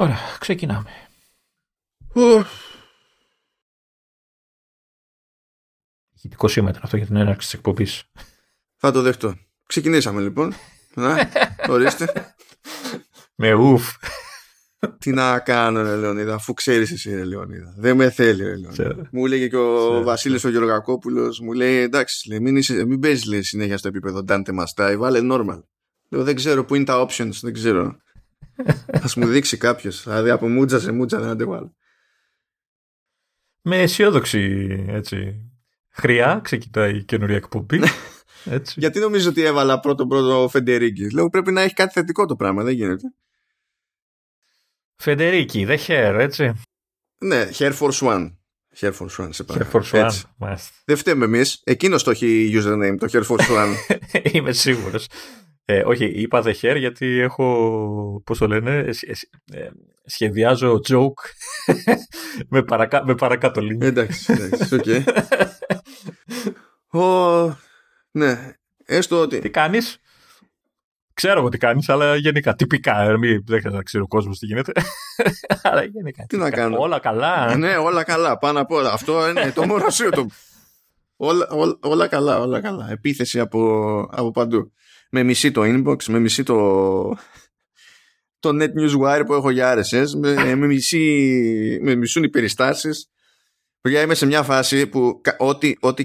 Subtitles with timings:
[0.00, 0.90] Ωραία, ξεκινάμε.
[6.14, 8.04] Ηχητικό σήμα ήταν αυτό για την έναρξη της εκπομπής.
[8.76, 9.34] Θα το δεχτώ.
[9.66, 10.54] Ξεκινήσαμε λοιπόν.
[10.94, 11.30] Να,
[11.68, 12.34] ορίστε.
[13.34, 13.96] Με ουφ.
[14.98, 17.74] Τι να κάνω, ρε Λεωνίδα, αφού ξέρεις εσύ, ρε Λεωνίδα.
[17.76, 19.08] Δεν με θέλει, ρε Λεωνίδα.
[19.12, 23.24] Μου λέγε και ο Βασίλης ο Γεωργακόπουλος, μου λέει εντάξει, λέει, μην, είσαι, μην παίζεις
[23.24, 25.62] λέει, συνέχεια στο επίπεδο Dante Mastai, βάλε normal.
[26.08, 27.96] Λέω δεν ξέρω πού είναι τα options, δεν ξέρω.
[28.90, 30.02] Α μου δείξει κάποιος.
[30.02, 31.74] Δηλαδή από μούτζα σε μούτζα δεν αντέχω
[33.62, 35.50] Με αισιόδοξη έτσι.
[35.90, 37.80] Χρειά ξεκινάει η καινούργια εκπομπή.
[38.44, 38.80] Έτσι.
[38.80, 41.12] Γιατί νομίζω ότι έβαλα πρώτο πρώτο Φεντερίκης.
[41.12, 43.14] Λέω πρέπει να έχει κάτι θετικό το πράγμα, δεν γίνεται.
[44.96, 46.52] Φεντερίκη, δεν hair, έτσι.
[47.18, 48.30] Ναι, Hair Force One.
[48.80, 51.60] Hair Force One, σε Hair Force One, Δεν φταίμε εμείς.
[51.64, 53.74] Εκείνος το έχει username, το Hair Force One.
[54.32, 55.06] Είμαι σίγουρος.
[55.70, 58.90] Ε, όχι, είπα The Hair γιατί έχω, πώς το λένε, ε,
[59.52, 59.68] ε,
[60.04, 61.22] σχεδιάζω joke
[62.48, 63.80] με, παρακα, με παρακάτω link.
[63.80, 64.84] Εντάξει, εντάξει, οκ.
[66.92, 67.02] Okay.
[67.02, 67.56] oh,
[68.10, 68.52] ναι,
[68.84, 69.38] έστω ότι...
[69.38, 69.98] Τι κάνεις;
[71.14, 74.46] Ξέρω εγώ τι κάνεις, αλλά γενικά, τυπικά, μην, δεν ξέρω να ξέρει ο κόσμος τι
[74.46, 74.72] γίνεται.
[75.62, 77.56] αλλά γενικά, τι να κάνω; Όλα καλά.
[77.56, 78.92] Ναι, όλα καλά, πάνω απ' όλα.
[78.92, 80.30] Αυτό είναι το μορασίο του.
[81.16, 82.90] Όλα, όλα, όλα, καλά, όλα καλά.
[82.90, 84.72] Επίθεση από, από παντού
[85.10, 86.56] με μισή το inbox, με μισή το,
[88.38, 93.10] το net newswire που έχω για RSS, με, με, μισή, με μισούν οι περιστάσεις.
[93.80, 96.04] Παιδιά είμαι σε μια φάση που ό,τι, ό,τι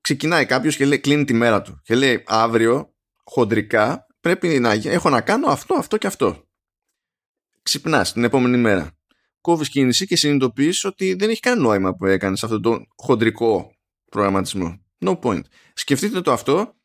[0.00, 5.08] ξεκινάει κάποιος και λέει κλείνει τη μέρα του και λέει αύριο χοντρικά πρέπει να έχω
[5.10, 6.44] να κάνω αυτό, αυτό και αυτό.
[7.62, 8.98] Ξυπνάς την επόμενη μέρα.
[9.40, 13.74] Κόβεις κίνηση και συνειδητοποιείς ότι δεν έχει κανένα νόημα που έκανες αυτό το χοντρικό
[14.10, 14.80] προγραμματισμό.
[14.98, 15.42] No point.
[15.74, 16.79] Σκεφτείτε το αυτό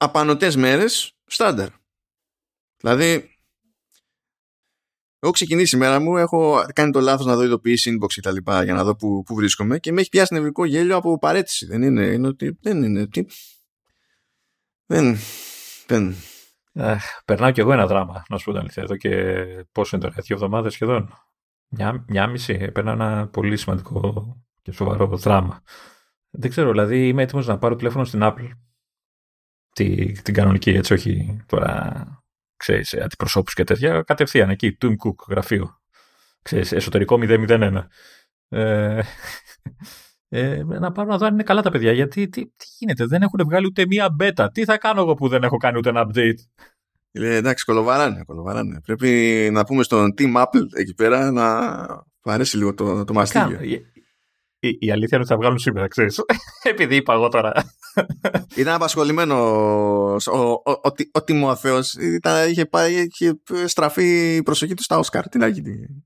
[0.00, 1.68] απανοτές μέρες στάνταρ.
[2.76, 3.36] Δηλαδή,
[5.18, 8.32] έχω ξεκινήσει η μέρα μου, έχω κάνει το λάθος να δω ειδοποιήσει inbox και τα
[8.32, 11.66] λοιπά για να δω που, που βρίσκομαι και με έχει πιάσει νευρικό γέλιο από παρέτηση.
[11.66, 13.06] Δεν είναι, είναι ότι δεν είναι.
[13.06, 13.24] Τι...
[14.86, 15.16] Δεν.
[15.86, 16.14] δεν.
[16.74, 18.82] Αχ, περνάω κι εγώ ένα δράμα, να σου πω την αλήθεια.
[18.82, 19.34] Εδώ και
[19.72, 21.14] πόσο είναι τώρα, δύο εβδομάδες σχεδόν.
[21.68, 22.70] Μια, μια μισή.
[22.70, 25.62] Περνάω ένα πολύ σημαντικό και σοβαρό δράμα.
[26.30, 28.50] Δεν ξέρω, δηλαδή είμαι έτοιμος να πάρω τηλέφωνο στην Apple
[29.72, 32.04] τη, την κανονική, έτσι, όχι τώρα,
[32.56, 35.80] ξέρεις, αντιπροσώπους και τέτοια, κατευθείαν εκεί, Tim Cook, γραφείο.
[36.42, 37.86] Ξέρεις, εσωτερικό 001.
[38.48, 39.00] Ε,
[40.28, 43.22] ε, να πάρω να δω αν είναι καλά τα παιδιά, γιατί τι, τι γίνεται, δεν
[43.22, 44.46] έχουν βγάλει ούτε μία beta.
[44.52, 46.38] Τι θα κάνω εγώ που δεν έχω κάνει ούτε ένα update;
[47.12, 48.80] Ε, εντάξει, κολοβαράνε, κολοβαράνε.
[48.80, 51.86] Πρέπει να πούμε στον Team Apple εκεί πέρα να
[52.22, 53.58] αρέσει λίγο το, το μαστίγιο.
[54.62, 56.20] Η, η, αλήθεια είναι ότι θα βγάλουν σήμερα, ξέρεις.
[56.72, 57.52] Επειδή είπα εγώ τώρα.
[58.56, 59.34] Ήταν απασχολημένο
[60.26, 61.94] ο, ο, ο, ο Τιμόθεος.
[62.50, 62.68] Είχε,
[63.08, 65.28] είχε στραφεί η προσοχή του στα Όσκαρ.
[65.28, 66.04] Τι να γίνει.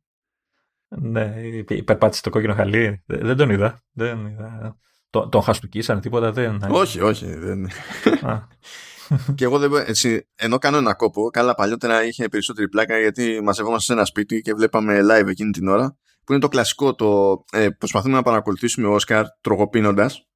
[0.88, 1.34] Ναι,
[1.68, 3.02] υπερπάτησε το κόκκινο χαλί.
[3.06, 3.82] Δεν τον είδα.
[3.92, 4.76] Δεν είδα.
[5.10, 6.32] Τον, τον χαστούκίσανε τίποτα.
[6.32, 6.62] Δεν...
[6.68, 7.34] Όχι, όχι.
[7.34, 7.68] Δεν...
[9.34, 13.84] και εγώ δεν, έτσι, ενώ κάνω ένα κόπο, καλά παλιότερα είχε περισσότερη πλάκα γιατί μαζευόμαστε
[13.84, 17.68] σε ένα σπίτι και βλέπαμε live εκείνη την ώρα που είναι το κλασικό το ε,
[17.68, 20.26] προσπαθούμε να παρακολουθήσουμε Όσκαρ τρογοπίνοντας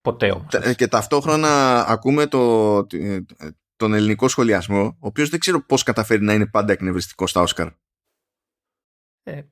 [0.00, 0.54] Ποτέ όμως.
[0.54, 3.20] Ε, και ταυτόχρονα ακούμε το, ε,
[3.76, 7.68] τον ελληνικό σχολιασμό ο οποίος δεν ξέρω πώς καταφέρει να είναι πάντα εκνευριστικός στα Όσκαρ.
[9.22, 9.42] Ε,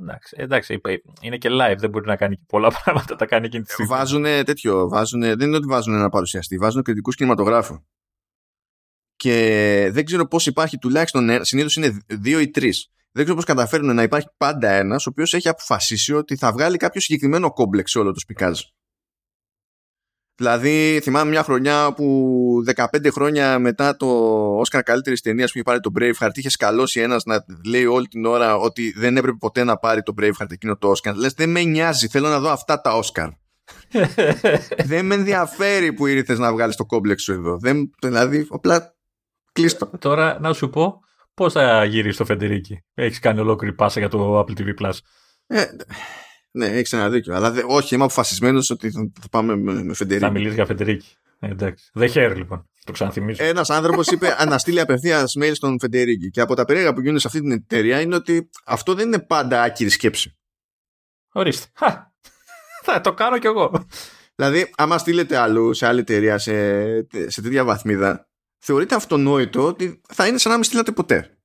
[0.00, 0.80] εντάξει, εντάξει,
[1.20, 3.90] είναι και live, δεν μπορεί να κάνει και πολλά πράγματα, τα κάνει εκείνη τη στιγμή.
[3.90, 7.84] Βάζουν τέτοιο, βάζουνε, δεν είναι ότι βάζουν ένα παρουσιαστή, βάζουν κριτικούς κινηματογράφου.
[9.16, 13.94] Και δεν ξέρω πώς υπάρχει τουλάχιστον, συνήθως είναι δύο ή τρεις δεν ξέρω πώς καταφέρνουν
[13.94, 17.98] να υπάρχει πάντα ένας ο οποίος έχει αποφασίσει ότι θα βγάλει κάποιο συγκεκριμένο κόμπλεξ σε
[17.98, 18.60] όλο το σπικάζ.
[20.36, 24.06] Δηλαδή, θυμάμαι μια χρονιά που 15 χρόνια μετά το
[24.58, 28.24] Όσκαρ καλύτερης ταινίας που είχε πάρει το Braveheart, είχε σκαλώσει ένας να λέει όλη την
[28.24, 31.16] ώρα ότι δεν έπρεπε ποτέ να πάρει το Braveheart εκείνο το Όσκαρ.
[31.16, 33.28] Λες, δεν με νοιάζει, θέλω να δω αυτά τα Όσκαρ.
[34.90, 37.58] δεν με ενδιαφέρει που ήρθες να βγάλεις το κόμπλεξ σου εδώ.
[37.58, 38.94] Δεν, δηλαδή, απλά
[39.52, 39.90] κλείστο.
[39.98, 41.00] Τώρα να σου πω,
[41.36, 44.92] Πώς θα γυρίσεις το Φεντερίκι, Έχεις κάνει ολόκληρη πάσα για το Apple TV Plus.
[45.46, 45.64] Ε,
[46.50, 47.34] ναι, έχεις ένα δίκιο.
[47.34, 50.24] Αλλά όχι, είμαι αποφασισμένος ότι θα, πάμε με, με Φεντερίκη.
[50.24, 51.16] Θα μιλήσεις για Φεντερίκη.
[51.38, 51.90] Ε, εντάξει.
[51.92, 52.68] Δεν χαίρει λοιπόν.
[52.84, 53.44] Το ξαναθυμίζω.
[53.44, 56.30] Ένας άνθρωπος είπε να στείλει απευθείας mail στον Φεντερίκη.
[56.30, 59.18] Και από τα περίεργα που γίνονται σε αυτή την εταιρεία είναι ότι αυτό δεν είναι
[59.18, 60.36] πάντα άκυρη σκέψη.
[61.32, 61.66] Ορίστε.
[62.82, 63.86] Θα το κάνω κι εγώ.
[64.34, 66.82] Δηλαδή, άμα στείλετε αλλού σε άλλη εταιρεία σε,
[67.26, 68.28] σε τέτοια βαθμίδα,
[68.66, 71.38] θεωρείται αυτονόητο ότι θα είναι σαν να μην στείλατε ποτέ.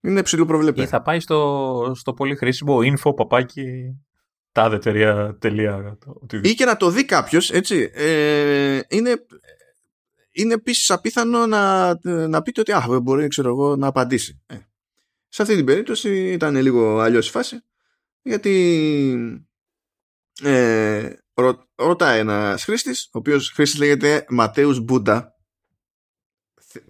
[0.00, 0.82] Είναι ψηλό προβλεπέ.
[0.82, 3.64] Ή θα πάει στο, στο πολύ χρήσιμο info παπάκι
[4.52, 5.98] τάδε.τελεία.
[6.42, 7.90] Ή και να το δει κάποιος, έτσι.
[7.94, 9.26] Ε, είναι,
[10.30, 11.94] είναι επίσης απίθανο να,
[12.28, 14.42] να πείτε ότι α, μπορεί ξέρω εγώ, να απαντήσει.
[14.46, 14.56] Ε.
[15.28, 17.64] Σε αυτή την περίπτωση ήταν λίγο αλλιώς η φάση
[18.22, 19.44] γιατί
[20.42, 25.39] ε, ρω, ρωτάει ένας χρήστης, ο οποίος χρήστη λέγεται Ματέους Μπούντα.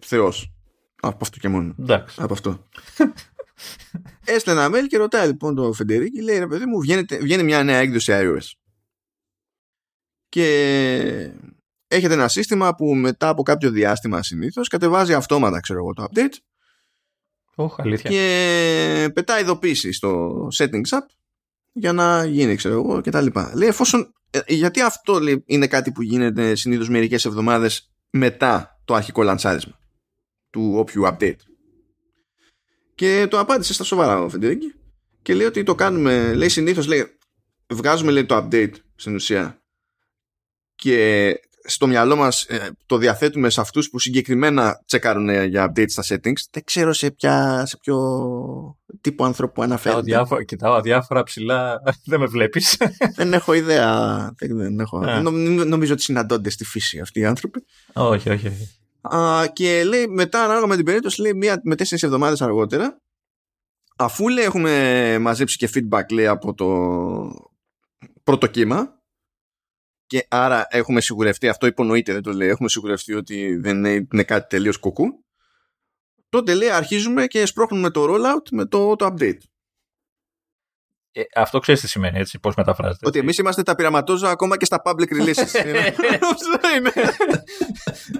[0.01, 0.53] Θεός.
[1.01, 1.75] Από αυτό και μόνο.
[1.79, 2.17] Εντάξει.
[2.23, 2.69] Από αυτό.
[4.25, 6.81] Έστειλε ένα mail και ρωτάει λοιπόν το Φεντερίκη, λέει ρε παιδί μου,
[7.21, 8.51] βγαίνει μια νέα έκδοση iOS.
[10.29, 11.33] Και
[11.89, 16.35] έχετε ένα σύστημα που μετά από κάποιο διάστημα συνήθως κατεβάζει αυτόματα ξέρω εγώ το update
[17.57, 18.11] Oh, αλήθεια.
[18.11, 21.07] και πετάει ειδοποίηση στο settings app
[21.73, 23.53] για να γίνει ξέρω εγώ και τα λοιπά.
[23.55, 28.97] Λέει εφόσον, ε, γιατί αυτό λέει, είναι κάτι που γίνεται συνήθως μερικές εβδομάδες μετά το
[28.97, 29.79] αρχικό λανσάρισμα
[30.51, 31.43] του όποιου update.
[32.95, 34.75] Και το απάντησε στα σοβαρά ο Φεντερίκη
[35.23, 37.19] και λέει ότι το κάνουμε, λέει συνήθως λέει,
[37.69, 39.63] βγάζουμε λέει, το update στην ουσία
[40.75, 41.35] και
[41.65, 46.03] στο μυαλό μας ε, το διαθέτουμε σε αυτούς που συγκεκριμένα τσεκάρουν ε, για update στα
[46.09, 46.41] settings.
[46.51, 47.99] Δεν ξέρω σε, ποια, σε ποιο
[49.01, 50.03] τύπο άνθρωπο αναφέρεται.
[50.03, 52.77] Κοιτάω διάφορα, κοιτάω διάφορα ψηλά, δεν με βλέπεις.
[53.15, 54.17] δεν έχω ιδέα.
[54.39, 55.03] Δεν, δεν έχω.
[55.05, 55.23] Yeah.
[55.67, 57.65] νομίζω ότι συναντώνται στη φύση αυτοί οι άνθρωποι.
[57.93, 58.47] όχι, όχι.
[58.47, 58.80] όχι.
[59.01, 63.01] Α, και λέει μετά ανάλογα με την περίπτωση λέει μία με τέσσερις εβδομάδες αργότερα
[63.97, 66.67] αφού λέει έχουμε μαζέψει και feedback λέει από το
[68.23, 68.99] πρώτο κύμα
[70.07, 74.47] και άρα έχουμε σιγουρευτεί, αυτό υπονοείται δεν το λέει, έχουμε σιγουρευτεί ότι δεν είναι κάτι
[74.49, 75.25] τελείως κουκού
[76.31, 79.39] τότε λέει αρχίζουμε και σπρώχνουμε το rollout με το, το update.
[81.13, 83.07] Ε, αυτό ξέρεις τι σημαίνει, έτσι, πώς μεταφράζεται.
[83.07, 85.65] Ότι εμείς είμαστε τα πειραματόζωα ακόμα και στα public releases.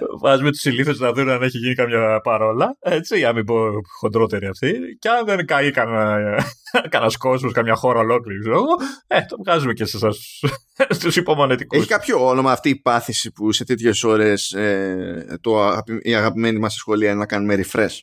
[0.21, 0.29] είναι.
[0.29, 2.77] Βάζουμε τους ηλίθους να δουν αν έχει γίνει καμιά παρόλα.
[2.79, 3.55] Έτσι, για να μην πω
[3.99, 4.73] χοντρότερη αυτή.
[4.99, 8.63] Και αν δεν καεί κανένα κόσμος, καμιά χώρα ολόκληρη, ξέρω
[9.07, 10.39] ε, το βγάζουμε και σε εσάς
[10.97, 11.79] στους υπομονετικούς.
[11.79, 15.39] Έχει κάποιο όνομα αυτή η πάθηση που σε τέτοιες ώρες ε,
[16.01, 17.99] η αγαπημένη μας σχολεία είναι να κάνουμε refresh.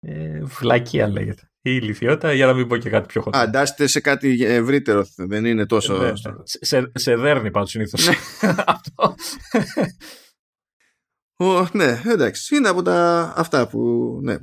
[0.00, 3.40] Ε, βλακία λέγεται η ηλικιότητα για να μην πω και κάτι πιο χοντρό.
[3.40, 5.96] Αντάστε σε κάτι ευρύτερο, δεν είναι τόσο.
[5.96, 6.12] Ναι,
[6.42, 8.06] σε, σε δέρνει πάντως συνήθως.
[8.06, 8.14] Ναι.
[11.38, 11.68] Αυτό.
[11.72, 12.56] ναι, εντάξει.
[12.56, 13.78] Είναι από τα αυτά που.
[14.22, 14.36] Ναι.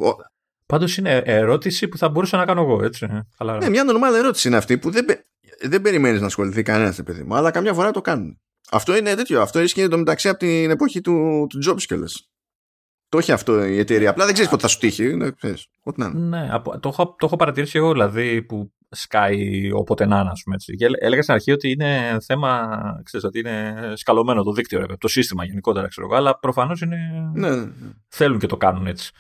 [0.65, 3.07] Πάντως είναι ερώτηση που θα μπορούσα να κάνω εγώ, έτσι.
[3.38, 3.57] Αλλά...
[3.57, 5.06] Ναι, μια νορμάλ ερώτηση είναι αυτή που δεν,
[5.62, 8.39] δεν περιμένεις να ασχοληθεί κανένας, παιδί μου, αλλά καμιά φορά το κάνουν.
[8.71, 9.42] Αυτό είναι τέτοιο.
[9.42, 11.95] Αυτό ισχύει το μεταξύ από την εποχή του, του Jobs
[13.10, 14.10] το έχει αυτό η εταιρεία.
[14.10, 15.16] Απλά δεν ξέρεις πότε θα σου τύχει.
[15.16, 16.48] Ναι, ξέρεις, ό,τι να ναι
[16.80, 20.75] το, έχω, το έχω παρατηρήσει εγώ δηλαδή που σκάει όποτε να είναι, ας πούμε έτσι.
[20.75, 22.69] Και έλεγα στην αρχή ότι είναι θέμα,
[23.04, 26.98] ξέρεις, ότι είναι σκαλωμένο το δίκτυο, ρε, το σύστημα γενικότερα, ξέρω εγώ, αλλά προφανώς είναι.
[27.34, 27.72] Ναι, ναι, ναι.
[28.07, 29.12] Θέλουν και το κάνουν έτσι.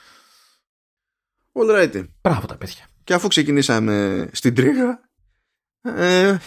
[1.51, 2.07] All right.
[2.21, 2.87] Μπράβο τα παιδιά.
[3.03, 4.99] Και αφού ξεκινήσαμε στην τρίγα,
[5.81, 6.37] ε,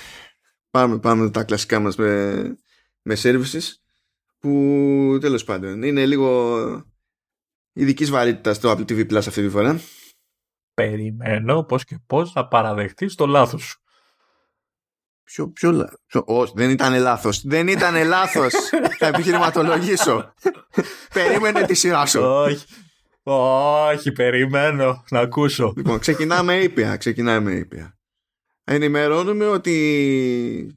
[0.70, 2.34] πάμε, πάμε τα κλασικά μας με,
[3.02, 3.72] με services
[4.38, 6.58] που τέλος πάντων είναι λίγο
[7.78, 9.80] ειδικής βαρύτητας στο Apple TV Plus αυτή τη φορά.
[10.74, 13.80] Περιμένω πώς και πώς θα παραδεχτεί το λάθος σου.
[15.24, 17.42] Ποιο, ποιο, ποιο όχι, δεν ήταν λάθος.
[17.46, 18.52] Δεν ήταν λάθος.
[18.98, 20.34] θα επιχειρηματολογήσω.
[21.14, 22.20] Περίμενε τη σειρά σου.
[22.22, 22.66] Όχι.
[23.22, 25.72] Όχι, περιμένω να ακούσω.
[25.76, 26.96] Λοιπόν, ξεκινάμε ήπια.
[26.96, 27.98] Ξεκινάμε ήπια.
[28.64, 30.76] Ενημερώνουμε ότι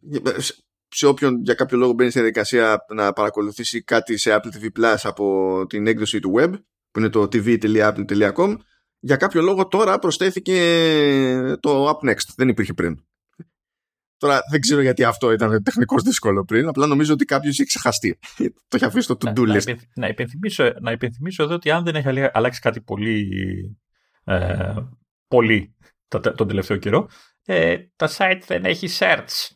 [0.88, 4.98] σε όποιον για κάποιο λόγο μπαίνει στη διαδικασία να παρακολουθήσει κάτι σε Apple TV Plus
[5.04, 6.54] από την έκδοση του web
[6.92, 8.56] που είναι το tv.apple.com
[9.00, 12.28] για κάποιο λόγο τώρα προσθέθηκε το Up Next.
[12.36, 13.04] Δεν υπήρχε πριν.
[14.18, 16.68] Τώρα δεν ξέρω γιατί αυτό ήταν τεχνικώ δύσκολο πριν.
[16.68, 18.20] Απλά νομίζω ότι κάποιος έχει ξεχαστεί.
[18.38, 19.76] το έχει αφήσει στο to-do list.
[19.96, 23.30] Να, υπενθυμίσω, να υπενθυμίσω εδώ ότι αν δεν έχει αλλάξει κάτι πολύ,
[24.24, 24.74] ε,
[25.28, 25.76] πολύ
[26.12, 27.10] τον τελευταίο καιρό,
[27.46, 29.48] ε, το site δεν έχει search.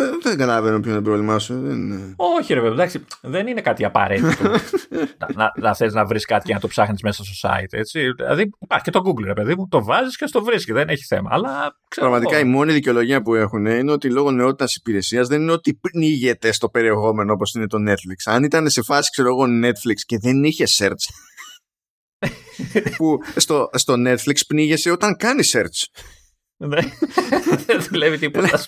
[0.00, 1.60] Δεν, δεν καταλαβαίνω ποιο είναι το πρόβλημά σου.
[1.60, 2.12] Δεν...
[2.16, 2.90] Όχι, ρε βέβαια,
[3.20, 4.42] δεν είναι κάτι απαραίτητο
[5.18, 7.70] να, να, να θες να βρεις κάτι και να το ψάχνεις μέσα στο site.
[7.70, 8.00] Έτσι.
[8.16, 11.04] Δηλαδή υπάρχει και το Google, ρε παιδί μου, το βάζεις και στο βρίσκεις, δεν έχει
[11.04, 11.28] θέμα.
[11.32, 15.52] Αλλά, ξέρω Πραγματικά η μόνη δικαιολογία που έχουν είναι ότι λόγω νεότητας υπηρεσίας δεν είναι
[15.52, 18.32] ότι πνίγεται στο περιεχόμενο όπως είναι το Netflix.
[18.32, 21.04] Αν ήταν σε φάση, ξέρω εγώ, Netflix και δεν είχε search.
[22.96, 26.00] που στο, στο Netflix πνίγεσαι όταν κάνεις search.
[26.66, 26.80] Ναι.
[27.66, 28.60] Δεν δουλεύει τίποτα.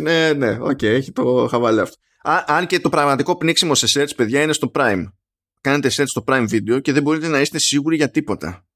[0.00, 1.96] Ναι, ναι, οκ, έχει το χαβαλέ αυτό.
[2.46, 5.04] Αν και το πραγματικό πνίξιμο σε search, παιδιά, είναι στο Prime.
[5.60, 8.66] Κάνετε search στο Prime Video και δεν μπορείτε να είστε σίγουροι για τίποτα.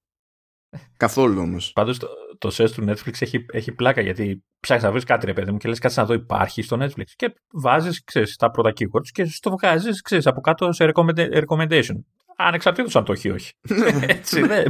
[0.97, 1.73] Καθόλου όμως.
[1.73, 2.09] Πάντως το,
[2.39, 5.59] το search του Netflix έχει, έχει πλάκα γιατί ψάχνεις να βρεις κάτι, ρε παιδί μου,
[5.59, 7.07] και λες κάτι να δω υπάρχει στο Netflix.
[7.17, 10.93] Και βάζεις, ξέρεις, τα πρώτα keywords και στο βγάζεις, ξέρεις, από κάτω σε
[11.31, 11.95] recommendation.
[12.37, 13.53] Ανεξαρτήτως αν το έχει ή όχι.
[14.01, 14.63] Έτσι, ναι.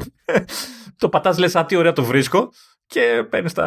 [0.99, 2.52] το πατάς, λες, α, τι ωραία το βρίσκω
[2.87, 3.64] και παίρνεις τα,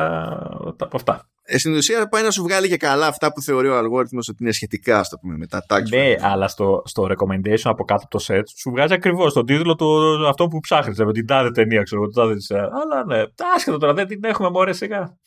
[0.78, 1.30] τα από αυτά.
[1.44, 4.44] ε, στην ουσία πάει να σου βγάλει και καλά αυτά που θεωρεί ο αλγόριθμος ότι
[4.44, 5.90] είναι σχετικά, στο πούμε, με τα tags.
[5.90, 9.76] Ναι, αλλά στο, στο recommendation από κάτω από το set σου βγάζει ακριβώς τον τίτλο
[9.76, 10.98] του αυτό που ψάχνεις.
[10.98, 12.36] Με την τάδε ταινία, ξέρω εγώ, τάδε.
[12.56, 13.24] Αλλά ναι,
[13.56, 15.18] άσχετο τώρα, δεν την έχουμε μωρέ σιγά.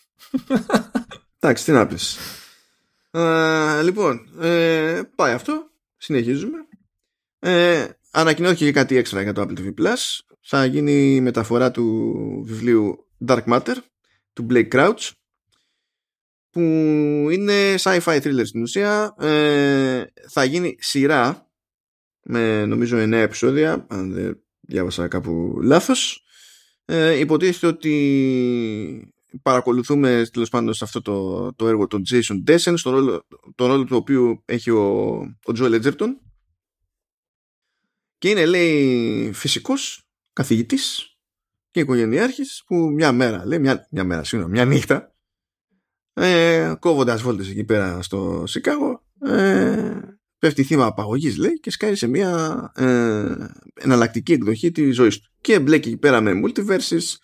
[1.41, 2.19] Εντάξει, τι να πεις.
[3.83, 5.67] λοιπόν, ε, πάει αυτό.
[5.97, 6.59] Συνεχίζουμε.
[7.39, 10.21] Ε, ανακοινώθηκε και κάτι έξτρα για το Apple TV Plus.
[10.41, 12.13] Θα γίνει η μεταφορά του
[12.47, 13.77] βιβλίου Dark Matter
[14.33, 15.11] του Blake Crouch
[16.51, 16.61] που
[17.31, 19.15] είναι sci-fi thriller στην ουσία.
[19.19, 21.51] Ε, θα γίνει σειρά
[22.23, 26.25] με νομίζω 9 επεισόδια αν δεν διάβασα κάπου λάθος.
[26.85, 29.13] Ε, υποτίθεται ότι
[29.43, 33.85] παρακολουθούμε τέλος πάντων σε αυτό το, το έργο τον Jason Dessen στον ρόλο, τον ρόλο
[33.85, 36.09] του οποίου έχει ο, ο Joel Edgerton.
[38.19, 41.12] Και είναι λέει φυσικός καθηγητής
[41.73, 45.15] και οικογενειάρχης που μια μέρα λέει μια, μια μέρα συγγνώμη μια νύχτα
[46.13, 50.01] ε, κόβοντας βόλτες εκεί πέρα στο Σικάγο ε,
[50.39, 53.35] πέφτει θύμα απαγωγής λέει και σκάει σε μια ε,
[53.75, 55.31] εναλλακτική εκδοχή της ζωής του.
[55.41, 57.17] Και μπλέκει εκεί πέρα με multiverses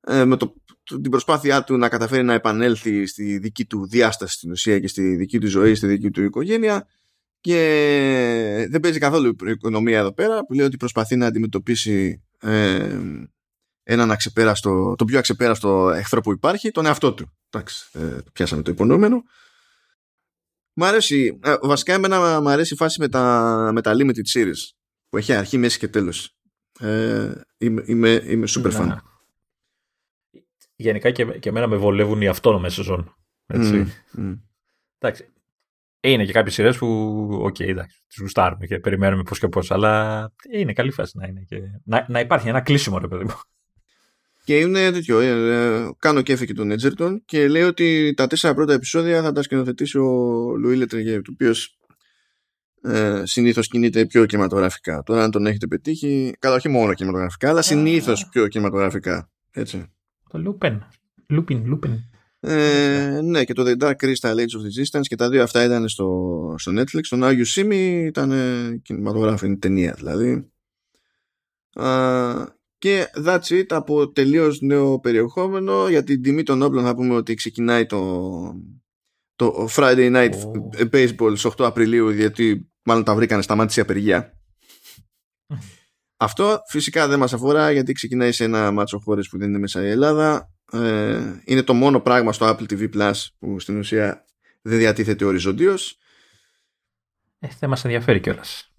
[0.00, 0.54] ε, με το,
[0.84, 5.16] την προσπάθειά του να καταφέρει να επανέλθει στη δική του διάσταση στην ουσία και στη
[5.16, 6.86] δική του ζωή, στη δική του οικογένεια.
[7.40, 12.98] Και δεν παίζει καθόλου η οικονομία εδώ πέρα που λέει ότι προσπαθεί να αντιμετωπίσει ε,
[13.92, 17.32] έναν αξεπέραστο, το πιο αξεπέραστο εχθρό που υπάρχει, τον εαυτό του.
[17.50, 19.22] Εντάξει, ε, πιάσαμε το υπονοούμενο.
[20.72, 24.70] Μ' αρέσει, ε, βασικά εμένα μ' αρέσει η φάση με τα, με τα limited series
[25.08, 26.36] που έχει αρχή, μέση και τέλος.
[26.80, 28.96] Ε, είμαι, είμαι, είμαι super fan.
[30.76, 33.16] Γενικά και, και εμένα με βολεύουν οι αυτόνομες σεζόν.
[33.46, 33.92] Έτσι.
[34.16, 34.38] Mm, mm.
[34.98, 35.28] Εντάξει.
[36.00, 36.86] Είναι και κάποιες σειρές που,
[37.42, 41.26] οκ, okay, εντάξει, τις γουστάρουμε και περιμένουμε πώς και πώς, αλλά είναι καλή φάση να
[41.26, 41.40] είναι.
[41.40, 41.60] Και...
[41.84, 43.40] Να, να υπάρχει ένα κλείσιμο, ρε παιδί μου.
[44.50, 45.20] Και είναι τέτοιο.
[45.20, 49.42] Ε, κάνω κέφι και τον Έτζερτον και λέει ότι τα τέσσερα πρώτα επεισόδια θα τα
[49.42, 50.10] σκηνοθετήσει ο
[50.56, 51.78] Λουί Λετεριέ, ο οποίος
[52.82, 55.02] ε, συνήθως κινείται πιο κινηματογραφικά.
[55.02, 59.30] Τώρα, αν τον έχετε πετύχει, καλά, όχι μόνο κινηματογραφικά, αλλά συνήθως πιο κινηματογραφικά.
[59.50, 59.92] Έτσι.
[60.30, 60.86] Το Λούπεν.
[61.28, 61.92] Λούπιν, Λούπιν.
[62.40, 65.88] Ε, ναι, και το The Dark Crystal Age of Resistance και τα δύο αυτά ήταν
[65.88, 67.00] στο, στο Netflix.
[67.08, 68.32] Το Now You See Me ήταν
[68.82, 70.50] κινηματογράφου, είναι ταινία δηλαδή.
[72.80, 75.88] Και that's it από τελείως νέο περιεχόμενο.
[75.88, 78.40] Για την τιμή των όπλων θα πούμε ότι ξεκινάει το,
[79.36, 80.32] το Friday Night
[80.92, 84.32] Baseball στις 8 Απριλίου γιατί μάλλον τα βρήκανε σταμάτησε η απεργία.
[86.16, 89.84] Αυτό φυσικά δεν μας αφορά γιατί ξεκινάει σε ένα μάτσο χώρες που δεν είναι μέσα
[89.84, 90.52] η Ελλάδα.
[90.72, 94.24] Ε, είναι το μόνο πράγμα στο Apple TV Plus που στην ουσία
[94.62, 95.98] δεν διατίθεται οριζοντίως.
[97.38, 98.69] Ε, δεν μας ενδιαφέρει κιόλας.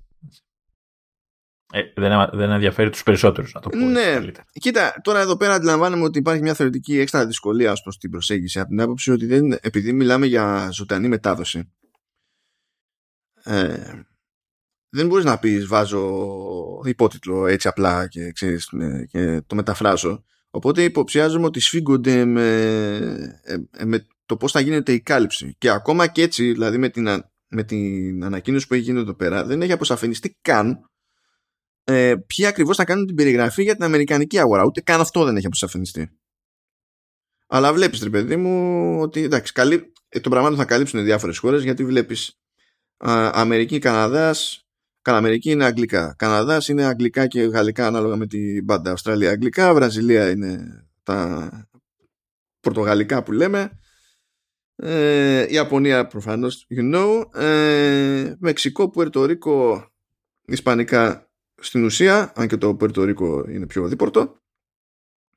[1.71, 3.77] Ε, δεν, δεν ενδιαφέρει τους περισσότερους, να το πω.
[3.77, 4.19] Ναι,
[4.51, 8.59] κοίτα, τώρα εδώ πέρα αντιλαμβάνομαι ότι υπάρχει μια θεωρητική έξτρα δυσκολία ως προς την προσέγγιση
[8.59, 11.71] από την άποψη ότι δεν, επειδή μιλάμε για ζωντανή μετάδοση.
[13.43, 14.03] Ε,
[14.89, 20.23] δεν μπορείς να πεις βάζω υπότιτλο έτσι απλά και, ξέρεις, ναι, και το μεταφράζω.
[20.49, 22.49] Οπότε υποψιάζομαι ότι σφίγγονται με,
[23.71, 25.55] ε, με το πώς θα γίνεται η κάλυψη.
[25.57, 27.07] Και ακόμα και έτσι, δηλαδή με την,
[27.47, 30.90] με την ανακοίνωση που έχει γίνει εδώ πέρα, δεν έχει αποσαφινιστεί καν
[31.91, 34.65] ε, ποιοι ακριβώς θα κάνουν την περιγραφή για την Αμερικανική αγορά.
[34.65, 36.11] Ούτε καν αυτό δεν έχει αποσαφινιστεί.
[37.47, 39.93] Αλλά βλέπεις τρε παιδί μου ότι εντάξει, καλύ...
[40.09, 42.39] Ε, το πραγμάτων θα καλύψουν διάφορες χώρες γιατί βλέπεις
[42.97, 44.65] Αμερική, Καναδάς
[45.01, 46.15] Καλά, Αμερική είναι αγγλικά.
[46.17, 48.91] Καναδάς είναι αγγλικά και γαλλικά ανάλογα με την μπάντα.
[48.91, 51.49] Αυστραλία αγγλικά, Βραζιλία είναι τα
[52.59, 53.79] πορτογαλικά που λέμε.
[54.75, 57.39] Ε, Ιαπωνία προφανώς, you know.
[57.41, 59.87] Ε, Μεξικό, Πουερτορίκο,
[60.45, 61.30] Ισπανικά
[61.61, 64.35] στην ουσία, αν και το Πορτορίκο είναι πιο δίπορτο,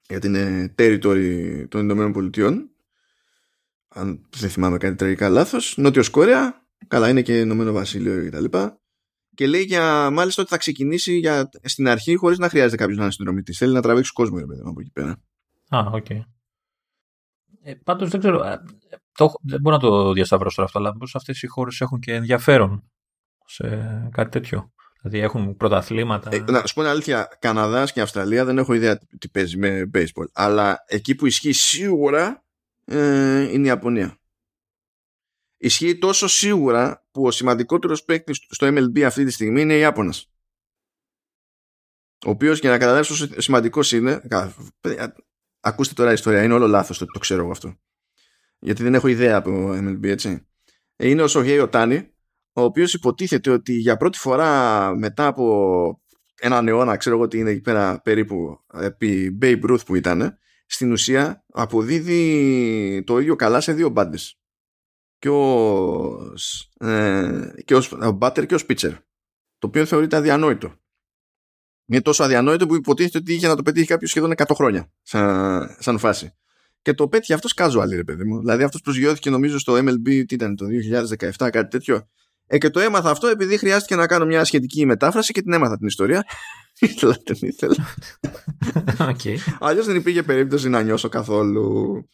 [0.09, 2.71] γιατί είναι territory των Ηνωμένων Πολιτειών,
[3.89, 8.59] αν δεν θυμάμαι κάτι τραγικά λάθος, Νότιος Κορέα, καλά είναι και Ηνωμένο Βασίλειο κτλ.
[9.35, 13.03] Και λέει για, μάλιστα ότι θα ξεκινήσει για, στην αρχή χωρίς να χρειάζεται κάποιος να
[13.03, 13.59] είναι συνδρομητής.
[13.59, 15.11] Θέλει να τραβήξει κόσμο ρε παιδί από εκεί πέρα.
[15.69, 16.07] Α, οκ.
[16.09, 16.21] Okay.
[17.63, 18.45] Ε, Πάντως δεν ξέρω.
[18.45, 18.63] Ε,
[19.13, 22.91] το, δεν μπορώ να το διασταυρώσω αυτό, αλλά μήπως αυτές οι χώρες έχουν και ενδιαφέρον
[23.47, 23.67] σε
[24.13, 24.73] κάτι τέτοιο.
[25.05, 26.31] Δηλαδή έχουν πρωταθλήματα.
[26.33, 29.91] Ε, να σου πω την αλήθεια, Καναδάς και Αυστραλία δεν έχω ιδέα τι παίζει με
[29.95, 30.27] baseball.
[30.33, 32.45] Αλλά εκεί που ισχύει σίγουρα
[32.85, 34.19] ε, είναι η Ιαπωνία.
[35.57, 40.31] Ισχύει τόσο σίγουρα που ο σημαντικότερος παίκτης στο MLB αυτή τη στιγμή είναι η Ιάπωνας.
[42.27, 44.23] Ο οποίος για να καταλάβεις πόσο σημαντικός είναι.
[45.61, 47.77] Ακούστε τώρα η ιστορία, είναι όλο λάθος το, το ξέρω εγώ αυτό.
[48.59, 50.49] Γιατί δεν έχω ιδέα από MLB, έτσι.
[50.97, 52.14] Είναι ο Σοχέι Οτάνι,
[52.57, 56.03] ο οποίος υποτίθεται ότι για πρώτη φορά μετά από
[56.41, 60.93] έναν αιώνα, ξέρω εγώ ότι είναι εκεί πέρα περίπου επί Babe Ruth που ήταν, στην
[60.93, 64.39] ουσία αποδίδει το ίδιο καλά σε δύο μπάντες.
[65.19, 66.35] Και ο,
[66.79, 68.93] ε, και ο Μπάτερ και ο Σπίτσερ.
[69.59, 70.75] Το οποίο θεωρείται αδιανόητο.
[71.87, 75.77] Είναι τόσο αδιανόητο που υποτίθεται ότι είχε να το πετύχει κάποιος σχεδόν 100 χρόνια σαν,
[75.79, 76.35] σαν φάση.
[76.83, 78.39] Και το πέτυχε αυτός casual, ρε παιδί μου.
[78.39, 80.67] Δηλαδή αυτός προσγειώθηκε νομίζω στο MLB, τι ήταν το
[81.19, 82.09] 2017, κάτι τέτοιο.
[82.47, 85.77] Ε, και το έμαθα αυτό επειδή χρειάστηκε να κάνω μια σχετική μετάφραση και την έμαθα
[85.77, 86.25] την ιστορία.
[86.79, 87.77] ήθελα, την ήθελα.
[88.99, 89.37] Okay.
[89.61, 92.09] Αλλιώς δεν υπήρχε περίπτωση να νιώσω καθόλου.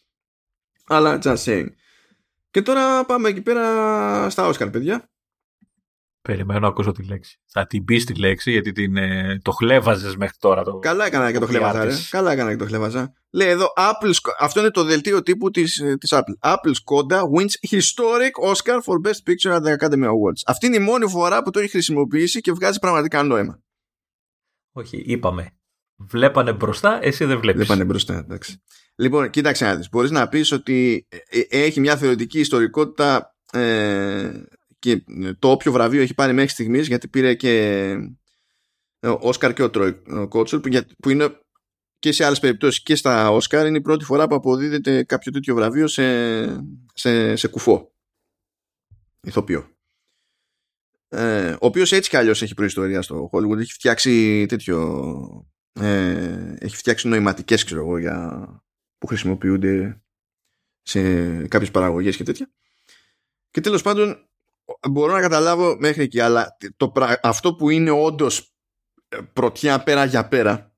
[0.87, 1.67] Αλλά just saying.
[2.51, 5.11] Και τώρα πάμε εκεί πέρα στα Όσκαρ, παιδιά.
[6.23, 7.41] Περιμένω να ακούσω τη λέξη.
[7.47, 10.63] Θα την πεις τη λέξη γιατί την, ε, το χλέβαζες μέχρι τώρα.
[10.63, 10.79] Το...
[10.79, 11.95] Καλά έκανα και το χλέβαζα, ρε.
[12.11, 13.13] Καλά έκανα και το χλέβαζα.
[13.31, 16.51] Λέει εδώ, Apple, αυτό είναι το δελτίο τύπου της της Apple.
[16.51, 20.43] Apple Skoda wins historic Oscar for Best Picture at the Academy Awards.
[20.47, 23.63] Αυτή είναι η μόνη φορά που το έχει χρησιμοποιήσει και βγάζει πραγματικά νόημα.
[24.73, 25.55] Όχι, είπαμε.
[25.97, 27.61] Βλέπανε μπροστά, εσύ δεν βλέπεις.
[27.61, 28.63] Βλέπανε μπροστά, εντάξει.
[28.97, 29.89] Λοιπόν, κοίταξε να δεις.
[29.89, 34.31] Μπορείς να πεις ότι ε, ε, έχει μια θεωρητική ιστορικότητα ε,
[34.81, 35.05] και
[35.39, 37.95] το όποιο βραβείο έχει πάρει μέχρι στιγμής γιατί πήρε και
[39.01, 40.61] ο Όσκαρ και ο Τρόι Κότσουλ
[41.03, 41.41] που είναι
[41.99, 45.55] και σε άλλες περιπτώσεις και στα Όσκαρ είναι η πρώτη φορά που αποδίδεται κάποιο τέτοιο
[45.55, 46.45] βραβείο σε,
[46.95, 47.95] σε, σε κουφό.
[49.21, 49.71] Ηθοποιό.
[51.09, 53.59] Ε, ο οποίος έτσι κι αλλιώς έχει προϊστορία στο Hollywood.
[53.59, 58.47] Έχει φτιάξει τέτοιο ε, έχει φτιάξει νοηματικές ξέρω εγώ για,
[58.99, 60.03] που χρησιμοποιούνται
[60.83, 61.01] σε
[61.47, 62.51] κάποιες παραγωγές και τέτοια.
[63.51, 64.30] Και τέλος πάντων
[64.91, 68.55] μπορώ να καταλάβω μέχρι εκεί, αλλά το, αυτό που είναι όντως
[69.09, 70.75] ε, πρωτιά πέρα για πέρα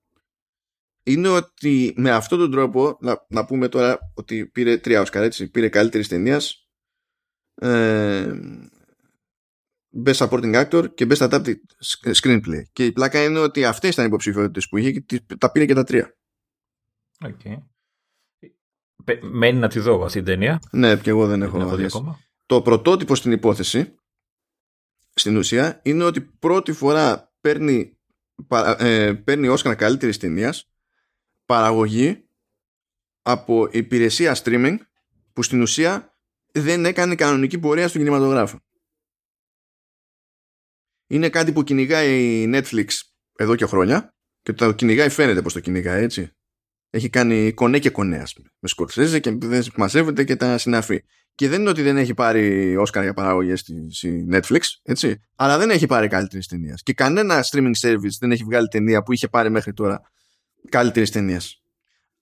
[1.02, 5.50] είναι ότι με αυτόν τον τρόπο, να, να πούμε τώρα ότι πήρε τρία Όσκαρ, έτσι,
[5.50, 6.68] πήρε καλύτερης ταινίας,
[7.54, 8.32] ε,
[10.04, 11.56] Best Supporting Actor και Best Adapted
[12.22, 12.62] Screenplay.
[12.72, 15.75] Και η πλάκα είναι ότι αυτές ήταν οι υποψηφιότητες που είχε και τα πήρε και
[15.75, 16.16] τα τρία.
[17.25, 17.56] Okay.
[19.20, 20.61] Μένει να τη δω αυτή την ταινία.
[20.70, 22.18] Ναι, και εγώ δεν έχω δει ακόμα
[22.52, 23.94] το πρωτότυπο στην υπόθεση
[25.14, 27.99] στην ουσία είναι ότι πρώτη φορά παίρνει,
[28.78, 30.71] ε, παίρνει Όσκαρ καλύτερη ταινίας
[31.44, 32.28] παραγωγή
[33.22, 34.76] από υπηρεσία streaming
[35.33, 36.16] που στην ουσία
[36.53, 38.61] δεν έκανε κανονική πορεία στον κινηματογράφο.
[41.07, 42.87] Είναι κάτι που κυνηγάει η Netflix
[43.37, 46.33] εδώ και χρόνια και το κυνηγάει φαίνεται πως το κυνηγάει έτσι.
[46.90, 51.05] Έχει κάνει κονέ και κονέ ας πούμε, με Σκορσέζε και δεν μαζεύεται και τα συναφή.
[51.35, 55.21] Και δεν είναι ότι δεν έχει πάρει Όσκαρ για παραγωγές στη, Netflix, έτσι.
[55.37, 56.83] Αλλά δεν έχει πάρει καλύτερης ταινίας.
[56.83, 60.01] Και κανένα streaming service δεν έχει βγάλει ταινία που είχε πάρει μέχρι τώρα
[60.68, 61.62] καλύτερης ταινίας.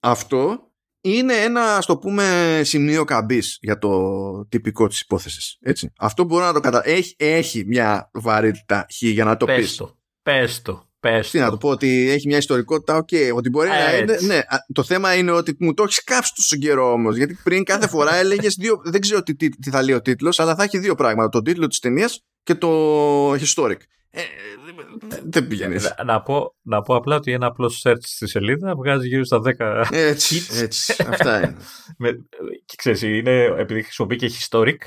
[0.01, 0.71] Αυτό
[1.01, 5.59] είναι ένα, ας το πούμε, σημείο καμπής για το τυπικό της υπόθεσης.
[5.99, 6.91] Αυτό μπορώ να το καταλάβω.
[6.91, 9.57] Έχει, έχει μια βαρύτητα χ για να το πεις.
[9.57, 9.99] Πες το.
[10.23, 10.63] Πες
[11.31, 14.17] Τι να το πω, ότι έχει μια ιστορικότητα, OK, okay, ότι μπορεί να είναι.
[14.21, 14.41] Ναι,
[14.73, 17.17] το θέμα είναι ότι μου το έχεις κάψει τόσο καιρό όμως.
[17.17, 18.81] Γιατί πριν κάθε φορά έλεγες δύο.
[18.85, 21.29] Δεν ξέρω τι, τι, θα λέει ο τίτλος, αλλά θα έχει δύο πράγματα.
[21.29, 23.79] Το τίτλο της ταινίας και το historic.
[24.11, 24.23] Ε,
[25.25, 25.77] δεν πηγαίνει.
[26.05, 29.87] Να πω, να πω απλά ότι ένα απλό search στη σελίδα βγάζει γύρω στα 10
[29.91, 31.57] έτσι, έτσι, αυτά είναι.
[31.99, 32.11] Με,
[32.65, 34.79] και ξέρεις, είναι, επειδή χρησιμοποιεί και historic,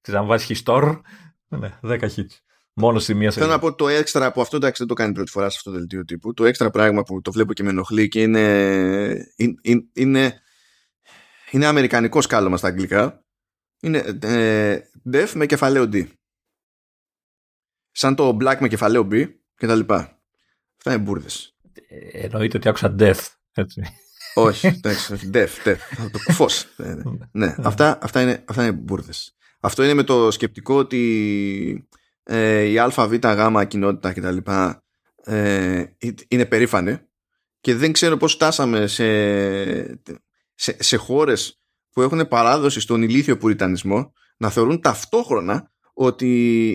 [0.00, 1.00] τη να βάζεις histor,
[1.48, 2.36] ναι, 10 hits.
[2.74, 5.30] Μόνο στη μία Θέλω να πω το έξτρα που αυτό εντάξει δεν το κάνει πρώτη
[5.30, 6.34] φορά σε αυτό το δελτίο τύπου.
[6.34, 10.40] Το έξτρα πράγμα που το βλέπω και με ενοχλεί και είναι, είναι, είναι,
[11.50, 13.24] είναι αμερικανικό σκάλωμα στα αγγλικά.
[13.80, 14.78] Είναι ε,
[15.12, 16.06] def με κεφαλαίο D.
[17.90, 20.22] Σαν το black με κεφαλαίο B και τα λοιπά.
[20.76, 21.56] Αυτά είναι μπουρδες.
[21.88, 23.26] Ε, εννοείται ότι άκουσα death.
[23.52, 23.82] Έτσι.
[24.34, 25.76] όχι, εντάξει, όχι, def, def.
[26.12, 26.46] Το κουφό.
[26.76, 26.94] ναι,
[27.32, 27.54] ναι.
[27.58, 29.36] αυτά, αυτά είναι, αυτά είναι μπουρδες.
[29.60, 31.88] Αυτό είναι με το σκεπτικό ότι
[32.22, 34.36] ε, η ΑΒ γ κοινότητα κτλ.
[35.24, 35.84] Ε,
[36.28, 36.98] είναι περήφανη
[37.60, 39.04] και δεν ξέρω πώς φτάσαμε σε,
[40.54, 46.70] σε, σε χώρες που έχουν παράδοση στον ηλίθιο πουριτανισμό να θεωρούν ταυτόχρονα ότι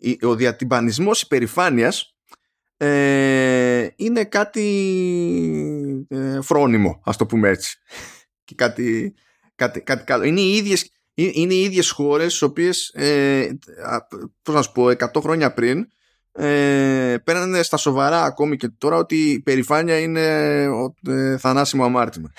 [0.00, 2.16] η, ο διατυμπανισμός υπερηφάνειας
[2.76, 4.66] ε, είναι κάτι
[6.08, 7.78] ε, φρόνιμο, ας το πούμε έτσι.
[8.44, 9.14] Και κάτι,
[9.54, 10.24] κάτι, κάτι καλό.
[10.24, 10.90] Είναι οι ίδιες,
[11.22, 13.58] είναι οι ίδιες χώρες στις οποίες ε,
[14.42, 15.88] πώς να σου πω 100 χρόνια πριν
[16.32, 20.66] ε, παίρνανε στα σοβαρά ακόμη και τώρα ότι η περηφάνεια είναι
[21.06, 22.32] ε, θανάσιμο αμάρτημα.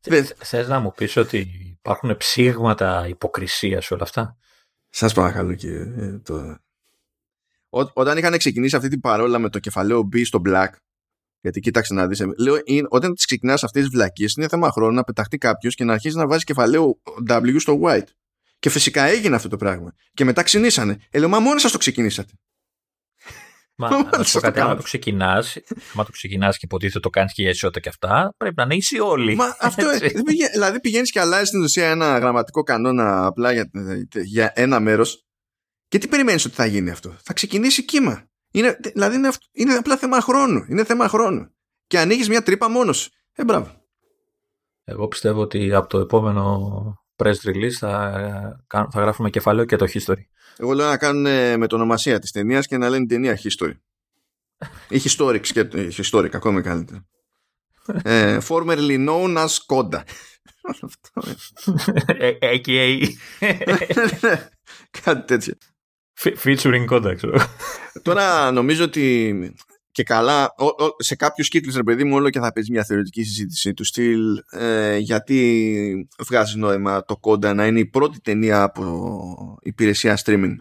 [0.38, 4.36] Θες να μου πεις ότι υπάρχουν ψήγματα υποκρισίας σε όλα αυτά;
[4.88, 5.92] Σας παρακαλώ κύριε.
[5.96, 6.58] Ε, το...
[7.68, 10.68] Ό, όταν είχαν ξεκινήσει αυτή την παρόλα με το κεφαλαίο B στο Black
[11.40, 12.20] γιατί κοίταξε να δεις.
[12.38, 12.56] Λέω,
[12.88, 16.16] όταν τις ξεκινάς αυτές τις βλακίες, είναι θέμα χρόνου να πεταχτεί κάποιος και να αρχίσει
[16.16, 18.08] να βάζει κεφαλαίο W στο white.
[18.58, 19.92] Και φυσικά έγινε αυτό το πράγμα.
[20.14, 20.98] Και μετά ξυνήσανε.
[21.10, 22.32] Ε, λέω, μα μόνοι σας το ξεκινήσατε.
[23.74, 25.56] Μα να σου πω κάτι, άμα το ξεκινάς,
[25.92, 28.74] άμα το ξεκινάς και υποτίθεται το κάνεις και για ισότητα και αυτά, πρέπει να είναι
[28.74, 29.34] ίσοι όλοι.
[29.34, 29.84] Μα αυτό,
[30.52, 33.70] δηλαδή πηγαίνεις και αλλάζεις στην ουσία ένα γραμματικό κανόνα απλά για,
[34.12, 35.24] για ένα μέρος.
[35.88, 38.29] Και τι περιμένεις ότι θα γίνει αυτό; Θα ξεκινήσει κύμα.
[38.52, 40.64] Είναι, δηλαδή είναι, είναι απλά θέμα χρόνου.
[40.68, 41.54] Είναι θέμα χρόνου.
[41.86, 43.10] Και ανοίγεις μια τρύπα μόνος.
[43.32, 43.78] Ε, μπράβο.
[44.84, 50.22] Εγώ πιστεύω ότι από το επόμενο press release θα, θα γράφουμε κεφαλαίο και το history.
[50.56, 51.22] Εγώ λέω να κάνουν
[51.58, 53.72] με το ονομασία της ταινίας και να λένε ταινία history.
[54.88, 57.06] Ή historic, και, historic ακόμη καλύτερα.
[58.02, 60.02] ε, formerly known as Koda.
[62.40, 63.06] AKA.
[65.02, 65.54] Κάτι τέτοιο.
[66.22, 67.40] Featuring Koda, ξέρω.
[68.02, 69.34] Τώρα νομίζω ότι
[69.92, 70.54] και καλά,
[70.96, 74.20] σε κάποιους κύκλους, ρε παιδί μου, όλο και θα παίζει μια θεωρητική συζήτηση του στυλ
[74.50, 80.54] ε, γιατί βγάζει νόημα το κόντα να είναι η πρώτη ταινία από υπηρεσία streaming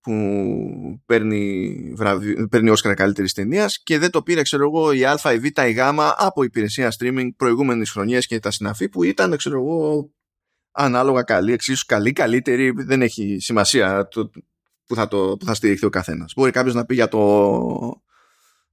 [0.00, 2.48] που παίρνει, βραβι...
[2.48, 5.72] παίρνει Όσκαρα καλύτερης ταινίας και δεν το πήρε, ξέρω εγώ, η Α, η Β, η
[5.72, 5.78] Γ
[6.16, 10.10] από υπηρεσία streaming προηγούμενες χρονιές και τα συναφή που ήταν, ξέρω εγώ,
[10.72, 12.70] ανάλογα καλή, εξίσου καλή, καλύτερη.
[12.70, 14.30] Δεν έχει σημασία το,
[14.86, 16.32] που, θα το, που θα στηριχθεί ο καθένας.
[16.36, 18.02] Μπορεί κάποιος να πει για το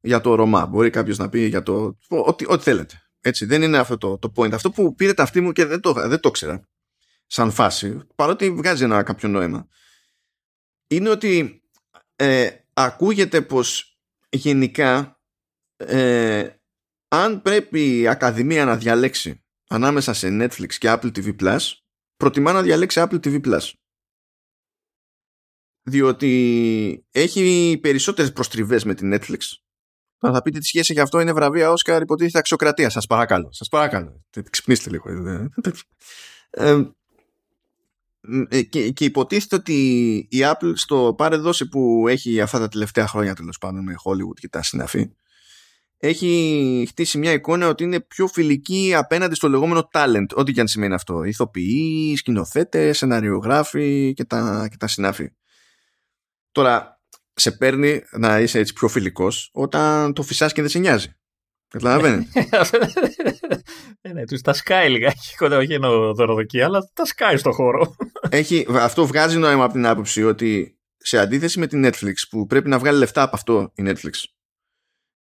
[0.01, 0.65] για το Ρωμά.
[0.65, 1.97] Μπορεί κάποιος να πει για το.
[2.07, 3.01] Ό,τι, ό,τι θέλετε.
[3.21, 4.51] Έτσι, δεν είναι αυτό το, το point.
[4.51, 6.67] Αυτό που πήρε ταυτή μου και δεν το, δεν το ξέρα
[7.27, 9.67] σαν φάση, παρότι βγάζει ένα κάποιο νόημα,
[10.87, 11.63] είναι ότι
[12.15, 15.19] ε, ακούγεται πως γενικά
[15.77, 16.49] ε,
[17.07, 21.59] αν πρέπει η Ακαδημία να διαλέξει ανάμεσα σε Netflix και Apple TV Plus,
[22.17, 23.71] προτιμά να διαλέξει Apple TV Plus.
[25.83, 29.37] Διότι έχει περισσότερες προστριβές με την Netflix
[30.31, 32.89] θα πείτε τι σχέση γι' αυτό είναι βραβεία Όσκαρ υποτίθεται αξιοκρατία.
[32.89, 33.49] Σας παρακαλώ.
[33.51, 34.23] Σας παρακαλώ.
[34.49, 35.09] Ξυπνήστε λίγο.
[36.49, 36.83] Ε,
[38.49, 39.73] ε, και, και υποτίθεται ότι
[40.31, 44.39] η Apple στο πάρε δόση που έχει αυτά τα τελευταία χρόνια τέλος πάντων με Hollywood
[44.39, 45.15] και τα συναφή
[46.07, 50.67] έχει χτίσει μια εικόνα ότι είναι πιο φιλική απέναντι στο λεγόμενο talent, ό,τι και αν
[50.67, 51.23] σημαίνει αυτό.
[51.23, 55.29] Ηθοποιοί, σκηνοθέτες, σεναριογράφοι και τα, και τα συνάφη.
[56.51, 56.99] Τώρα,
[57.33, 61.15] σε παίρνει να είσαι έτσι πιο φιλικός όταν το φυσάς και δεν σε νοιάζει.
[61.67, 62.27] Καταλαβαίνεις;
[64.01, 65.35] ναι, ναι, τους τα σκάει λιγάκι.
[65.37, 67.95] Κοντά όχι εννοώ δωροδοκία, αλλά τα σκάει στο χώρο.
[68.29, 72.69] Έχει, αυτό βγάζει νόημα από την άποψη ότι σε αντίθεση με την Netflix που πρέπει
[72.69, 74.11] να βγάλει λεφτά από αυτό η Netflix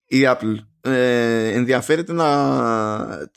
[0.06, 3.28] η Apple ε, ενδιαφέρεται να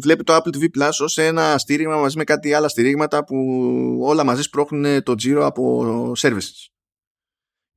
[0.00, 3.36] βλέπει το Apple TV Plus ως ένα στήριγμα μαζί με κάτι άλλα στηρίγματα που
[4.02, 6.70] όλα μαζί σπρώχνουν το τζίρο από services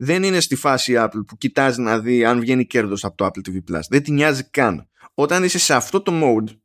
[0.03, 3.49] δεν είναι στη φάση Apple που κοιτάζει να δει αν βγαίνει κέρδος από το Apple
[3.49, 3.81] TV Plus.
[3.89, 4.89] Δεν τη νοιάζει καν.
[5.13, 6.57] Όταν είσαι σε αυτό το mode,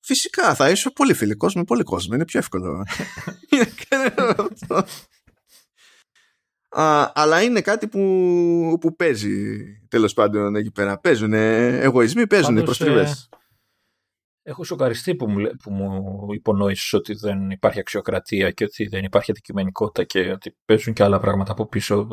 [0.00, 2.14] φυσικά θα είσαι πολύ φιλικός με πολύ κόσμο.
[2.14, 2.86] Είναι πιο εύκολο.
[6.80, 10.98] Α, αλλά είναι κάτι που, που παίζει τέλος πάντων εκεί πέρα.
[10.98, 13.28] Παίζουν εγωισμοί, παίζουν προστριβές.
[14.42, 19.30] Έχω σοκαριστεί που μου, που μου υπονόησες ότι δεν υπάρχει αξιοκρατία και ότι δεν υπάρχει
[19.30, 22.08] αντικειμενικότητα και ότι παίζουν και άλλα πράγματα από πίσω.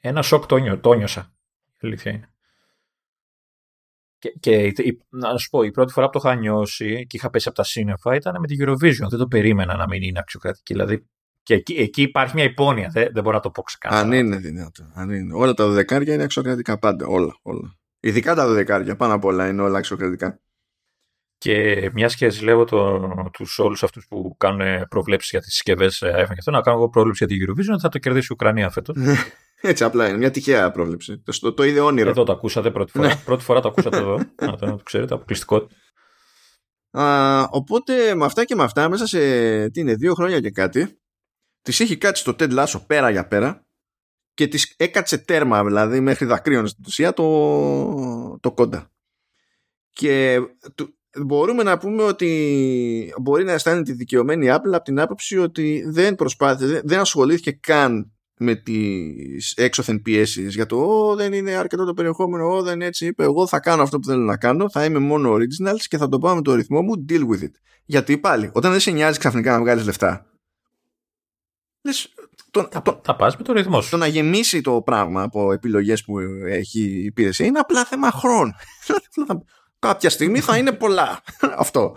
[0.00, 1.32] Ένα σοκ το, νιώ, το νιώσα.
[1.72, 2.32] Η αλήθεια είναι.
[4.18, 4.72] Και, και
[5.08, 7.64] να σου πω, η πρώτη φορά που το είχα νιώσει και είχα πέσει από τα
[7.64, 9.08] σύννεφα ήταν με την Eurovision.
[9.08, 10.72] Δεν το περίμενα να μην είναι αξιοκρατική.
[10.72, 11.06] Δηλαδή,
[11.42, 12.88] και εκεί, εκεί υπάρχει μια υπόνοια.
[12.92, 14.00] Δεν, δεν μπορώ να το πω ξεκάθαρα.
[14.00, 14.90] Αν είναι δυνατό.
[14.94, 15.34] Αν είναι.
[15.34, 17.06] Όλα τα δεκάρια είναι αξιοκρατικά πάντα.
[17.06, 17.74] Όλα, όλα.
[18.00, 20.40] Ειδικά τα δεκάρια πάνω απ' όλα είναι όλα αξιοκρατικά.
[21.38, 22.64] Και μιας και ζηλεύω
[23.32, 26.88] τους όλους αυτούς που κάνουν προβλέψεις για τις συσκευές iPhone και αυτό, να κάνω εγώ
[26.88, 28.96] πρόβλεψη για την Eurovision ότι θα το κερδίσει η Ουκρανία φέτος.
[29.60, 30.16] Έτσι απλά είναι.
[30.16, 31.18] Μια τυχαία πρόβλεψη.
[31.18, 32.08] Το, το, το είδε όνειρο.
[32.08, 33.06] Εδώ το ακούσατε πρώτη φορά.
[33.06, 33.16] Ναι.
[33.24, 34.16] πρώτη φορά το ακούσατε εδώ.
[34.40, 35.76] να, το, να το ξέρετε, αποκλειστικότητα.
[36.90, 39.18] Α, οπότε με αυτά και με αυτά, μέσα σε
[39.70, 40.99] τι είναι, δύο χρόνια και κάτι,
[41.62, 43.64] τη έχει κάτσει το Ted Lasso πέρα για πέρα
[44.34, 48.90] και τη έκατσε τέρμα, δηλαδή μέχρι δακρύων στην ουσία το, το κόντα.
[49.90, 50.38] Και
[51.24, 56.14] μπορούμε να πούμε ότι μπορεί να αισθάνεται τη δικαιωμένη Apple από την άποψη ότι δεν
[56.14, 61.94] προσπάθησε, δεν ασχολήθηκε καν με τις έξωθεν πιέσεις για το «Ω, δεν είναι αρκετό το
[61.94, 64.98] περιεχόμενο, «Ω, δεν έτσι είπε, εγώ θα κάνω αυτό που θέλω να κάνω, θα είμαι
[64.98, 67.52] μόνο originals και θα το πάω με το ρυθμό μου, deal with it».
[67.84, 70.29] Γιατί πάλι, όταν δεν σε νοιάζει ξαφνικά να βγάλεις λεφτά,
[71.82, 72.14] λες,
[72.50, 73.90] το, θα, το, θα πας με το ρυθμό σου.
[73.90, 78.52] Το να γεμίσει το πράγμα από επιλογές που έχει η υπηρεσία είναι απλά θέμα χρόνου.
[79.78, 81.22] κάποια στιγμή θα είναι πολλά.
[81.64, 81.96] Αυτό.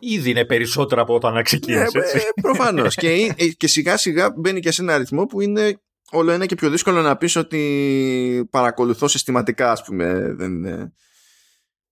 [0.00, 2.14] Ήδη είναι περισσότερα από όταν ξεκίνησες.
[2.14, 2.94] Ε, ε, Προφανώς.
[2.94, 5.80] και, ε, και σιγά σιγά μπαίνει και σε ένα αριθμό που είναι
[6.10, 10.34] όλο ένα και πιο δύσκολο να πεις ότι παρακολουθώ συστηματικά, ας πούμε.
[10.34, 10.64] Δεν,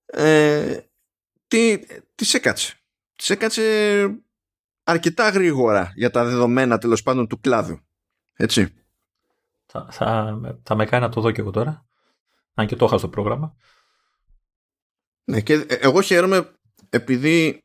[0.06, 0.80] ε,
[1.48, 1.78] τι,
[2.14, 2.74] τι έκατσε.
[3.16, 3.62] Τι έκατσε
[4.86, 7.78] αρκετά γρήγορα για τα δεδομένα τέλος πάντων του κλάδου.
[8.36, 8.74] Έτσι.
[9.66, 11.86] Θα, θα, θα με κάνει να το δω και εγώ τώρα.
[12.54, 13.56] Αν και το είχα στο πρόγραμμα.
[15.24, 16.50] Ναι, και εγώ χαίρομαι
[16.88, 17.60] επειδή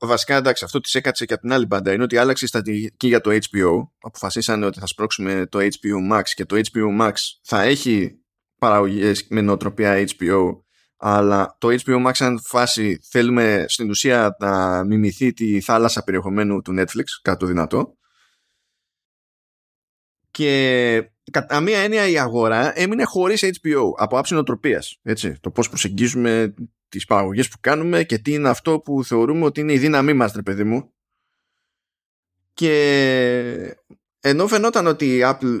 [0.00, 3.06] βασικά εντάξει αυτό της έκατσε και από την άλλη μπάντα είναι ότι άλλαξε η στρατηγική
[3.06, 7.62] για το HBO αποφασίσανε ότι θα σπρώξουμε το HBO Max και το HBO Max θα
[7.62, 8.22] έχει
[8.58, 10.60] παραγωγές με νοοτροπία HBO
[11.00, 16.74] αλλά το HBO Max σαν φάση θέλουμε στην ουσία να μιμηθεί τη θάλασσα περιεχομένου του
[16.78, 17.96] Netflix κατά το δυνατό.
[20.30, 25.68] Και κατά μία έννοια η αγορά έμεινε χωρίς HBO από άψη νοοτροπίας έτσι, το πώς
[25.68, 26.54] προσεγγίζουμε
[26.88, 30.32] τις παραγωγές που κάνουμε και τι είναι αυτό που θεωρούμε ότι είναι η δύναμή μας
[30.32, 30.92] ρε παιδί μου.
[32.52, 33.76] Και
[34.20, 35.60] ενώ φαινόταν ότι η Apple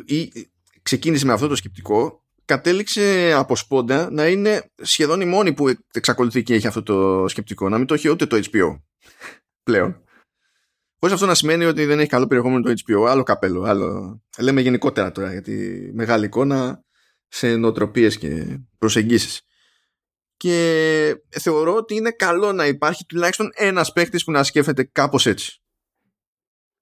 [0.82, 6.42] ξεκίνησε με αυτό το σκεπτικό κατέληξε από σπόντα να είναι σχεδόν η μόνη που εξακολουθεί
[6.42, 7.68] και έχει αυτό το σκεπτικό.
[7.68, 8.80] Να μην το έχει ούτε το HBO
[9.62, 10.02] πλέον.
[10.98, 13.08] Χωρίς αυτό να σημαίνει ότι δεν έχει καλό περιεχόμενο το HBO.
[13.08, 13.62] Άλλο καπέλο.
[13.62, 14.20] Άλλο...
[14.38, 15.52] Λέμε γενικότερα τώρα για τη
[15.92, 16.84] μεγάλη εικόνα
[17.28, 19.42] σε νοοτροπίες και προσεγγίσεις.
[20.36, 25.62] Και θεωρώ ότι είναι καλό να υπάρχει τουλάχιστον ένας παίκτης που να σκέφτεται κάπως έτσι.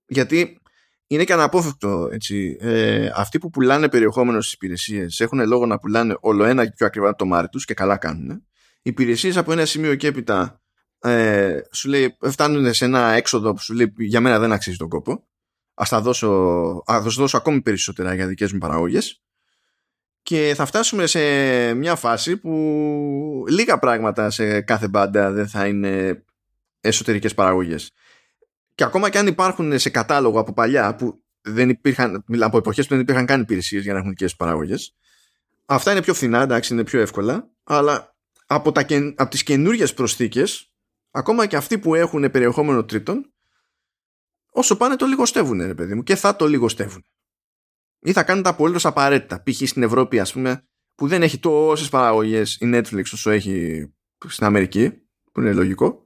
[0.06, 0.60] Γιατί
[1.06, 2.56] είναι και αναπόφευκτο έτσι.
[2.60, 6.86] Ε, αυτοί που πουλάνε περιεχόμενο στις υπηρεσίες έχουν λόγο να πουλάνε όλο ένα και πιο
[6.86, 8.30] ακριβά το μάρι τους και καλά κάνουν.
[8.30, 10.60] Οι υπηρεσίες από ένα σημείο και έπειτα
[10.98, 14.88] ε, σου λέει, φτάνουν σε ένα έξοδο που σου λέει για μένα δεν αξίζει τον
[14.88, 15.26] κόπο.
[15.74, 19.20] Α τα δώσω, ας δώσω ακόμη περισσότερα για δικές μου παραγωγές.
[20.22, 21.20] Και θα φτάσουμε σε
[21.74, 26.24] μια φάση που λίγα πράγματα σε κάθε μπάντα δεν θα είναι
[26.80, 27.92] εσωτερικές παραγωγές
[28.76, 32.92] και ακόμα και αν υπάρχουν σε κατάλογο από παλιά που δεν υπήρχαν, από εποχές που
[32.92, 34.74] δεν υπήρχαν καν υπηρεσίες για να έχουν δικέ παράγωγε.
[35.66, 38.86] Αυτά είναι πιο φθηνά, εντάξει, είναι πιο εύκολα, αλλά από, τα,
[39.16, 40.72] από τις καινούργιες προσθήκες,
[41.10, 43.32] ακόμα και αυτοί που έχουν περιεχόμενο τρίτων,
[44.50, 47.04] όσο πάνε το λιγοστεύουν, ρε παιδί μου, και θα το λιγοστεύουν.
[48.00, 49.42] Ή θα κάνουν τα απολύτως απαραίτητα.
[49.42, 49.68] Π.χ.
[49.68, 53.86] στην Ευρώπη, ας πούμε, που δεν έχει τόσες παραγωγές η Netflix όσο έχει
[54.26, 54.90] στην Αμερική,
[55.32, 56.05] που είναι λογικό,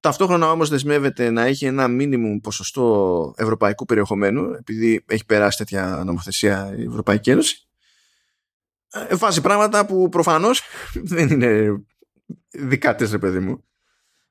[0.00, 6.74] Ταυτόχρονα όμως δεσμεύεται να έχει ένα μίνιμουμ ποσοστό ευρωπαϊκού περιεχομένου επειδή έχει περάσει τέτοια νομοθεσία
[6.76, 7.68] η Ευρωπαϊκή Ένωση.
[8.90, 10.62] Ε, βάζει πράγματα που προφανώς
[11.12, 11.82] δεν είναι
[12.50, 13.64] δικά της ρε παιδί μου.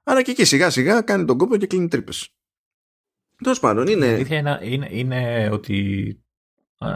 [0.03, 2.33] Άρα και εκεί σιγά σιγά κάνει τον κόπο και κλείνει τρύπες.
[3.43, 4.05] Τέλος πάντων είναι...
[4.05, 6.07] Η αλήθεια είναι, είναι, είναι ότι
[6.79, 6.87] ε,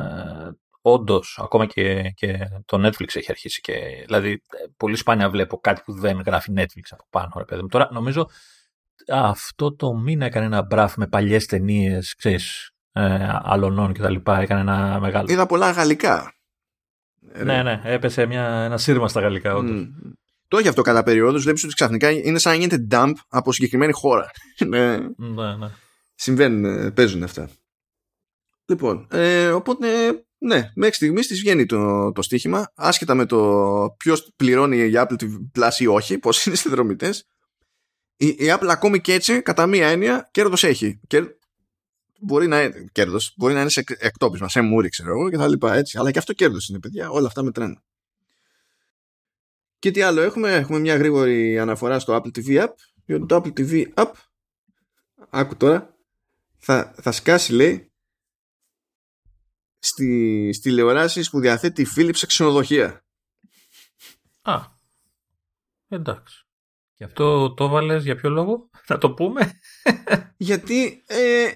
[0.81, 4.41] όντως ακόμα και, και το Netflix έχει αρχίσει και δηλαδή
[4.77, 7.67] πολύ σπάνια βλέπω κάτι που δεν γράφει Netflix από πάνω ρε παιδί μου.
[7.67, 8.29] Τώρα νομίζω
[9.07, 14.39] αυτό το μήνα έκανε ένα μπραφ με παλιές ταινίες, ξέρεις, ε, αλωνών και τα λοιπά.
[14.39, 15.27] Έκανε ένα μεγάλο.
[15.31, 16.33] Είδα πολλά γαλλικά.
[17.43, 19.81] Ναι, ναι, έπεσε μια, ένα σύρμα στα γαλλικά, όντως.
[19.81, 20.11] Mm.
[20.47, 21.39] Το έχει αυτό κατά περίοδο.
[21.39, 24.31] Βλέπεις ότι ξαφνικά είναι σαν να γίνεται dump από συγκεκριμένη χώρα.
[24.67, 25.67] ναι, ναι, ναι.
[26.15, 27.49] Συμβαίνουν, ε, παίζουν αυτά.
[28.65, 29.87] Λοιπόν, ε, οπότε
[30.37, 35.15] ναι, μέχρι στιγμής της βγαίνει το, το στοίχημα, άσχετα με το ποιος πληρώνει η Apple
[35.59, 37.25] Plus ή όχι, πώς είναι συνδρομητές
[38.17, 40.99] η, η Apple ακόμη και έτσι, κατά μία έννοια, κέρδος έχει.
[41.07, 41.25] Κέρ,
[42.19, 45.47] μπορεί να είναι κέρδος, μπορεί να είναι σε εκτόπισμα, σε μούρι, ξέρω εγώ και τα
[45.47, 45.97] λοιπά έτσι.
[45.97, 47.09] Αλλά και αυτό κέρδος είναι, παιδιά.
[47.09, 47.81] Όλα αυτά μετράνε.
[49.79, 52.73] Και τι άλλο έχουμε, έχουμε μια γρήγορη αναφορά στο Apple TV App.
[53.05, 54.11] Γιατί το Apple TV App,
[55.29, 55.95] άκου τώρα,
[56.57, 57.91] θα, θα σκάσει λέει
[59.79, 63.05] στις τηλεοράσεις που διαθέτει η Philips σε ξενοδοχεία.
[64.41, 64.61] Α,
[65.87, 66.42] εντάξει.
[66.95, 69.51] Γι' αυτό το έβαλε για ποιο λόγο, θα το πούμε.
[70.37, 71.51] Γιατί, ε,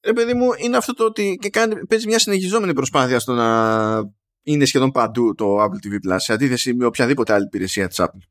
[0.00, 4.12] ε, παιδί μου, είναι αυτό το ότι και κάνει, παίζει μια συνεχιζόμενη προσπάθεια στο να
[4.42, 8.28] είναι σχεδόν παντού το Apple TV Plus σε αντίθεση με οποιαδήποτε άλλη υπηρεσία της Apple.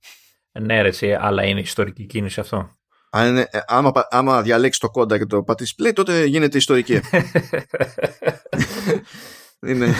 [0.61, 2.77] Ναι, ρε, αλλά είναι ιστορική κίνηση αυτό.
[3.11, 6.99] Αν είναι, ε, άμα, άμα διαλέξει το κόντα και το πατήσεις play, τότε γίνεται ιστορική.
[9.67, 9.93] είναι,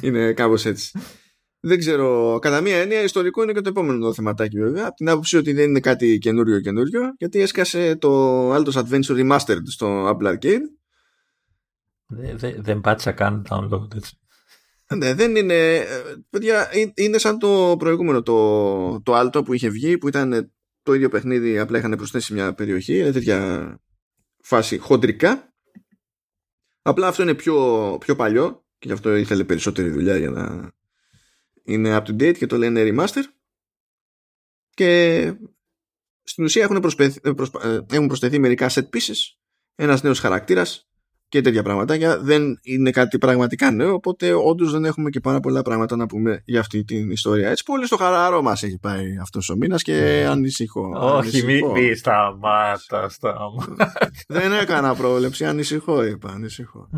[0.00, 0.98] είναι κάπως έτσι.
[1.66, 4.86] Δεν ξέρω, κατά μία έννοια ιστορικό είναι και το επόμενο θεματάκι βέβαια.
[4.86, 9.62] Από την άποψη ότι δεν είναι κάτι καινούριο καινούριο, γιατί έσκασε το Altos Adventure Remastered
[9.64, 10.60] στο Apple Arcade.
[12.06, 14.18] Δεν, δεν πάτησα καν download έτσι.
[14.96, 15.84] Ναι, δεν είναι.
[16.30, 21.08] Παιδιά, είναι σαν το προηγούμενο, το, το Alto που είχε βγει, που ήταν το ίδιο
[21.08, 23.68] παιχνίδι, απλά είχαν προσθέσει μια περιοχή, είναι τέτοια
[24.42, 25.54] φάση χοντρικά.
[26.82, 30.72] Απλά αυτό είναι πιο, πιο παλιό και γι' αυτό ήθελε περισσότερη δουλειά για να
[31.64, 33.22] είναι up to date και το λένε remaster.
[34.70, 35.32] Και
[36.22, 37.16] στην ουσία έχουν, προσπεθ...
[37.22, 39.34] Ε, ε, έχουν προσθεθεί μερικά set pieces
[39.74, 40.88] ένας νέος χαρακτήρας
[41.28, 45.62] και τέτοια πραγματάκια δεν είναι κάτι πραγματικά νέο οπότε όντως δεν έχουμε και πάρα πολλά
[45.62, 47.50] πράγματα να πούμε για αυτή την ιστορία.
[47.50, 50.26] Έτσι πολύ στο χαράρο μας έχει πάει αυτός ο μήνας και ναι.
[50.26, 53.92] ανησυχώ όχι μη, μη σταμάτα σταμάτα.
[54.28, 56.88] Δεν έκανα πρόβλεψη ανησυχώ είπα ανησυχώ.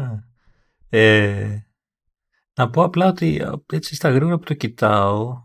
[0.89, 1.66] Ε,
[2.59, 3.43] Να πω απλά ότι
[3.73, 5.45] έτσι στα γρήγορα που το κοιτάω,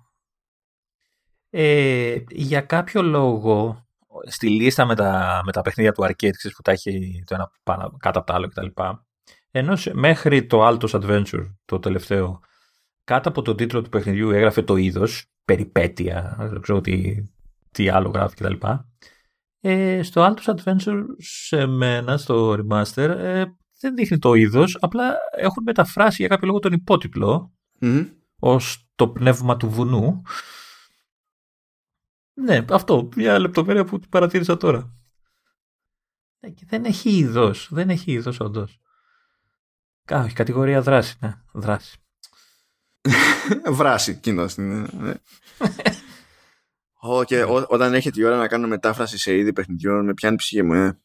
[1.50, 3.86] ε, για κάποιο λόγο,
[4.26, 7.98] στη λίστα με τα, με τα παιχνίδια του arcade, που τα έχει το ένα πάνω,
[8.00, 8.68] κάτω από το άλλο κτλ.
[9.52, 12.40] Ενώ μέχρι το Altos Adventure, το τελευταίο,
[13.04, 17.16] κάτω από τον τίτλο του παιχνιδιού έγραφε το είδος, περιπέτεια, δεν ξέρω τι,
[17.72, 18.68] τι άλλο γράφει κτλ.
[19.60, 23.46] Ε, στο Altos Adventure σε μένα, στο remaster, ε,
[23.82, 29.08] δεν δείχνει το είδος, απλά έχουν μεταφράσει για κάποιο λόγο τον υπότιτλο mm ως το
[29.08, 30.22] πνεύμα του βουνού.
[32.34, 34.94] Ναι, αυτό, μια λεπτομέρεια που παρατήρησα τώρα.
[36.40, 38.80] Ναι, και δεν έχει είδος, δεν έχει είδος όντως.
[40.12, 41.98] Όχι, κατηγορία δράση, ναι, δράση.
[43.78, 44.58] Βράση, κοινός.
[44.58, 44.84] Ναι.
[47.26, 50.74] και όταν έχετε η ώρα να κάνω μετάφραση σε είδη παιχνιδιών, με πιάνει ψυχή μου,
[50.74, 51.00] ε.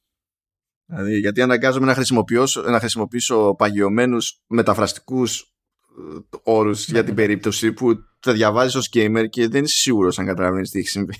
[0.86, 8.04] Δηλαδή, γιατί αναγκάζομαι να χρησιμοποιήσω, να χρησιμοποιήσω παγιωμένους μεταφραστικούς ε, όρους για την περίπτωση που
[8.20, 11.14] τα διαβάζεις ως gamer και δεν είσαι σίγουρος αν καταλαβαίνεις τι έχει συμβεί.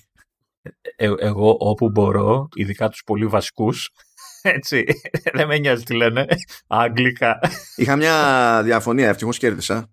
[0.97, 3.91] Ε, εγώ όπου μπορώ, ειδικά τους πολύ βασικούς,
[4.43, 4.85] έτσι,
[5.33, 6.27] δεν με νοιάζει τι λένε,
[6.67, 7.39] αγγλικά.
[7.77, 9.91] Είχα μια διαφωνία, ευτυχώς κέρδισα.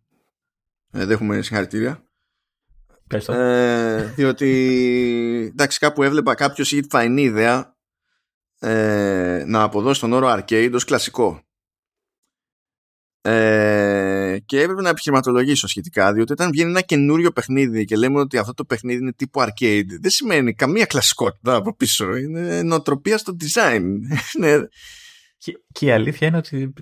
[0.92, 2.04] Ε, δέχομαι συγχαρητήρια.
[3.28, 4.50] Ε, διότι
[5.52, 7.73] εντάξει κάπου έβλεπα κάποιος είχε φαϊνή ιδέα
[8.63, 11.41] ε, να αποδώσει τον όρο arcade ως κλασικό.
[13.21, 18.38] Ε, και έπρεπε να επιχειρηματολογήσω σχετικά, διότι όταν βγαίνει ένα καινούριο παιχνίδι και λέμε ότι
[18.38, 22.15] αυτό το παιχνίδι είναι τύπου arcade, δεν σημαίνει καμία κλασικότητα από πίσω.
[22.15, 23.84] Είναι νοοτροπία στο design.
[25.38, 26.73] και, και, η αλήθεια είναι ότι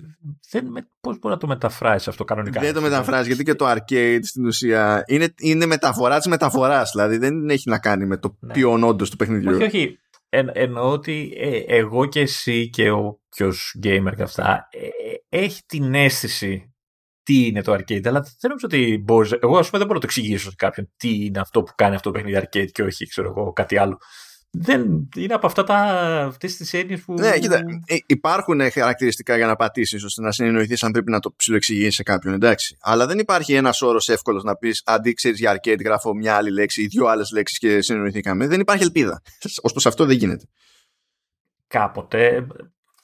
[0.50, 0.64] δεν,
[1.00, 4.46] πώς μπορεί να το μεταφράσεις αυτό κανονικά; Δεν το μεταφράζεις, γιατί και το arcade στην
[4.46, 6.90] ουσία είναι, είναι μεταφορά της μεταφοράς.
[6.90, 8.52] Δηλαδή δεν έχει να κάνει με το ναι.
[8.52, 9.54] ποιον όντως του παιχνιδιού.
[9.54, 9.98] Όχι, όχι.
[10.34, 13.52] Εν, εννοώ ότι ε, εγώ και εσύ και ο ποιο
[13.84, 14.90] gamer και αυτά ε, ε,
[15.28, 16.74] έχει την αίσθηση
[17.22, 19.32] τι είναι το arcade, αλλά δεν νομίζω ότι μπορείς.
[19.32, 21.94] Εγώ, ας πούμε, δεν μπορώ να το εξηγήσω σε κάποιον τι είναι αυτό που κάνει
[21.94, 23.98] αυτό το παιχνίδι arcade και όχι, ξέρω εγώ, κάτι άλλο
[24.54, 25.76] δεν είναι από αυτά τα,
[26.26, 27.14] αυτές τις έννοιες που...
[27.14, 31.32] Ναι, κοίτα, ε, υπάρχουν χαρακτηριστικά για να πατήσεις ώστε να συνεννοηθείς αν πρέπει να το
[31.36, 32.76] ψιλοεξηγήσεις σε κάποιον, εντάξει.
[32.80, 36.50] Αλλά δεν υπάρχει ένας όρος εύκολος να πεις αντί ξέρεις για arcade, γράφω μια άλλη
[36.50, 38.46] λέξη ή δύο άλλες λέξεις και συνεννοηθήκαμε.
[38.46, 39.22] Δεν υπάρχει ελπίδα.
[39.62, 40.44] Ω προς αυτό δεν γίνεται.
[41.66, 42.46] Κάποτε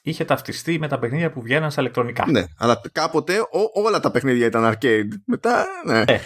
[0.01, 2.25] είχε ταυτιστεί με τα παιχνίδια που βγαίναν στα ηλεκτρονικά.
[2.27, 3.39] Ναι, αλλά κάποτε
[3.73, 5.09] όλα τα παιχνίδια ήταν arcade.
[5.25, 6.03] Μετά, ναι.
[6.07, 6.19] Ε.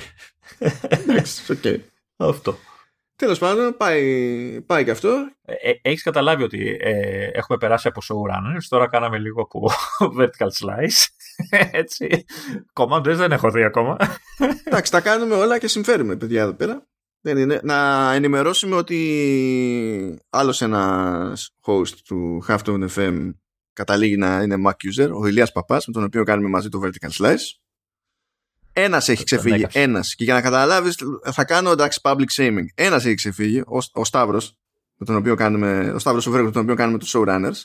[0.89, 1.57] εντάξει, OK.
[1.63, 1.79] Okay.
[2.17, 2.57] Αυτό.
[3.15, 5.09] Τέλος πάντων, πάει, πάει και αυτό.
[5.41, 9.69] Ε, ε Έχεις καταλάβει ότι ε, έχουμε περάσει από showrunners, τώρα κάναμε λίγο από
[10.19, 11.07] vertical slice.
[11.81, 12.25] Έτσι.
[12.73, 13.97] Commanders δεν έχω δει ακόμα.
[14.65, 16.87] Εντάξει, τα κάνουμε όλα και συμφέρουμε, παιδιά, εδώ πέρα.
[17.21, 17.59] Δεν είναι.
[17.63, 23.33] Να ενημερώσουμε ότι άλλος ένας host του Halftone FM
[23.73, 27.09] καταλήγει να είναι Mac user, ο Ηλίας Παπάς, με τον οποίο κάνουμε μαζί το vertical
[27.09, 27.62] slice.
[28.73, 29.65] Ένας έχει ξεφύγει.
[29.71, 30.15] Ένας.
[30.15, 30.97] Και για να καταλάβεις,
[31.31, 32.65] θα κάνω εντάξει public shaming.
[32.75, 34.57] Ένας έχει ξεφύγει, ο, ο Σταύρος,
[34.97, 37.61] με τον οποίο κάνουμε, ο Σταύρος ο με τον οποίο κάνουμε τους showrunners,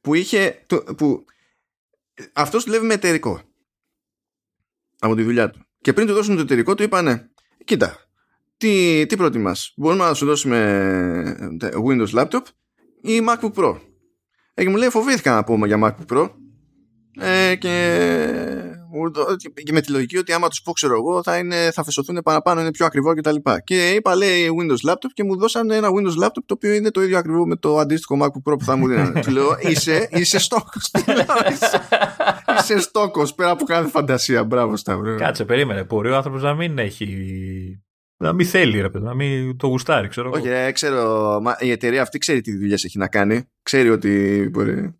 [0.00, 0.62] που είχε.
[0.96, 1.24] Που,
[2.32, 3.40] αυτός δουλεύει με εταιρικό
[4.98, 5.66] από τη δουλειά του.
[5.80, 7.30] Και πριν του δώσουν το εταιρικό, του είπανε,
[7.64, 7.96] κοίτα,
[8.56, 10.58] τι, τι προτιμάς, μπορούμε να σου δώσουμε
[11.60, 12.42] ε, Windows Laptop
[13.00, 13.78] ή MacBook Pro.
[14.54, 16.30] Ε, και μου λέει, φοβήθηκα να πούμε για MacBook Pro
[17.18, 18.65] ε, και
[19.64, 22.60] και με τη λογική ότι άμα τους πω ξέρω εγώ θα, είναι, θα φεσωθούν παραπάνω,
[22.60, 23.34] είναι πιο ακριβό κτλ.
[23.34, 26.90] Και, και είπα λέει Windows Laptop και μου δώσαν ένα Windows Laptop το οποίο είναι
[26.90, 29.20] το ίδιο ακριβό με το αντίστοιχο MacBook Pro που θα μου δίνανε.
[29.24, 30.80] του λέω είσαι, είσαι στόκο.
[32.58, 34.44] είσαι στόκο πέρα από κάθε φαντασία.
[34.44, 35.16] Μπράβο Σταύρο.
[35.16, 35.84] Κάτσε, περίμενε.
[35.84, 37.06] Μπορεί ο άνθρωπος να μην έχει
[38.18, 41.42] να μην θέλει, ρε παιδί, να μην το γουστάρει, ξέρω Όχι, ρε, ξέρω.
[41.60, 43.44] η εταιρεία αυτή ξέρει τι δουλειές έχει να κάνει.
[43.62, 44.94] Ξέρει ότι μπορεί.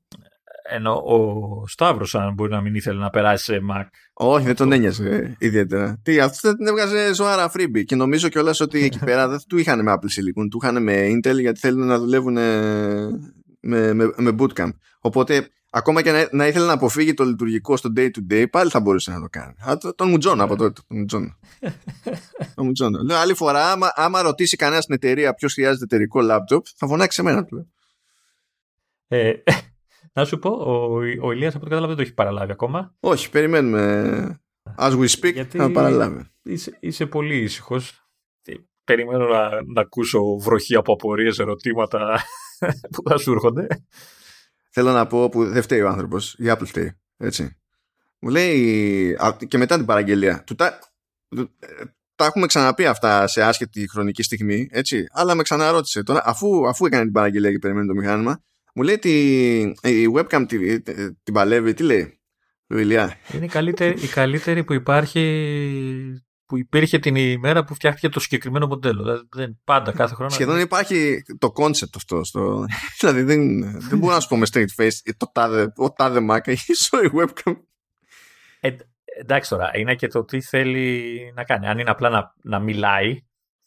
[0.69, 3.85] Ενώ ο Σταύρος, αν μπορεί να μην ήθελε να περάσει σε Mac.
[4.13, 6.01] Όχι, δεν τον ένοιαζε ιδιαίτερα.
[6.03, 7.85] Τι, αυτός δεν την έβγαζε ζωάρα freebie.
[7.85, 11.07] Και νομίζω κιόλας ότι εκεί πέρα δεν του είχαν με Apple Silicon, του είχαν με
[11.09, 14.71] Intel γιατί θέλουν να δουλεύουν με, με, με bootcamp.
[15.01, 18.71] Οπότε, ακόμα και να, να ήθελε να αποφύγει το λειτουργικό στο day to day, πάλι
[18.71, 19.55] θα μπορούσε να το κάνει.
[19.59, 20.81] Α, τον Μουτζόν από τότε.
[20.89, 21.39] Τον Μουτζόν.
[22.55, 22.93] τον Μουτζόν.
[23.07, 27.17] Λέω, άλλη φορά, άμα, άμα ρωτήσει κανένας στην εταιρεία ποιος χρειάζεται εταιρικό laptop, θα φωνάξει
[27.17, 27.71] σε μένα του.
[29.09, 29.33] Ε,
[30.17, 32.95] να σου πω, ο, ο Ηλίας από ό,τι κατάλαβα δεν το έχει παραλάβει ακόμα.
[33.01, 34.41] Όχι, περιμένουμε.
[34.77, 36.31] As we speak, Γιατί να παραλάβει.
[36.43, 38.01] Είσαι, είσαι πολύ ήσυχος.
[38.85, 42.21] Περιμένω να, να ακούσω βροχή από απορίες, ερωτήματα
[42.93, 43.67] που θα σου έρχονται.
[44.71, 46.35] Θέλω να πω που δεν φταίει ο άνθρωπος.
[46.39, 46.93] Η Apple φταίει.
[47.17, 47.57] Έτσι.
[48.19, 49.17] Μου λέει
[49.49, 50.45] και μετά την παραγγελία.
[50.47, 50.79] Του τα,
[52.15, 55.07] τα έχουμε ξαναπεί αυτά σε άσχετη χρονική στιγμή, έτσι.
[55.11, 56.03] Αλλά με ξαναρώτησε.
[56.03, 58.43] Τώρα, αφού, αφού έκανε την παραγγελία και περιμένει το μηχάνημα,
[58.77, 59.11] μου λέει ότι
[59.83, 60.83] η webcam την,
[61.23, 62.21] την παλεύει, τι λέει.
[62.67, 63.17] Ηλιά.
[63.33, 65.23] Είναι η καλύτερη, η καλύτερη που υπάρχει
[66.47, 69.03] που υπήρχε την ημέρα που φτιάχτηκε το συγκεκριμένο μοντέλο.
[69.03, 70.31] Δηλαδή, δεν, πάντα, κάθε χρόνο.
[70.31, 72.25] Σχεδόν υπάρχει το concept αυτό.
[72.25, 72.65] Στο...
[73.01, 76.49] δηλαδή δεν, δεν μπορώ να σου πω με straight face το τάδε, ο τάδε Mac
[76.49, 77.55] έχει sorry webcam.
[78.61, 78.77] Ε,
[79.21, 81.67] εντάξει τώρα, είναι και το τι θέλει να κάνει.
[81.67, 83.21] Αν είναι απλά να, να μιλάει,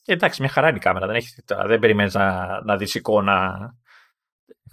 [0.06, 1.06] εντάξει, μια χαρά είναι η κάμερα.
[1.08, 3.58] Δεν, έχεις, δεν περιμένεις να, να δεις εικόνα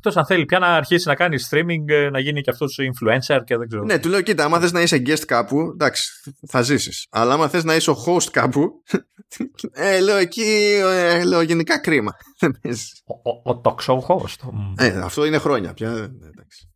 [0.06, 3.40] Εκτός αν θέλει πια να αρχίσει να κάνει streaming, ε, να γίνει και αυτός influencer
[3.44, 3.84] και δεν ξέρω.
[3.84, 6.12] Ναι, του λέω, κοίτα, άμα θες να είσαι guest κάπου, εντάξει,
[6.48, 7.06] θα ζήσεις.
[7.10, 8.82] Αλλά άμα θες να είσαι ο host κάπου,
[9.72, 12.12] ε, λέω εκεί, ε, λέω γενικά κρίμα.
[13.22, 14.50] ο, ο, talk show host.
[14.76, 15.90] Ε, αυτό είναι χρόνια πια.
[15.90, 16.70] Ε, εντάξει.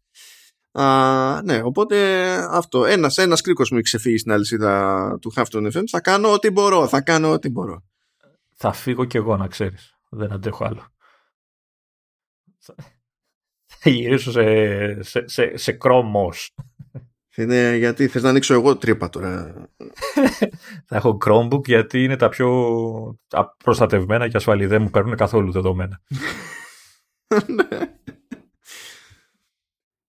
[0.72, 2.84] Α, ναι, οπότε αυτό.
[2.84, 5.82] Ένας ένας κρίκος μου έχει ξεφύγει στην αλυσίδα του Hafton FM.
[5.90, 6.88] Θα κάνω ό,τι μπορώ.
[6.88, 7.84] Θα κάνω ό,τι μπορώ.
[8.54, 9.94] Θα φύγω κι εγώ να ξέρεις.
[10.10, 10.92] Δεν αντέχω άλλο
[13.82, 16.54] θα γυρίσω σε, σε, σε, σε κρόμος.
[17.36, 19.54] Είναι γιατί θες να ανοίξω εγώ τρύπα τώρα.
[20.88, 23.18] θα έχω Chromebook γιατί είναι τα πιο
[23.64, 24.66] προστατευμένα και ασφαλή.
[24.66, 26.00] Δεν μου παίρνουν καθόλου δεδομένα.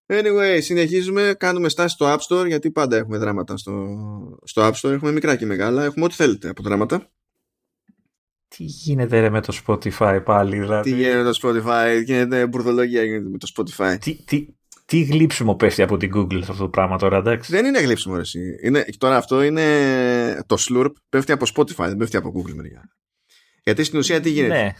[0.06, 1.34] anyway, συνεχίζουμε.
[1.38, 3.98] Κάνουμε στάση στο App Store γιατί πάντα έχουμε δράματα στο,
[4.44, 4.92] στο App Store.
[4.92, 5.84] Έχουμε μικρά και μεγάλα.
[5.84, 7.10] Έχουμε ό,τι θέλετε από δράματα.
[8.56, 13.02] Τι γίνεται ρε με το Spotify πάλι, δηλαδή; Τι γίνεται με το Spotify, γίνεται μπουρδολογία
[13.04, 13.96] γίνεται με το Spotify.
[14.00, 14.46] Τι, τι,
[14.84, 18.16] τι γλύψιμο πέφτει από την Google σε αυτό το πράγμα τώρα, εντάξει; Δεν είναι γλύψιμο,
[18.16, 18.22] ρε,
[18.62, 22.90] είναι, Τώρα αυτό είναι το Slurp, πέφτει από Spotify, δεν πέφτει από Google μεριά.
[23.62, 24.72] Γιατί στην ουσία τι γίνεται; Ναι.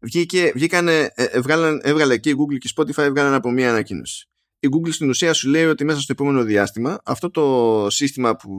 [0.00, 1.24] Βγήκε, βγήκανε, ε,
[1.82, 4.28] έβγαλε και η Google και η Spotify έβγαλαν από μία ανακοίνωση
[4.60, 8.50] η Google στην ουσία σου λέει ότι μέσα στο επόμενο διάστημα αυτό το σύστημα που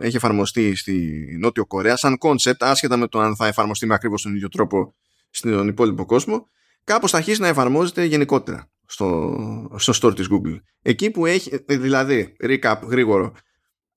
[0.00, 4.22] έχει εφαρμοστεί στη Νότιο Κορέα σαν concept, άσχετα με το αν θα εφαρμοστεί με ακριβώς
[4.22, 4.94] τον ίδιο τρόπο
[5.30, 6.48] στον υπόλοιπο κόσμο,
[6.84, 9.36] κάπως θα αρχίσει να εφαρμόζεται γενικότερα στο,
[9.76, 10.60] στο store της Google.
[10.82, 13.32] Εκεί που έχει, δηλαδή, recap γρήγορο,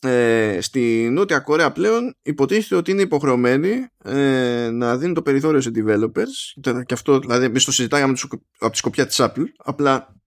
[0.02, 5.72] ε, στη Νότια Κορέα πλέον υποτίθεται ότι είναι υποχρεωμένοι ε, να δίνουν το περιθώριο σε
[5.76, 8.18] developers και αυτό δηλαδή εμείς το συζητάγαμε
[8.60, 10.19] από τη σκοπιά της Apple απλά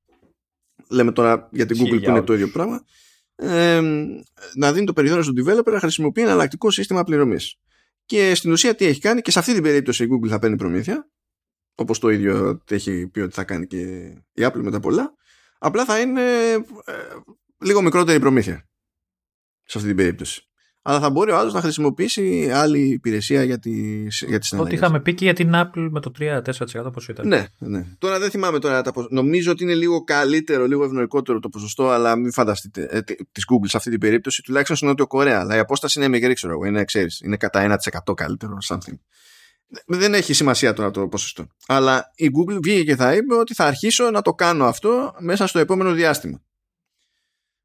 [0.92, 2.84] λέμε τώρα για την Google που είναι το ίδιο πράγμα,
[3.34, 3.80] ε,
[4.54, 7.56] να δίνει το περιθώριο στον developer να χρησιμοποιεί ένα αλλακτικό σύστημα πληρωμής.
[8.04, 10.56] Και στην ουσία τι έχει κάνει, και σε αυτή την περίπτωση η Google θα παίρνει
[10.56, 11.10] προμήθεια,
[11.74, 13.78] όπως το ίδιο έχει πει ότι θα κάνει και
[14.32, 15.14] η Apple μετά πολλά,
[15.58, 16.58] απλά θα είναι ε,
[17.58, 18.68] λίγο μικρότερη προμήθεια
[19.64, 20.51] σε αυτή την περίπτωση
[20.84, 25.00] αλλά θα μπορεί ο άλλος να χρησιμοποιήσει άλλη υπηρεσία για τη, για τη Ό,τι είχαμε
[25.00, 27.28] πει και για την Apple με το 3-4% πόσο ήταν.
[27.28, 27.86] Ναι, ναι.
[27.98, 28.82] Τώρα δεν θυμάμαι τώρα.
[28.82, 33.42] Τα, νομίζω ότι είναι λίγο καλύτερο, λίγο ευνοϊκότερο το ποσοστό, αλλά μην φανταστείτε ε, τη
[33.52, 35.40] Google σε αυτή την περίπτωση, τουλάχιστον στην Νότιο Κορέα.
[35.40, 36.64] Αλλά η απόσταση είναι μικρή, ξέρω εγώ.
[36.64, 37.78] Είναι, ξέρεις, είναι κατά
[38.08, 38.98] 1% καλύτερο, something.
[39.86, 41.46] Δεν έχει σημασία τώρα το ποσοστό.
[41.66, 45.46] Αλλά η Google βγήκε και θα είπε ότι θα αρχίσω να το κάνω αυτό μέσα
[45.46, 46.42] στο επόμενο διάστημα.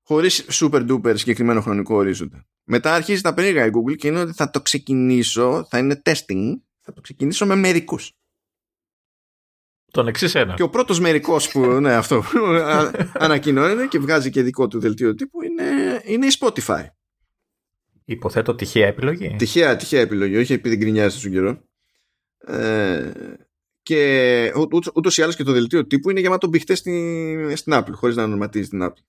[0.07, 2.45] Χωρίς super duper συγκεκριμένο χρονικό ορίζοντα.
[2.63, 6.53] Μετά αρχίζει τα περίεργα η Google και είναι ότι θα το ξεκινήσω, θα είναι testing,
[6.81, 8.11] θα το ξεκινήσω με μερικούς.
[9.91, 10.53] Τον εξής ένα.
[10.53, 12.23] Και ο πρώτος μερικός που ναι, αυτό,
[13.13, 16.85] ανακοινώνεται και βγάζει και δικό του δελτίο τύπου είναι, είναι η Spotify.
[18.05, 19.35] Υποθέτω τυχαία επιλογή.
[19.37, 21.61] Τυχαία, τυχαία επιλογή, όχι επειδή γκρινιάζει στον καιρό.
[22.37, 23.11] Ε,
[23.81, 24.51] και
[24.93, 28.23] ούτως ή άλλως και το δελτίο τύπου είναι γεμάτο μπιχτές στην, στην Apple, χωρίς να
[28.23, 29.03] ονοματίζει την Apple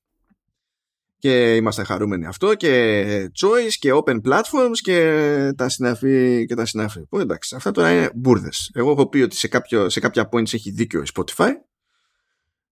[1.18, 7.06] και είμαστε χαρούμενοι αυτό και choice και open platforms και τα συναφή και τα συναφή.
[7.06, 8.70] Που εντάξει, αυτά τώρα είναι μπουρδες.
[8.74, 11.50] Εγώ έχω πει ότι σε, κάποιο, σε κάποια points έχει δίκιο η Spotify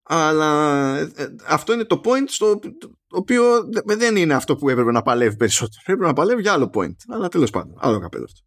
[0.09, 2.59] αλλά ε, ε, αυτό είναι το point στο
[3.09, 3.45] οποίο
[3.85, 5.81] δεν είναι αυτό που έπρεπε να παλεύει περισσότερο.
[5.87, 6.97] Έπρεπε να παλεύει για άλλο point.
[7.09, 8.41] Αλλά τέλος πάντων, άλλο καπέλο αυτό.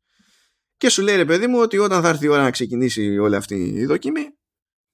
[0.77, 3.35] Και σου λέει ρε παιδί μου ότι όταν θα έρθει η ώρα να ξεκινήσει όλη
[3.35, 4.38] αυτή η δοκιμή,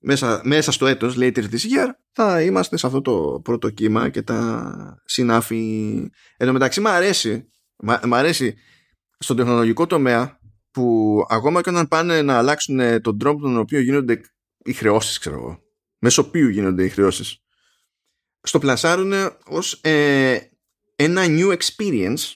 [0.05, 4.21] μέσα, μέσα στο έτος later this year θα είμαστε σε αυτό το πρώτο κύμα και
[4.21, 5.93] τα συνάφη.
[6.37, 7.49] Εν τω μεταξύ μου αρέσει
[8.03, 8.55] μ' αρέσει
[9.17, 10.39] στον τεχνολογικό τομέα
[10.71, 14.21] που ακόμα και όταν πάνε να αλλάξουν τον τρόπο τον οποίο γίνονται
[14.57, 15.59] οι χρεώσεις ξέρω εγώ
[15.99, 17.39] μέσω οποίου γίνονται οι χρεώσεις
[18.41, 19.13] στο πλασάρουν
[19.45, 20.39] ως ε,
[20.95, 22.33] ένα new experience.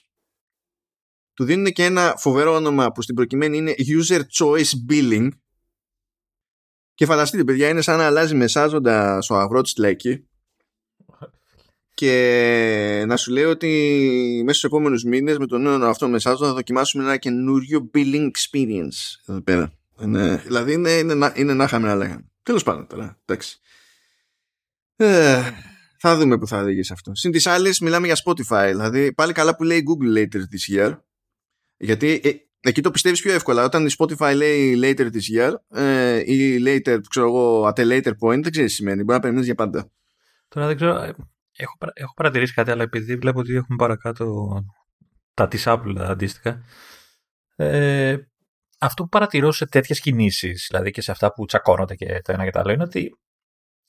[1.32, 5.28] Του δίνουν και ένα φοβερό όνομα που στην προκειμένη είναι user choice billing
[7.00, 10.28] και φανταστείτε, παιδιά, είναι σαν να αλλάζει μεσάζοντα ο αγρό της Λέκη
[11.94, 13.68] και να σου λέει ότι
[14.44, 19.20] μέσα στους επόμενους μήνες με τον νέο αυτό μεσάζοντα θα δοκιμάσουμε ένα καινούριο billing experience
[19.26, 19.72] εδώ πέρα.
[20.00, 22.30] Είναι, δηλαδή είναι, είναι, είναι να είχαμε να λέγαμε.
[22.42, 23.18] Τέλος πάντων τώρα.
[23.24, 23.58] Εντάξει.
[24.96, 25.42] Ε,
[25.98, 27.14] θα δούμε που θα οδηγήσει αυτό.
[27.14, 28.68] Συν της άλλης, μιλάμε για Spotify.
[28.70, 30.98] Δηλαδή, πάλι καλά που λέει Google later this year.
[31.76, 32.30] Γιατί ε,
[32.60, 33.64] Εκεί το πιστεύεις πιο εύκολα.
[33.64, 38.12] Όταν η Spotify λέει later this year ε, ή later, ξέρω εγώ, at a later
[38.22, 39.02] point, δεν ξέρεις τι σημαίνει.
[39.02, 39.90] Μπορεί να περιμένεις για πάντα.
[40.48, 40.94] Τώρα δεν ξέρω.
[41.56, 44.54] έχω, έχω παρατηρήσει κάτι, αλλά επειδή βλέπω ότι έχουμε παρακάτω
[45.34, 46.62] τα της Apple αντίστοιχα,
[47.56, 48.16] ε,
[48.78, 52.44] αυτό που παρατηρώ σε τέτοιες κινήσεις, δηλαδή και σε αυτά που τσακώνονται και το ένα
[52.44, 53.18] και το άλλο, είναι ότι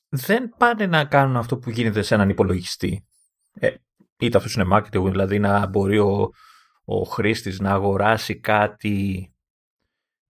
[0.09, 3.05] δεν πάνε να κάνουν αυτό που γίνεται σε έναν υπολογιστή.
[3.53, 3.73] Ε,
[4.17, 6.29] είτε αυτός είναι marketing, δηλαδή να μπορεί ο,
[6.85, 9.25] ο χρήστης να αγοράσει κάτι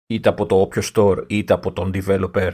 [0.08, 2.52] είτε από το όποιο store είτε από τον developer.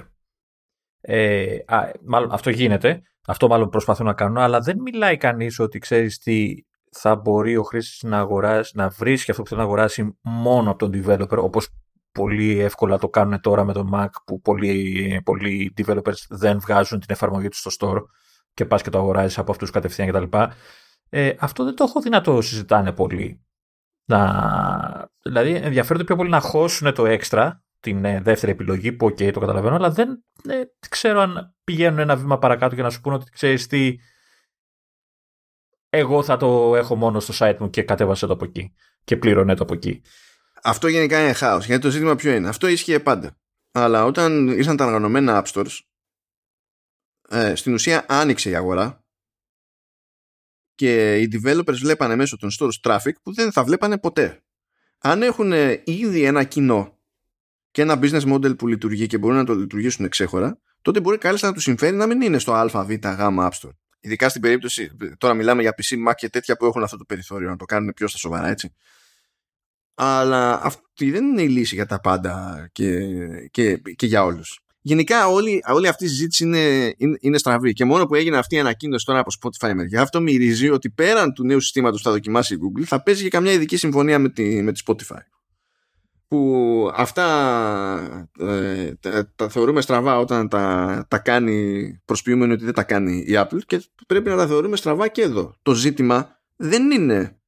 [1.01, 5.79] Ε, α, μάλλον αυτό γίνεται, αυτό μάλλον προσπαθούν να κάνουν, αλλά δεν μιλάει κανείς ότι
[5.79, 6.55] ξέρεις τι
[6.91, 10.79] θα μπορεί ο χρήστης να, αγοράσει, να βρίσκει αυτό που θέλει να αγοράσει μόνο από
[10.79, 11.69] τον developer, όπως
[12.11, 17.09] πολύ εύκολα το κάνουν τώρα με το Mac που πολλοί, πολλοί developers δεν βγάζουν την
[17.11, 18.01] εφαρμογή τους στο store
[18.53, 20.37] και πας και το αγοράζεις από αυτούς κατευθείαν κτλ.
[21.09, 23.46] Ε, αυτό δεν το έχω δει να το συζητάνε πολύ.
[24.09, 25.09] Να...
[25.21, 29.39] Δηλαδή ενδιαφέρονται πιο πολύ να χώσουν το έξτρα, την ε, δεύτερη επιλογή που ok το
[29.39, 33.31] καταλαβαίνω, αλλά δεν ε, ξέρω αν πηγαίνουν ένα βήμα παρακάτω για να σου πούνε ότι
[33.31, 33.97] ξέρεις τι,
[35.89, 39.55] εγώ θα το έχω μόνο στο site μου και κατέβασε το από εκεί και πλήρωνε
[39.55, 40.01] το από εκεί.
[40.63, 42.47] Αυτό γενικά είναι χάος, γιατί το ζήτημα ποιο είναι.
[42.47, 43.37] Αυτό ίσχυε πάντα.
[43.71, 45.79] Αλλά όταν ήρθαν τα οργανωμένα App Stores,
[47.29, 49.05] ε, στην ουσία άνοιξε η αγορά
[50.77, 54.43] και οι developers βλέπανε μέσω των stores traffic που δεν θα βλέπανε ποτέ.
[54.97, 55.51] Αν έχουν
[55.83, 56.97] ήδη ένα κοινό
[57.71, 61.47] και ένα business model που λειτουργεί και μπορούν να το λειτουργήσουν ξέχωρα, τότε μπορεί κάλλιστα
[61.47, 63.75] να τους συμφέρει να μην είναι στο α, β, γ, App Store.
[63.99, 67.49] Ειδικά στην περίπτωση, τώρα μιλάμε για PC, Mac και τέτοια που έχουν αυτό το περιθώριο
[67.49, 68.75] να το κάνουν πιο στα σοβαρά, έτσι.
[69.93, 72.99] Αλλά αυτή δεν είναι η λύση για τα πάντα και,
[73.51, 77.85] και, και για όλους γενικά όλη, όλη αυτή η συζήτηση είναι, είναι, είναι, στραβή και
[77.85, 81.45] μόνο που έγινε αυτή η ανακοίνωση τώρα από Spotify μεριά αυτό μυρίζει ότι πέραν του
[81.45, 84.61] νέου συστήματος που θα δοκιμάσει η Google θα παίζει και καμιά ειδική συμφωνία με τη,
[84.61, 85.21] με τη Spotify
[86.27, 92.83] που αυτά ε, τα, τα, θεωρούμε στραβά όταν τα, τα κάνει προσποιούμενο ότι δεν τα
[92.83, 95.55] κάνει η Apple και πρέπει να τα θεωρούμε στραβά και εδώ.
[95.61, 97.39] Το ζήτημα δεν είναι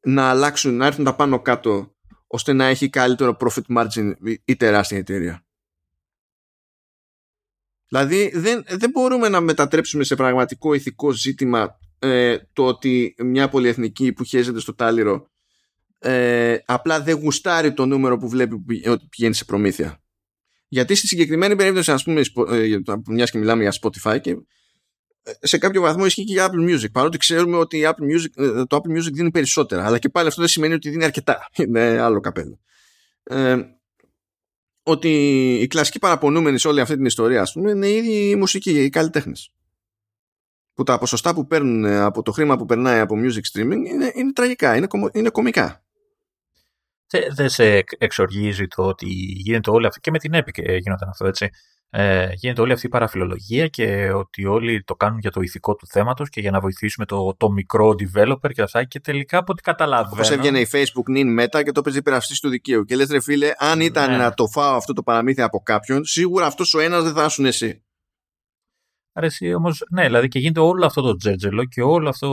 [0.00, 1.94] να αλλάξουν, να έρθουν τα πάνω κάτω
[2.26, 4.12] ώστε να έχει καλύτερο profit margin
[4.44, 5.47] η τεράστια εταιρεία.
[7.88, 14.12] Δηλαδή δεν, δεν μπορούμε να μετατρέψουμε σε πραγματικό ηθικό ζήτημα ε, το ότι μια πολυεθνική
[14.12, 15.30] που χέζεται στο τάλιρο
[15.98, 18.54] ε, απλά δεν γουστάρει το νούμερο που βλέπει
[18.88, 20.02] ότι πηγαίνει σε προμήθεια.
[20.68, 24.30] Γιατί στη συγκεκριμένη περίπτωση, ας πούμε, ε, μιας και μιλάμε για Spotify και
[25.22, 26.90] ε, σε κάποιο βαθμό ισχύει και για Apple Music.
[26.92, 29.86] Παρότι ξέρουμε ότι Apple Music, ε, το Apple Music δίνει περισσότερα.
[29.86, 31.48] Αλλά και πάλι αυτό δεν σημαίνει ότι δίνει αρκετά.
[31.56, 32.58] Είναι άλλο καπέλο.
[33.22, 33.56] Ε,
[34.88, 35.10] ότι
[35.54, 38.88] οι κλασικοί παραπονούμενοι σε όλη αυτή την ιστορία ας πούμε, είναι ήδη οι μουσικοί, οι
[38.88, 39.52] καλλιτέχνες.
[40.74, 44.32] Που τα ποσοστά που παίρνουν από το χρήμα που περνάει από music streaming είναι, είναι
[44.32, 45.82] τραγικά, είναι, είναι κομικά.
[47.34, 51.26] Δεν σε εξοργίζει το ότι γίνεται όλο αυτό και με την Epic ε, γινόταν αυτό
[51.26, 51.50] έτσι
[51.90, 55.86] ε, γίνεται όλη αυτή η παραφιλολογία και ότι όλοι το κάνουν για το ηθικό του
[55.86, 58.84] θέματος και για να βοηθήσουμε το, το μικρό developer και αυτά.
[58.84, 60.22] Και τελικά από ό,τι καταλαβαίνω.
[60.22, 62.84] Πώ έβγαινε η Facebook νυν μετά και το παίζει υπερασπιστή του δικαίου.
[62.84, 64.16] Και λες, ρε φίλε, αν ήταν ναι.
[64.16, 67.44] να το φάω αυτό το παραμύθι από κάποιον, σίγουρα αυτός ο ένας δεν θα ήσουν
[67.44, 67.82] εσύ.
[69.12, 72.28] Αρέσει όμως, ναι, δηλαδή και γίνεται όλο αυτό το τζέτζελο και όλο αυτό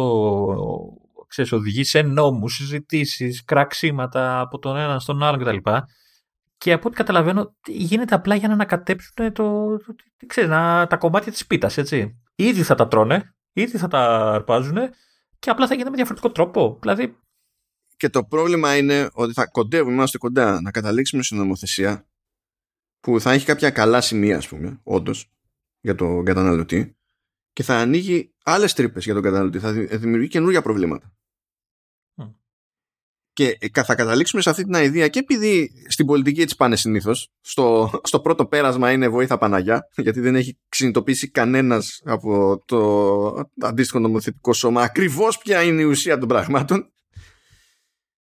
[1.28, 5.70] ξέρεις, οδηγεί σε νόμους, συζητήσεις, κραξίματα από τον ένα στον άλλο κτλ.
[6.66, 10.98] Και από ό,τι καταλαβαίνω γίνεται απλά για να ανακατέψουν το, το, το ξέρεις, να, τα
[10.98, 12.22] κομμάτια της πίτας, έτσι.
[12.36, 14.78] Ήδη θα τα τρώνε, ήδη θα τα αρπάζουν
[15.40, 16.78] και απλά θα γίνεται με διαφορετικό τρόπο.
[16.82, 17.18] Δηλαδή...
[17.98, 22.08] Και το πρόβλημα είναι ότι θα κοντεύουμε, είμαστε κοντά να καταλήξουμε στην νομοθεσία
[23.00, 25.32] που θα έχει κάποια καλά σημεία, ας πούμε, όντως,
[25.80, 26.98] για τον καταναλωτή
[27.54, 31.14] και θα ανοίγει άλλες τρύπες για τον καταναλωτή, θα δημιουργεί καινούργια προβλήματα.
[33.36, 37.32] Και θα καταλήξουμε σε αυτή την ιδέα και επειδή στην πολιτική έτσι πάνε συνήθως.
[37.42, 44.00] Στο, στο πρώτο πέρασμα είναι βοήθα Παναγιά, γιατί δεν έχει συνειδητοποιήσει κανένας από το αντίστοιχο
[44.00, 46.92] νομοθετικό σώμα ακριβώς ποια είναι η ουσία των πραγμάτων.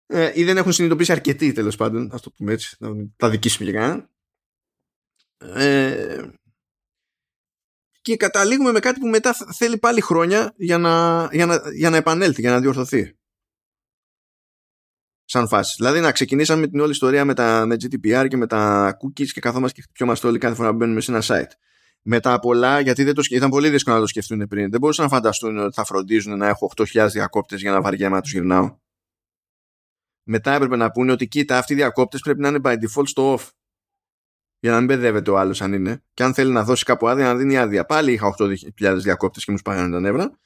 [0.05, 3.69] Ε, ή δεν έχουν συνειδητοποιήσει αρκετοί τέλος πάντων, ας το πούμε έτσι, να τα δικήσουμε
[3.69, 4.09] για κανέναν.
[5.37, 6.23] Ε,
[8.01, 11.97] και καταλήγουμε με κάτι που μετά θέλει πάλι χρόνια για να, για να, για να
[11.97, 13.17] επανέλθει, για να διορθωθεί
[15.33, 15.75] σαν φάση.
[15.77, 19.27] Δηλαδή να ξεκινήσαμε με την όλη ιστορία με, τα, με GDPR και με τα cookies
[19.27, 21.51] και καθόμαστε και χτυπιόμαστε όλοι κάθε φορά που μπαίνουμε σε ένα site.
[22.01, 24.69] Μετά πολλά, γιατί δεν το, ήταν πολύ δύσκολο να το σκεφτούν πριν.
[24.69, 28.21] Δεν μπορούσαν να φανταστούν ότι θα φροντίζουν να έχω 8.000 διακόπτες για να βαριέμαι να
[28.21, 28.77] τους γυρνάω.
[30.23, 33.33] Μετά έπρεπε να πούνε ότι κοίτα, αυτοί οι διακόπτες πρέπει να είναι by default στο
[33.33, 33.49] off.
[34.59, 36.03] Για να μην μπεδεύεται ο άλλος αν είναι.
[36.13, 37.85] Και αν θέλει να δώσει κάπου άδεια, να δίνει άδεια.
[37.85, 40.37] Πάλι είχα 8.000 διακόπτες και μου σπάγανε τα νεύρα.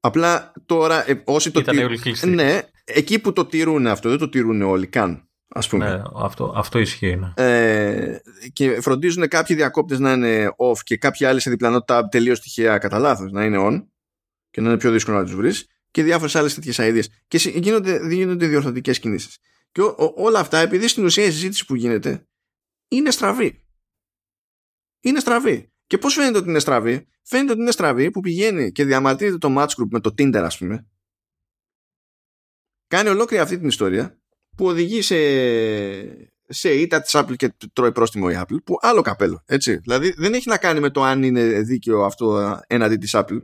[0.00, 1.98] Απλά τώρα ε, όσοι το τηρούν.
[2.24, 2.60] Ναι,
[2.94, 5.30] εκεί που το τηρούν αυτό, δεν το τηρούν όλοι καν.
[5.48, 5.88] Ας πούμε.
[5.90, 7.16] Ναι, αυτό, αυτό ισχύει.
[7.16, 7.32] Ναι.
[7.36, 8.20] Ε,
[8.52, 12.78] και φροντίζουν κάποιοι διακόπτες να είναι off και κάποιοι άλλοι σε διπλανό tab τελείως τυχαία
[12.78, 13.86] κατά λάθος να είναι on.
[14.50, 18.14] και να είναι πιο δύσκολο να τους βρεις και διάφορες άλλες τέτοιες ideas και γίνονται,
[18.14, 19.38] γίνονται διορθωτικές κινήσεις
[19.72, 19.80] και
[20.14, 22.26] όλα αυτά επειδή στην ουσία η συζήτηση που γίνεται
[22.88, 23.64] είναι στραβή
[25.00, 28.84] είναι στραβή και πώς φαίνεται ότι είναι στραβή; Φαίνεται ότι είναι στραβή που πηγαίνει και
[28.84, 30.86] διαμαρτύρεται το match group με το Tinder ας πούμε
[32.90, 34.18] κάνει ολόκληρη αυτή την ιστορία
[34.56, 35.16] που οδηγεί σε,
[36.48, 39.76] σε ήττα της Apple και τρώει πρόστιμο η Apple που άλλο καπέλο έτσι.
[39.76, 43.40] δηλαδή δεν έχει να κάνει με το αν είναι δίκαιο αυτό έναντι της Apple.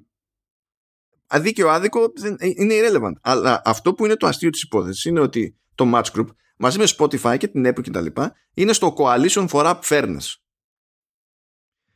[1.26, 3.12] Αδίκαιο άδικο είναι irrelevant.
[3.20, 6.26] Αλλά αυτό που είναι το αστείο της υπόθεσης είναι ότι το Match Group
[6.56, 10.34] μαζί με Spotify και την Apple και τα λοιπά είναι στο Coalition for App Fairness.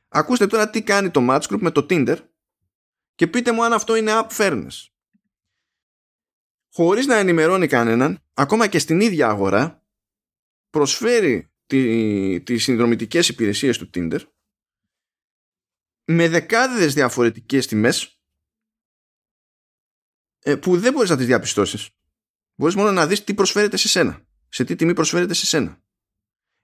[0.09, 2.17] Ακούστε τώρα τι κάνει το Match Group με το Tinder
[3.15, 4.91] και πείτε μου αν αυτό είναι App Fairness
[6.73, 9.85] χωρίς να ενημερώνει κανέναν, ακόμα και στην ίδια αγορά,
[10.71, 14.21] προσφέρει τι, τις συνδρομητικές υπηρεσίες του Tinder
[16.05, 18.21] με δεκάδες διαφορετικές τιμές
[20.39, 21.89] ε, που δεν μπορείς να τις διαπιστώσεις.
[22.55, 24.27] Μπορείς μόνο να δεις τι προσφέρεται σε σένα.
[24.49, 25.83] Σε τι τιμή προσφέρεται σε σένα.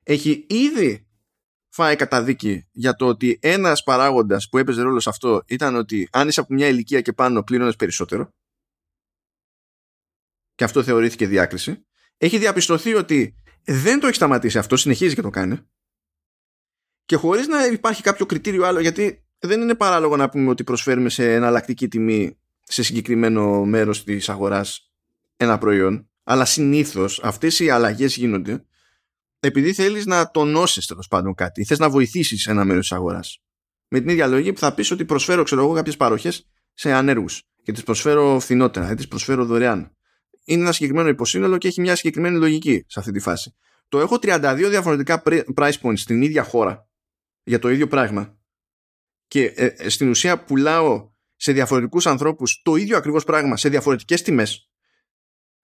[0.02, 1.08] Έχει ήδη
[1.68, 6.28] φάει καταδίκη για το ότι ένας παράγοντας που έπαιζε ρόλο σε αυτό ήταν ότι αν
[6.28, 8.28] είσαι από μια ηλικία και πάνω πλήρωνες περισσότερο
[10.56, 11.86] και αυτό θεωρήθηκε διάκριση,
[12.16, 15.58] έχει διαπιστωθεί ότι δεν το έχει σταματήσει αυτό, συνεχίζει και το κάνει.
[17.04, 21.08] Και χωρίς να υπάρχει κάποιο κριτήριο άλλο, γιατί δεν είναι παράλογο να πούμε ότι προσφέρουμε
[21.08, 24.92] σε εναλλακτική τιμή σε συγκεκριμένο μέρος της αγοράς
[25.36, 28.64] ένα προϊόν, αλλά συνήθως αυτές οι αλλαγές γίνονται
[29.40, 33.42] επειδή θέλεις να τονώσεις τέλος πάντων κάτι, θες να βοηθήσεις ένα μέρος της αγοράς.
[33.88, 37.42] Με την ίδια λογική που θα πεις ότι προσφέρω, ξέρω εγώ, κάποιες παροχές σε ανέργους
[37.62, 39.95] και τις προσφέρω φθηνότερα ή τις προσφέρω δωρεάν
[40.46, 43.54] είναι ένα συγκεκριμένο υποσύνολο και έχει μια συγκεκριμένη λογική σε αυτή τη φάση.
[43.88, 45.22] Το έχω 32 διαφορετικά
[45.56, 46.88] price points στην ίδια χώρα
[47.42, 48.38] για το ίδιο πράγμα
[49.26, 54.22] και ε, ε, στην ουσία πουλάω σε διαφορετικούς ανθρώπους το ίδιο ακριβώς πράγμα σε διαφορετικές
[54.22, 54.70] τιμές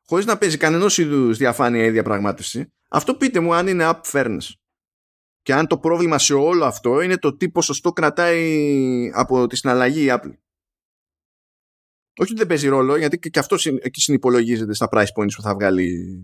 [0.07, 4.49] χωρίς να παίζει κανένα είδους διαφάνεια ή διαπραγμάτευση αυτό πείτε μου αν είναι up fairness
[5.43, 10.05] και αν το πρόβλημα σε όλο αυτό είναι το τι ποσοστό κρατάει από τη συναλλαγή
[10.05, 10.33] η Apple.
[12.17, 15.55] Όχι ότι δεν παίζει ρόλο, γιατί και αυτό εκεί συνυπολογίζεται στα price points που θα
[15.55, 16.19] βγάλει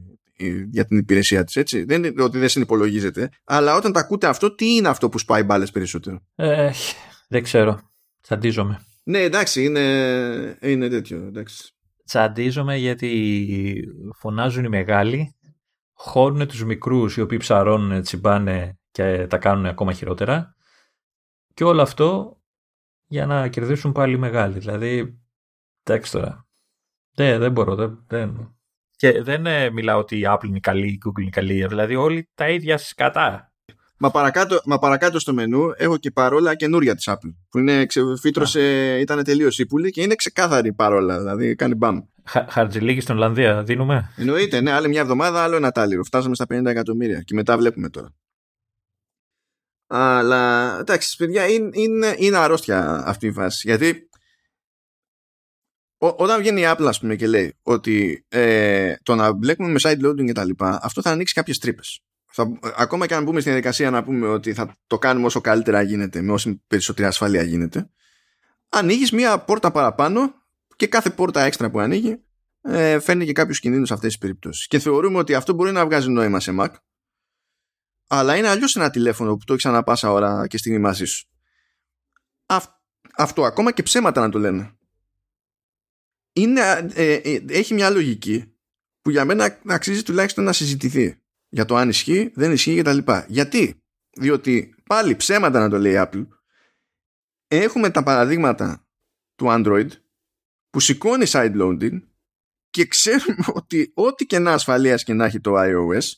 [0.71, 1.57] για την υπηρεσία της.
[1.57, 1.85] Έτσι.
[1.85, 3.31] Δεν είναι ότι δεν συνυπολογίζεται.
[3.45, 6.71] Αλλά όταν τα ακούτε αυτό, τι είναι αυτό που σπάει μπάλες περισσότερο; Ε,
[7.29, 7.81] δεν ξέρω.
[8.21, 8.81] Τσαντίζομαι.
[9.03, 11.25] Ναι, εντάξει, είναι, είναι τέτοιο.
[11.27, 11.73] Εντάξει.
[12.05, 13.81] Τσαντίζομαι γιατί
[14.19, 15.35] φωνάζουν οι μεγάλοι,
[15.93, 20.57] χώνουν τους μικρούς οι οποίοι ψαρώνουν, τσιμπάνε και τα κάνουν ακόμα χειρότερα
[21.55, 22.37] και όλο αυτό
[23.07, 24.59] για να κερδίσουν πάλι οι μεγάλοι.
[24.59, 25.18] Δηλαδή
[25.89, 26.47] Εντάξει τώρα.
[27.15, 27.75] Δεν, δεν μπορώ.
[27.75, 28.57] Δεν, δεν.
[28.97, 31.67] Και δεν ε, μιλάω ότι η Apple είναι καλή, η Google είναι καλή.
[31.67, 33.53] Δηλαδή όλοι τα ίδια σκατά.
[33.99, 37.35] Μα παρακάτω, μα παρακάτω στο μενού έχω και παρόλα καινούρια της Apple.
[37.51, 37.87] Που είναι,
[38.21, 41.19] φύτρωσε, ήταν τελείως ύπουλη και είναι ξεκάθαρη παρόλα.
[41.19, 42.01] Δηλαδή κάνει μπαμ.
[42.25, 44.13] Χαρτζηλίκη στην Ολλανδία, δίνουμε.
[44.17, 46.05] Εννοείται, ναι, άλλη μια εβδομάδα, άλλο ένα τάλιρο.
[46.05, 48.15] Φτάσαμε στα 50 εκατομμύρια και μετά βλέπουμε τώρα.
[49.87, 53.69] Αλλά εντάξει, παιδιά, είναι, είναι, είναι αρρώστια αυτή η φάση.
[53.69, 54.08] Γιατί
[55.99, 60.07] όταν βγαίνει η Apple ας πούμε και λέει ότι ε, το να μπλέκουμε με side
[60.07, 62.01] loading και τα λοιπά αυτό θα ανοίξει κάποιες τρύπες.
[62.77, 66.21] Ακόμα και αν μπούμε στην διαδικασία να πούμε ότι θα το κάνουμε όσο καλύτερα γίνεται
[66.21, 67.91] με όση περισσότερη ασφάλεια γίνεται
[68.69, 70.35] ανοίγεις μία πόρτα παραπάνω
[70.77, 72.23] και κάθε πόρτα έξτρα που ανοίγει
[72.63, 74.67] ε, φέρνει και κάποιους κινδύνους σε αυτές τις περιπτώσεις.
[74.67, 76.69] Και θεωρούμε ότι αυτό μπορεί να βγάζει νόημα σε Mac
[78.07, 81.29] αλλά είναι αλλιώς ένα τηλέφωνο που το έχει ανά πάσα ώρα και στιγμή μαζί σου.
[83.17, 84.78] Αυτό ακόμα και ψέματα να το λένε
[86.41, 88.53] είναι, ε, ε, έχει μια λογική
[89.01, 92.93] που για μένα αξίζει τουλάχιστον να συζητηθεί για το αν ισχύει, δεν ισχύει και τα
[92.93, 93.27] λοιπά.
[93.29, 96.27] Γιατί; Διότι πάλι ψέματα να το λέει η Apple
[97.49, 98.87] έχουμε τα παραδείγματα
[99.35, 99.89] του Android
[100.71, 102.01] που σηκώνει side loading
[102.71, 106.13] και ξέρουμε ότι ό,τι και να ασφαλείας και να έχει το iOS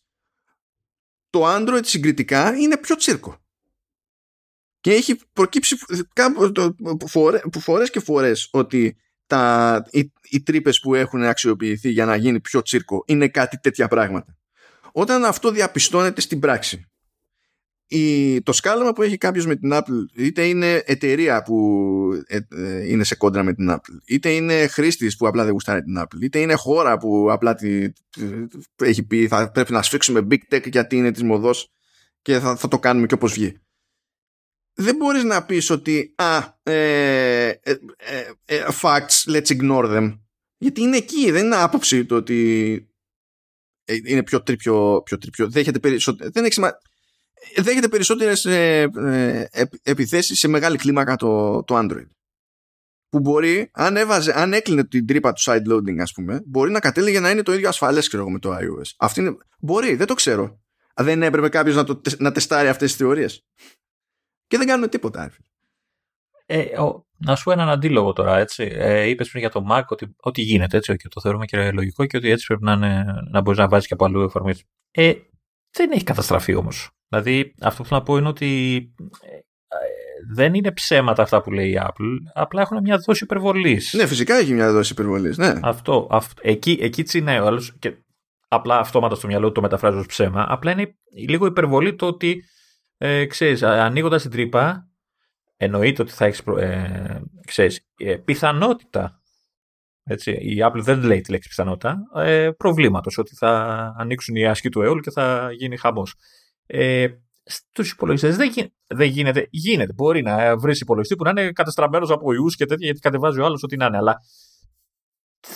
[1.30, 3.44] το Android συγκριτικά είναι πιο τσίρκο.
[4.80, 5.76] Και έχει προκύψει
[7.60, 8.96] φορές και φορές ότι
[9.30, 13.88] τα, οι, οι τρύπες που έχουν αξιοποιηθεί για να γίνει πιο τσίρκο είναι κάτι τέτοια
[13.88, 14.36] πράγματα.
[14.92, 16.84] Όταν αυτό διαπιστώνεται στην πράξη,
[17.86, 21.56] η, το σκάλωμα που έχει κάποιος με την Apple, είτε είναι εταιρεία που
[22.26, 25.82] ε, ε, είναι σε κόντρα με την Apple, είτε είναι χρήστης που απλά δεν γουστάρει
[25.82, 27.88] την Apple, είτε είναι χώρα που απλά τη,
[28.76, 31.70] έχει πει θα πρέπει να σφίξουμε big tech γιατί είναι της μοδός
[32.22, 33.60] και θα, θα το κάνουμε και όπως βγει
[34.80, 40.18] δεν μπορείς να πεις ότι α, ε, ε, ε, ε, facts, let's ignore them.
[40.56, 42.74] Γιατί είναι εκεί, δεν είναι άποψη το ότι
[43.84, 45.50] ε, είναι πιο τρίπιο, πιο τρίπιο.
[45.50, 46.70] Δέχεται, περισσότερο, δεν έχει σημα...
[47.56, 48.46] Δέχεται περισσότερες
[49.82, 52.08] επιθέσεις σε μεγάλη κλίμακα το, το Android.
[53.10, 56.80] που μπορεί, αν, έβαζε, αν έκλεινε την τρύπα του side loading, ας πούμε, μπορεί να
[56.80, 58.94] κατέληγε να είναι το ίδιο ασφαλές, ξέρω εγώ, με το iOS.
[58.98, 60.60] Αυτή είναι, μπορεί, δεν το ξέρω.
[60.94, 63.46] Δεν έπρεπε κάποιος να, το, να τεστάρει αυτές τις θεωρίες.
[64.50, 65.32] Και δεν κάνουν τίποτα.
[66.46, 68.70] Ε, ο, να σου έναν αντίλογο τώρα, έτσι.
[68.72, 72.06] Ε, Είπες πριν για το Mac ότι, ότι γίνεται έτσι, και το θεωρούμε και λογικό
[72.06, 74.62] και ότι έτσι πρέπει να, είναι, να μπορείς να βάζεις και από αλλού εφαρμογή.
[74.90, 75.12] Ε,
[75.76, 76.90] δεν έχει καταστραφεί όμως.
[77.08, 78.76] Δηλαδή, αυτό που θέλω να πω είναι ότι
[79.20, 79.38] ε,
[80.34, 83.92] δεν είναι ψέματα αυτά που λέει η Apple, απλά έχουν μια δόση υπερβολής.
[83.92, 85.38] Ναι, φυσικά έχει μια δόση υπερβολής.
[85.38, 85.52] Ναι.
[85.62, 87.96] Αυτό, αυτό, εκεί, εκεί τσινάει ο άλλος και
[88.48, 90.46] απλά αυτόματα στο μυαλό του το μεταφράζεις ως ψέμα.
[90.48, 90.94] Απλά είναι
[91.26, 92.44] λίγο υπερβολή το ότι
[93.02, 94.88] ε, ξέρεις, ανοίγοντας την τρύπα,
[95.56, 99.22] εννοείται ότι θα έχεις ε, ξέρεις, ε, πιθανότητα.
[100.02, 101.98] Έτσι, η Apple δεν λέει τη λέξη πιθανότητα.
[102.14, 103.52] Ε, προβλήματος, ότι θα
[103.98, 106.14] ανοίξουν οι ασκοί του αιώλου και θα γίνει χαμός.
[106.66, 107.08] Ε,
[107.42, 108.52] Στους υπολογιστές δεν,
[108.86, 109.46] δεν γίνεται.
[109.50, 109.92] Γίνεται.
[109.92, 113.44] Μπορεί να βρεις υπολογιστή που να είναι καταστραμμένος από ιούς και τέτοια, γιατί κατεβάζει ο
[113.44, 113.96] άλλος ό,τι να είναι.
[113.96, 114.16] Αλλά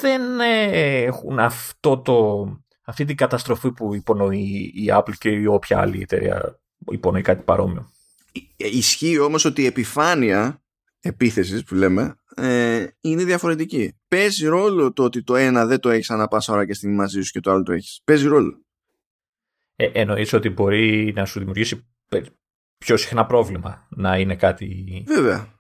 [0.01, 2.47] δεν έχουν αυτό το,
[2.85, 6.59] αυτή την καταστροφή που υπονοεί η Apple και η όποια άλλη εταιρεία
[6.91, 7.93] υπονοεί κάτι παρόμοιο.
[8.57, 10.63] Ισχύει όμως ότι η επιφάνεια
[11.01, 13.99] επίθεσης που λέμε ε, είναι διαφορετική.
[14.09, 17.23] Παίζει ρόλο το ότι το ένα δεν το έχεις ανά πάσα ώρα και στιγμή μαζί
[17.23, 18.01] σου και το άλλο το έχεις.
[18.05, 18.65] Παίζει ρόλο.
[19.77, 21.87] Ε, εννοείς ότι μπορεί να σου δημιουργήσει
[22.79, 25.05] πιο συχνά πρόβλημα να είναι κάτι...
[25.07, 25.53] Βέβαια.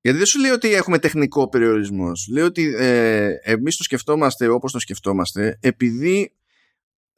[0.00, 2.28] Γιατί δεν σου λέει ότι έχουμε τεχνικό περιορισμός.
[2.32, 6.36] Λέει ότι ε, εμείς το σκεφτόμαστε όπως το σκεφτόμαστε επειδή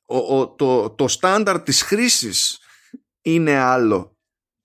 [0.05, 2.59] ο, το, το στάνταρ της χρήσης
[3.21, 4.17] είναι άλλο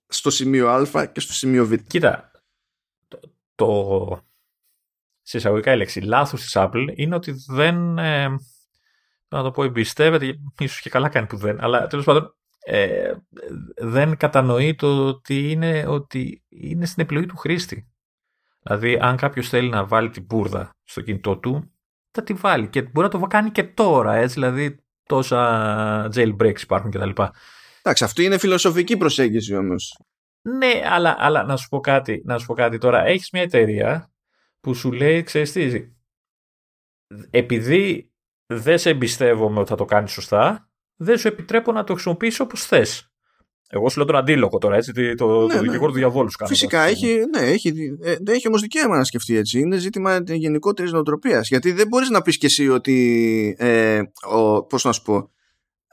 [0.08, 1.74] στο σημείο Α και στο σημείο Β.
[1.74, 2.32] Κοίτα,
[3.08, 3.20] το,
[3.56, 4.24] το
[5.22, 8.28] σε εισαγωγικά η λέξη λάθος της Apple είναι ότι δεν ε,
[9.28, 12.36] να το πω εμπιστεύεται, ίσως και καλά κάνει που δεν, αλλά τέλος πάντων
[12.66, 13.14] ε,
[13.78, 17.88] δεν κατανοεί το ότι είναι, ότι είναι στην επιλογή του χρήστη.
[18.64, 21.72] Δηλαδή, αν κάποιος θέλει να βάλει την μπουρδα στο κινητό του,
[22.12, 26.92] θα τη βάλει και μπορεί να το κάνει και τώρα, έτσι, δηλαδή τόσα jailbreaks υπάρχουν
[26.92, 27.10] κτλ.
[27.86, 29.98] Εντάξει, αυτή είναι φιλοσοφική προσέγγιση όμως.
[30.42, 33.06] Ναι, αλλά, αλλά να, σου πω κάτι, να σου πω κάτι τώρα.
[33.06, 34.12] Έχεις μια εταιρεία
[34.60, 35.94] που σου λέει, ξέρεις τι,
[37.30, 38.12] επειδή
[38.46, 42.66] δεν σε εμπιστεύομαι ότι θα το κάνεις σωστά, δεν σου επιτρέπω να το χρησιμοποιήσεις όπως
[42.66, 43.08] θες.
[43.70, 45.92] Εγώ σου λέω τον αντίλογο τώρα, έτσι, το, το, ναι, το δικηγόρο ναι.
[45.92, 46.50] του διαβόλου κάνω.
[46.50, 49.60] Φυσικά, έχει, ναι, έχει, ε, έχει όμως δικαίωμα να σκεφτεί έτσι.
[49.60, 51.48] Είναι ζήτημα γενικότερης νοοτροπίας.
[51.48, 53.56] Γιατί δεν μπορείς να πεις κι εσύ ότι.
[53.60, 54.02] Ε,
[54.70, 55.32] Πώς να σου πω.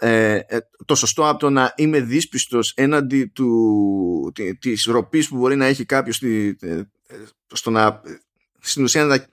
[0.02, 5.56] Ε, ε, το σωστό από το να είμαι δύσπιστος έναντι του, της ροπής που μπορεί
[5.56, 6.82] να έχει κάποιος στη, ε,
[7.46, 8.00] στο να
[8.58, 9.26] στην ουσία να,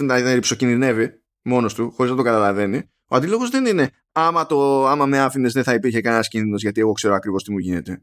[0.00, 4.86] να, να ρηψοκινδυνεύει μόνος του χωρίς να το καταλαβαίνει ο αντίλογος δεν είναι άμα, το,
[4.86, 8.02] άμα με άφηνες δεν θα υπήρχε κανένας κίνδυνος γιατί εγώ ξέρω ακριβώς τι μου γίνεται.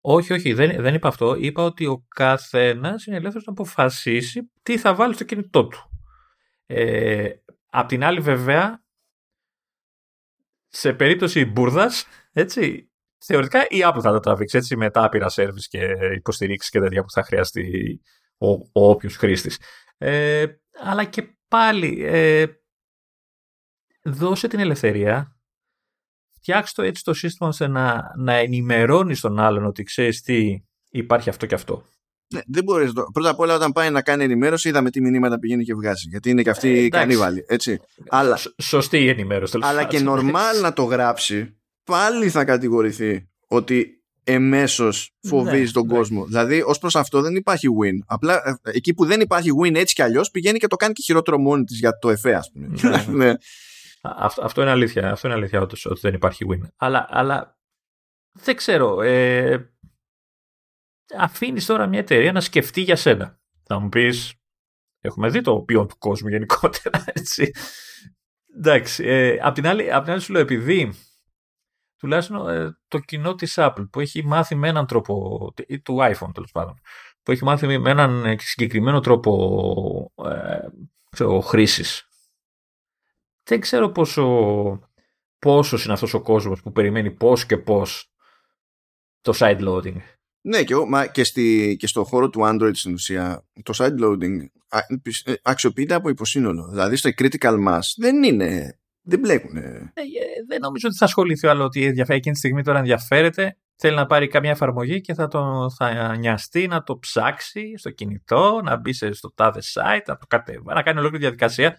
[0.00, 1.36] Όχι, όχι, δεν, δεν είπα αυτό.
[1.38, 5.90] Είπα ότι ο καθένας είναι ελεύθερος να αποφασίσει τι θα βάλει στο κινητό του.
[6.66, 7.28] Ε,
[7.70, 8.83] απ' την άλλη, βέβαια,
[10.74, 15.66] σε περίπτωση μπουρδας, έτσι, θεωρητικά η Apple θα το τραβήξει έτσι, με τα άπειρα service
[15.68, 18.00] και υποστηρίξεις και τέτοια που θα χρειαστεί
[18.38, 19.60] ο, ο όποιος χρήστης.
[19.98, 20.46] Ε,
[20.82, 22.46] αλλά και πάλι, ε,
[24.02, 25.38] δώσε την ελευθερία,
[26.36, 31.28] φτιάξτε το έτσι το σύστημα ώστε να, να ενημερώνεις τον άλλον ότι ξέρεις τι υπάρχει
[31.28, 31.86] αυτό και αυτό.
[32.28, 32.92] Ναι, δεν μπορείς.
[33.12, 36.08] Πρώτα απ' όλα, όταν πάει να κάνει ενημέρωση, είδαμε τι μηνύματα πηγαίνει και βγάζει.
[36.08, 37.44] Γιατί είναι και αυτή ε, κανίβαλη.
[37.48, 37.80] Έτσι.
[38.08, 39.58] Αλλά, σωστή η ενημέρωση.
[39.60, 45.94] Αλλά και νορμάλ να το γράψει, πάλι θα κατηγορηθεί ότι εμέσως φοβίζει ναι, τον ναι.
[45.94, 46.24] κόσμο.
[46.24, 48.04] Δηλαδή, ως προς αυτό δεν υπάρχει win.
[48.06, 51.02] Απλά ε, εκεί που δεν υπάρχει win έτσι κι αλλιώς, πηγαίνει και το κάνει και
[51.02, 52.68] χειρότερο μόνη της για το εφέ, ας πούμε.
[52.82, 53.04] Ναι.
[53.26, 53.34] ναι.
[54.02, 55.10] Αυτό, αυτό είναι αλήθεια.
[55.10, 56.68] Αυτό είναι αλήθεια ότι, ότι δεν υπάρχει win.
[56.76, 57.58] Αλλά, αλλά
[58.32, 59.02] δεν ξέρω.
[59.02, 59.73] Ε,
[61.18, 63.40] Αφήνεις τώρα μια εταιρεία να σκεφτεί για σένα.
[63.62, 64.34] Θα μου πεις,
[65.00, 67.50] έχουμε δει το ποιόν του κόσμου γενικότερα, έτσι.
[68.56, 69.04] Εντάξει.
[69.06, 70.92] Ε, απ, την άλλη, απ' την άλλη σου λέω, επειδή
[71.96, 75.52] τουλάχιστον ε, το κοινό της Apple που έχει μάθει με έναν τρόπο,
[75.82, 76.80] του iPhone τέλος πάντων,
[77.22, 80.58] που έχει μάθει με έναν συγκεκριμένο τρόπο ε,
[81.10, 82.08] ξέρω, χρήσης
[83.44, 84.90] δεν ξέρω πόσο,
[85.38, 88.12] πόσος είναι αυτός ο κόσμος που περιμένει πώς και πώς
[89.20, 90.00] το side loading.
[90.46, 94.36] Ναι, και, μα και, στη, και στο χώρο του Android στην ουσία το side loading
[95.24, 96.68] ε, αξιοποιείται από υποσύνολο.
[96.70, 99.56] Δηλαδή στο critical mass δεν είναι, δεν μπλέκουν.
[99.56, 99.92] Ε,
[100.48, 104.28] δεν νομίζω ότι θα ασχοληθεί άλλο ότι εκείνη τη στιγμή τώρα ενδιαφέρεται θέλει να πάρει
[104.28, 109.32] καμιά εφαρμογή και θα, το, θα νοιαστεί να το ψάξει στο κινητό, να μπει στο
[109.34, 111.76] τάδε site, να το κατέβει, να κάνει ολόκληρη διαδικασία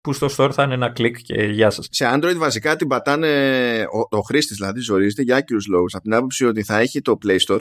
[0.00, 1.88] που στο store θα είναι ένα κλικ και γεια σας.
[1.90, 5.86] Σε Android βασικά την πατάνε, ο, ο χρήστη δηλαδή ζορίζεται για άκυρου λόγου.
[5.92, 7.60] Από την άποψη ότι θα έχει το Play Store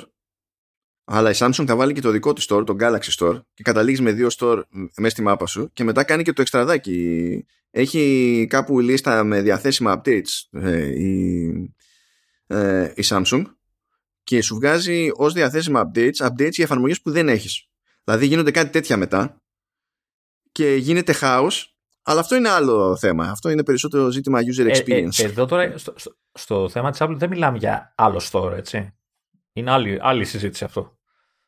[1.06, 4.02] Αλλά η Samsung θα βάλει και το δικό της store, το Galaxy Store και καταλήγεις
[4.02, 7.46] με δύο store μέσα στη μάπα σου και μετά κάνει και το εξτραδάκι.
[7.72, 11.76] Έχει κάπου λίστα με διαθέσιμα updates ε, η,
[12.48, 13.44] ε, η Samsung
[14.24, 17.68] και σου βγάζει ως διαθέσιμα updates updates για εφαρμογές που δεν έχεις.
[18.04, 19.42] Δηλαδή γίνονται κάτι τέτοια μετά
[20.52, 21.76] και γίνεται χάος
[22.08, 23.30] αλλά αυτό είναι άλλο θέμα.
[23.30, 25.18] Αυτό είναι περισσότερο ζήτημα user experience.
[25.18, 28.54] Ε, ε, εδώ τώρα στο, στο, στο, θέμα της Apple δεν μιλάμε για άλλο store,
[28.56, 28.94] έτσι.
[29.58, 30.98] Είναι άλλη, άλλη συζήτηση αυτό.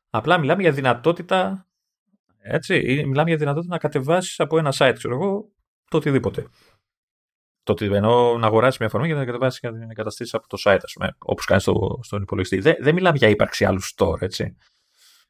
[0.09, 1.67] Απλά μιλάμε για δυνατότητα
[2.49, 5.51] έτσι, μιλάμε για δυνατότητα να κατεβάσεις από ένα site, ξέρω εγώ,
[5.89, 6.47] το οτιδήποτε.
[7.63, 10.47] Το ότι εννοώ να αγοράσεις μια εφαρμογή και να κατεβάσεις και να την εγκαταστήσεις από
[10.47, 12.59] το site, ας πούμε, όπως κάνεις στο, στον υπολογιστή.
[12.59, 14.55] Δεν, δεν μιλάμε για ύπαρξη άλλου store, έτσι.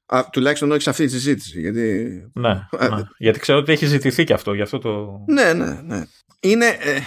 [0.05, 1.59] Α, τουλάχιστον όχι σε αυτή τη συζήτηση.
[1.59, 2.31] Γιατί...
[2.33, 3.03] Ναι, ναι.
[3.17, 4.53] γιατί ξέρω ότι έχει ζητηθεί και αυτό.
[4.53, 5.23] Γι αυτό το...
[5.27, 6.05] Ναι, ναι, ναι.
[6.39, 6.99] Είναι, ε,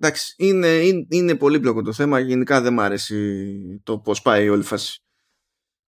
[0.00, 2.18] εντάξει, είναι, είναι, είναι πολύπλοκο το θέμα.
[2.18, 3.48] Γενικά δεν μ' αρέσει
[3.82, 5.02] το πώς πάει η όλη φάση.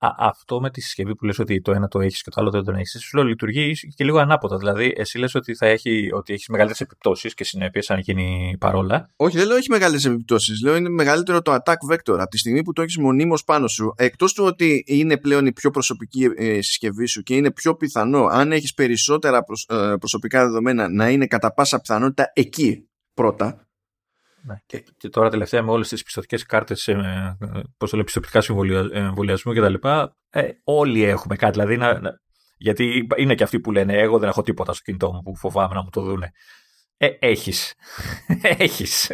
[0.02, 2.50] Α, αυτό με τη συσκευή που λες ότι το ένα το έχεις και το άλλο
[2.50, 4.56] δεν το έχεις, σου λέω λειτουργεί και λίγο ανάποδα.
[4.56, 9.12] Δηλαδή, εσύ λες ότι θα έχει, ότι έχεις μεγαλύτερες επιπτώσεις και συνέπειες αν γίνει παρόλα.
[9.16, 10.62] Όχι, δεν λέω έχει μεγαλύτερες επιπτώσεις.
[10.62, 12.18] Λέω είναι μεγαλύτερο το attack vector.
[12.18, 15.52] Από τη στιγμή που το έχεις μονίμως πάνω σου, εκτός του ότι είναι πλέον η
[15.52, 20.88] πιο προσωπική ε, συσκευή σου και είναι πιο πιθανό, αν έχεις περισσότερα ε, προσωπικά δεδομένα,
[20.88, 23.69] να είναι κατά πάσα πιθανότητα εκεί πρώτα.
[24.42, 24.54] Ναι.
[24.66, 27.36] Και, και τώρα τελευταία με όλες τις πιστοτικές κάρτες, ε,
[27.76, 28.42] πώς το λέω, πιστοτικά
[28.92, 29.74] εμβολιασμού κτλ.
[30.30, 31.52] Ε, όλοι έχουμε κάτι.
[31.52, 32.20] Δηλαδή, να, να,
[32.56, 35.74] γιατί είναι και αυτοί που λένε: Εγώ δεν έχω τίποτα στο κινητό μου που φοβάμαι
[35.74, 36.30] να μου το δούνε.
[36.96, 37.74] Ε, έχεις.
[38.58, 39.12] έχεις.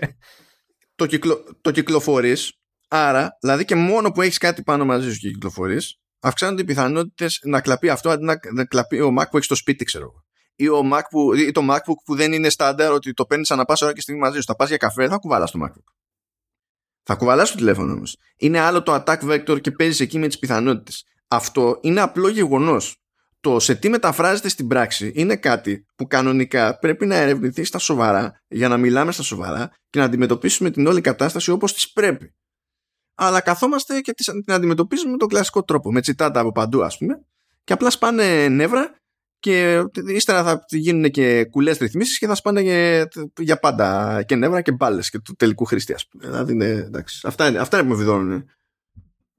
[0.94, 2.52] Το, κυκλο, το κυκλοφορείς.
[2.88, 7.40] Άρα, δηλαδή και μόνο που έχεις κάτι πάνω μαζί σου και κυκλοφορείς, αυξάνονται οι πιθανότητες
[7.42, 10.25] να κλαπεί αυτό αντί να, να κλαπεί ο Mac που έχεις στο σπίτι, ξέρω εγώ
[10.56, 13.64] ή, ο Mac που, ή το MacBook που δεν είναι στάνταρ ότι το παίρνεις ανά
[13.64, 14.44] πάσα ώρα και στιγμή μαζί σου.
[14.44, 15.92] Θα πας για καφέ, θα κουβαλάς το MacBook.
[17.02, 18.16] Θα κουβαλάς το τηλέφωνο όμως.
[18.36, 21.04] Είναι άλλο το attack vector και παίζεις εκεί με τις πιθανότητες.
[21.28, 23.00] Αυτό είναι απλό γεγονός.
[23.40, 28.42] Το σε τι μεταφράζεται στην πράξη είναι κάτι που κανονικά πρέπει να ερευνηθεί στα σοβαρά
[28.48, 32.34] για να μιλάμε στα σοβαρά και να αντιμετωπίσουμε την όλη κατάσταση όπως της πρέπει.
[33.14, 37.26] Αλλά καθόμαστε και την αντιμετωπίζουμε με τον κλασικό τρόπο, με τσιτάτα από παντού ας πούμε
[37.64, 38.94] και απλά σπάνε νεύρα
[39.46, 44.60] και ύστερα θα γίνουν και κουλές ρυθμίσεις και θα σπάνε για, για πάντα και νεύρα
[44.60, 45.92] και μπάλες και του τελικού χρήστη.
[45.92, 46.26] Α πούμε.
[46.26, 48.44] Δηλαδή είναι, εντάξει, αυτά, είναι, αυτά είναι που με βιδώνουν.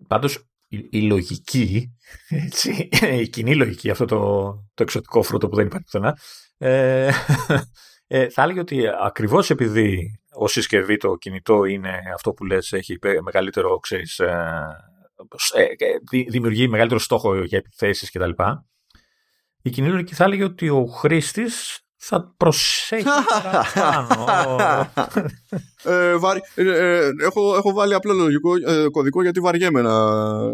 [0.08, 1.96] Πάντως η, η, λογική,
[2.30, 2.90] έτσι,
[3.22, 4.18] η κοινή λογική, αυτό το,
[4.74, 6.18] το εξωτικό φρούτο που δεν υπάρχει πουθενά,
[6.58, 7.12] ε,
[8.08, 12.98] ε, θα έλεγε ότι ακριβώς επειδή ως συσκευή το κινητό είναι αυτό που λες έχει
[13.24, 14.68] μεγαλύτερο, ξέρεις, ε,
[15.56, 18.32] ε, ε δημιουργεί μεγαλύτερο στόχο για επιθέσεις κτλ
[19.68, 23.06] η κοινή λογική θα έλεγε ότι ο χρήστης θα προσέχει
[23.44, 24.26] παραπάνω.
[25.84, 26.16] ε,
[26.56, 29.94] ε, ε, έχω, έχω βάλει απλό λογικό ε, κωδικό γιατί βαριέμαι να,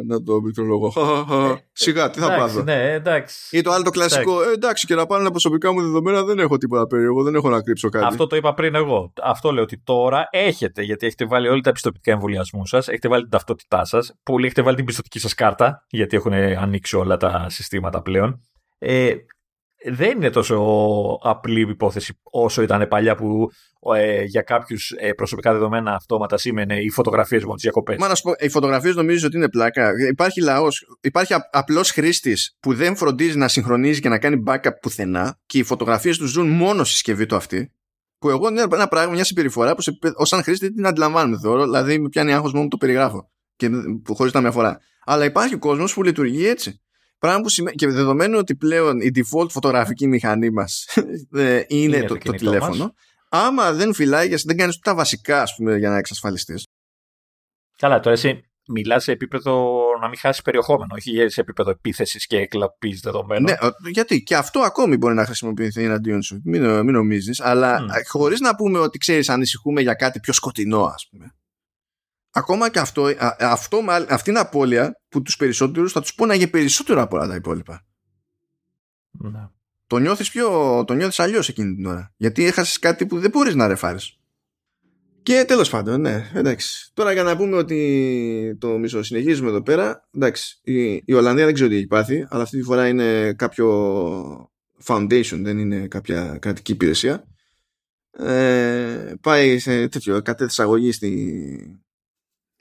[0.04, 0.94] να το πληκτρολογώ.
[1.72, 2.64] Σιγά, τι θα πάρω.
[2.64, 3.58] Ναι, εντάξει.
[3.58, 4.54] Ή το άλλο το κλασικό, εντάξει.
[4.54, 7.62] εντάξει και να πάνε τα προσωπικά μου δεδομένα δεν έχω τίποτα περίεργο, δεν έχω να
[7.62, 8.06] κρύψω κάτι.
[8.06, 9.14] Αυτό το είπα πριν εγώ.
[9.24, 13.22] Αυτό λέω ότι τώρα έχετε, γιατί έχετε βάλει όλα τα πιστοτικά εμβολιασμού σας, έχετε βάλει
[13.22, 17.46] την ταυτότητά σας, πολλοί έχετε βάλει την πιστοτική σας κάρτα, γιατί έχουν ανοίξει όλα τα
[17.50, 18.42] συστήματα πλέον
[18.84, 19.16] ε,
[19.86, 20.58] δεν είναι τόσο
[21.22, 23.52] απλή υπόθεση όσο ήταν παλιά που
[23.96, 27.98] ε, για κάποιους ε, προσωπικά δεδομένα αυτόματα σήμαινε οι φωτογραφίες μου από τις διακοπές.
[27.98, 29.92] Μα να σου πω, οι φωτογραφίες νομίζω ότι είναι πλάκα.
[30.10, 35.40] Υπάρχει λαός, υπάρχει απλός χρήστης που δεν φροντίζει να συγχρονίζει και να κάνει backup πουθενά
[35.46, 37.72] και οι φωτογραφίες τους ζουν μόνο στη συσκευή του αυτή.
[38.20, 39.84] Που εγώ είναι ένα πράγμα, μια συμπεριφορά που
[40.16, 41.64] ως αν χρήστη την αντιλαμβάνομαι θεωρώ.
[41.64, 43.30] Δηλαδή με πιάνει άγχος μόνο το περιγράφω.
[43.56, 43.70] Και
[44.08, 44.80] χωρίς να με αφορά.
[45.06, 46.82] Αλλά υπάρχει κόσμος που λειτουργεί έτσι.
[47.24, 50.88] Πράγμα που σημαίνει, και δεδομένου ότι πλέον η default φωτογραφική μηχανή μας
[51.32, 52.94] ε, είναι, το, το, τηλέφωνο, μας.
[53.30, 56.68] άμα δεν φυλάει, δεν κάνεις τα βασικά ας πούμε, για να εξασφαλιστείς.
[57.78, 62.38] Καλά, τώρα εσύ μιλάς σε επίπεδο να μην χάσεις περιεχόμενο, όχι σε επίπεδο επίθεσης και
[62.38, 63.44] εκλαπής δεδομένων.
[63.44, 66.42] Ναι, γιατί και αυτό ακόμη μπορεί να χρησιμοποιηθεί εναντίον σου.
[66.44, 68.02] Μην, μην νομίζεις, αλλά mm.
[68.08, 71.34] χωρίς να πούμε ότι ξέρεις, ανησυχούμε για κάτι πιο σκοτεινό, ας πούμε
[72.34, 73.10] ακόμα και αυτό,
[73.40, 77.86] αυτό αυτή είναι απώλεια που τους περισσότερους θα τους πόναγε περισσότερο από όλα τα υπόλοιπα.
[79.12, 79.48] Ναι.
[79.88, 82.14] Το νιώθεις πιο, το νιώθεις αλλιώς εκείνη την ώρα.
[82.18, 84.18] Γιατί έχασες κάτι που δεν μπορείς να ρεφάρεις.
[85.24, 86.92] Και τέλος πάντων, ναι, εντάξει.
[86.94, 91.54] Τώρα για να πούμε ότι το μισό συνεχίζουμε εδώ πέρα, εντάξει, η, η Ολλανδία δεν
[91.54, 94.52] ξέρω τι έχει πάθει, αλλά αυτή τη φορά είναι κάποιο
[94.86, 97.24] foundation, δεν είναι κάποια κρατική υπηρεσία.
[98.12, 101.84] Ε, πάει σε τέτοιο κατέθεση αγωγή στη,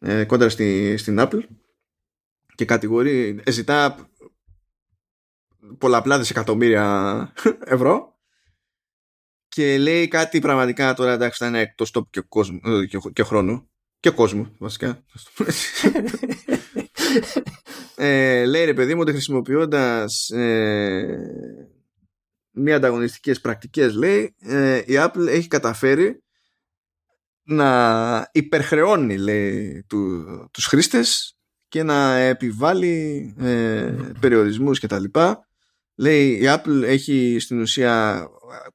[0.02, 1.40] ε, κόντρα στη, στην Apple
[2.54, 4.10] και κατηγορεί, ε, ζητά
[5.78, 7.32] πολλαπλά δισεκατομμύρια
[7.64, 8.16] ευρώ
[9.48, 13.22] και λέει κάτι πραγματικά τώρα εντάξει θα είναι εκτός τόπου και, κόσμου, ε, και, και
[13.22, 15.04] χρόνου και κόσμου βασικά.
[17.96, 21.18] Ε, λέει ρε παιδί μου ότι χρησιμοποιώντας ε,
[22.50, 26.22] μία ανταγωνιστικές πρακτικές λέει ε, η Apple έχει καταφέρει
[27.42, 31.36] να υπερχρεώνει λέει του, τους χρήστες
[31.68, 35.46] και να επιβάλλει ε, περιορισμούς και τα λοιπά.
[35.94, 38.26] Λέει η Apple έχει στην ουσία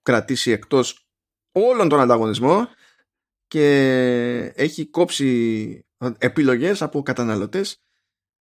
[0.02, 1.08] κρατήσει εκτός
[1.52, 2.68] όλων τον ανταγωνισμό
[3.48, 3.68] και
[4.56, 5.86] έχει κόψει
[6.18, 7.82] επιλογές από καταναλωτές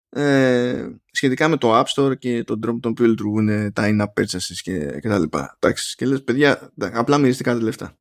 [0.08, 4.56] ε, σχετικά με το App Store και τον τρόπο τον οποίο λειτουργούν τα in-app purchases
[4.62, 5.56] και, και τα λοιπά.
[5.60, 7.98] Εντάξει, και λες παιδιά, απλά μυριστικά τα λεφτά.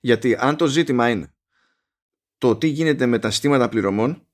[0.00, 1.34] Γιατί αν το ζήτημα είναι
[2.40, 4.26] το τι γίνεται με τα συστήματα πληρωμών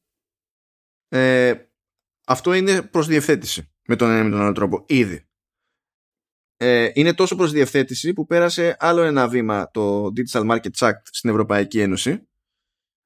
[1.08, 1.54] ε,
[2.26, 5.26] αυτό είναι προς διευθέτηση με τον ένα με τον άλλο τρόπο ήδη
[6.56, 11.30] ε, είναι τόσο προς διευθέτηση που πέρασε άλλο ένα βήμα το Digital Markets Act στην
[11.30, 12.28] Ευρωπαϊκή Ένωση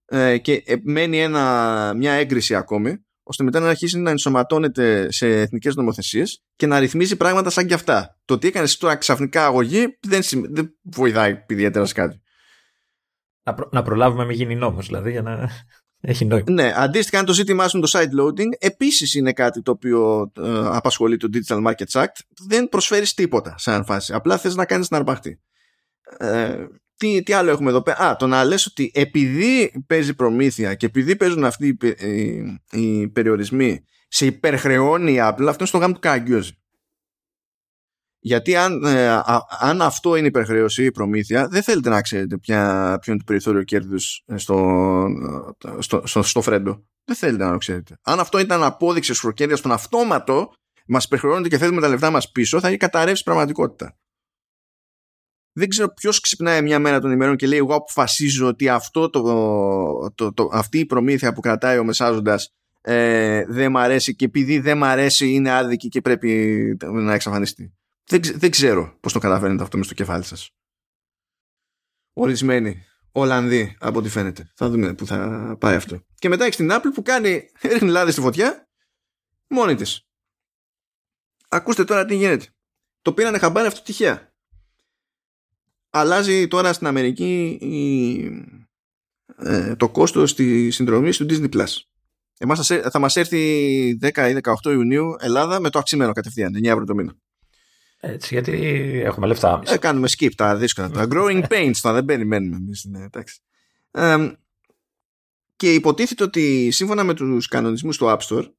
[0.05, 5.74] ε, και μένει ένα, μια έγκριση ακόμη ώστε μετά να αρχίσει να ενσωματώνεται σε εθνικές
[5.74, 8.18] νομοθεσίες και να ρυθμίζει πράγματα σαν και αυτά.
[8.24, 12.20] Το τι έκανες τώρα ξαφνικά αγωγή δεν, δεν βοηθάει ιδιαίτερα σε κάτι.
[13.51, 15.51] Να, προ, να προλάβουμε με γίνει νόμος δηλαδή για να
[16.11, 16.51] έχει νόημα.
[16.51, 20.61] Ναι, αντίστοιχα αν το ζήτημά σου το side loading επίσης είναι κάτι το οποίο ε,
[20.64, 24.12] απασχολεί το Digital Markets Act δεν προσφέρεις τίποτα σαν φάση.
[24.12, 25.40] Απλά θες να κάνεις την αρπαχτή.
[26.18, 26.57] Ε,
[26.96, 27.98] τι, τι άλλο έχουμε εδώ πέρα.
[27.98, 32.09] Α, το να λες ότι επειδή παίζει προμήθεια και επειδή παίζουν αυτοί οι,
[32.70, 36.53] οι, οι περιορισμοί σε υπερχρεώνει η Apple, αυτό είναι στο γάμο του καγκιόζη.
[38.23, 39.23] Γιατί αν, ε,
[39.61, 43.62] αν αυτό είναι υπερχρέωση ή προμήθεια, δεν θέλετε να ξέρετε ποια, ποιο είναι το περιθώριο
[43.62, 45.05] κέρδους στο,
[45.79, 46.85] στο, στο, στο, φρέντο.
[47.05, 47.99] Δεν θέλετε να το ξέρετε.
[48.03, 50.53] Αν αυτό ήταν απόδειξη σφροκέρδεια στον αυτόματο,
[50.87, 53.97] μας υπερχρεώνεται και θέλουμε τα λεφτά μας πίσω, θα έχει καταρρεύσει πραγματικότητα.
[55.53, 59.23] Δεν ξέρω ποιος ξυπνάει μια μέρα των ημερών και λέει: Εγώ αποφασίζω ότι αυτό το,
[60.14, 64.59] το, το, αυτή η προμήθεια που κρατάει ο μεσάζοντας ε, δεν μ' αρέσει και επειδή
[64.59, 67.75] δεν μ' αρέσει είναι άδικη και πρέπει να εξαφανιστεί.
[68.11, 70.50] Δεν, δεν ξέρω πώς το καταφέρνετε αυτό μες στο κεφάλι σας.
[72.12, 74.52] Ορισμένοι Ολλανδοί από ό,τι φαίνεται.
[74.54, 76.04] Θα δούμε που θα πάει αυτό.
[76.14, 78.68] Και μετά έχεις την Apple που κάνει ρίχνει λάδι στη φωτιά
[79.48, 80.06] μόνη της.
[81.48, 82.46] Ακούστε τώρα τι γίνεται.
[83.02, 84.32] Το πήρανε χαμπάρι αυτό τυχαία.
[85.90, 88.24] Αλλάζει τώρα στην Αμερική η,
[89.36, 91.76] ε, το κόστος της συνδρομής του Disney Plus.
[92.38, 94.34] Εμάς θα μας έρθει 10 ή
[94.64, 97.16] 18 Ιουνίου Ελλάδα με το αυξημένο κατευθείαν, 9 ευρώ το μήνα.
[98.01, 98.53] Έτσι, γιατί
[99.05, 99.62] έχουμε λεφτά.
[99.66, 100.90] Ε, κάνουμε skip τα δύσκολα.
[100.90, 102.84] τα growing pains, τα δεν περιμένουμε εμείς.
[102.84, 103.07] Ναι,
[103.90, 104.32] ε,
[105.57, 108.53] και υποτίθεται ότι σύμφωνα με τους κανονισμούς του App Store,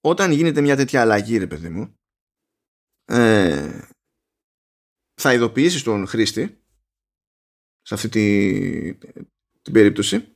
[0.00, 1.98] όταν γίνεται μια τέτοια αλλαγή, ρε παιδί μου,
[3.04, 3.80] ε,
[5.14, 6.64] θα ειδοποιήσεις τον χρήστη
[7.82, 8.94] σε αυτή τη,
[9.62, 10.34] την περίπτωση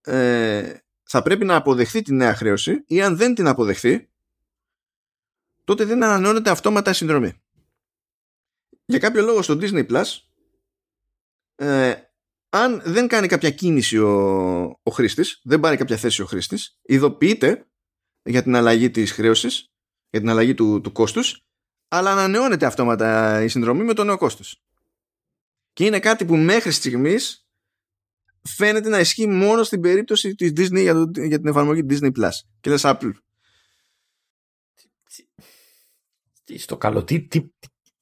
[0.00, 4.08] ε, θα πρέπει να αποδεχθεί τη νέα χρέωση ή αν δεν την αποδεχθεί
[5.64, 7.32] τότε δεν ανανεώνεται αυτόματα η συνδρομή.
[8.84, 10.04] Για κάποιο λόγο στο Disney Plus
[11.54, 11.94] ε,
[12.48, 14.10] αν δεν κάνει κάποια κίνηση ο,
[14.82, 17.66] ο χρήστης, δεν πάρει κάποια θέση ο χρήστης, ειδοποιείται
[18.22, 19.72] για την αλλαγή της χρέωσης,
[20.10, 21.46] για την αλλαγή του, του κόστους,
[21.88, 24.62] αλλά ανανεώνεται αυτόματα η συνδρομή με το νέο κόστος.
[25.72, 27.46] Και είναι κάτι που μέχρι στιγμής
[28.42, 32.30] φαίνεται να ισχύει μόνο στην περίπτωση της Disney για, το, για την εφαρμογή Disney Plus.
[32.60, 33.12] Και λες Apple,
[36.58, 37.40] στο καλό, τι, τι,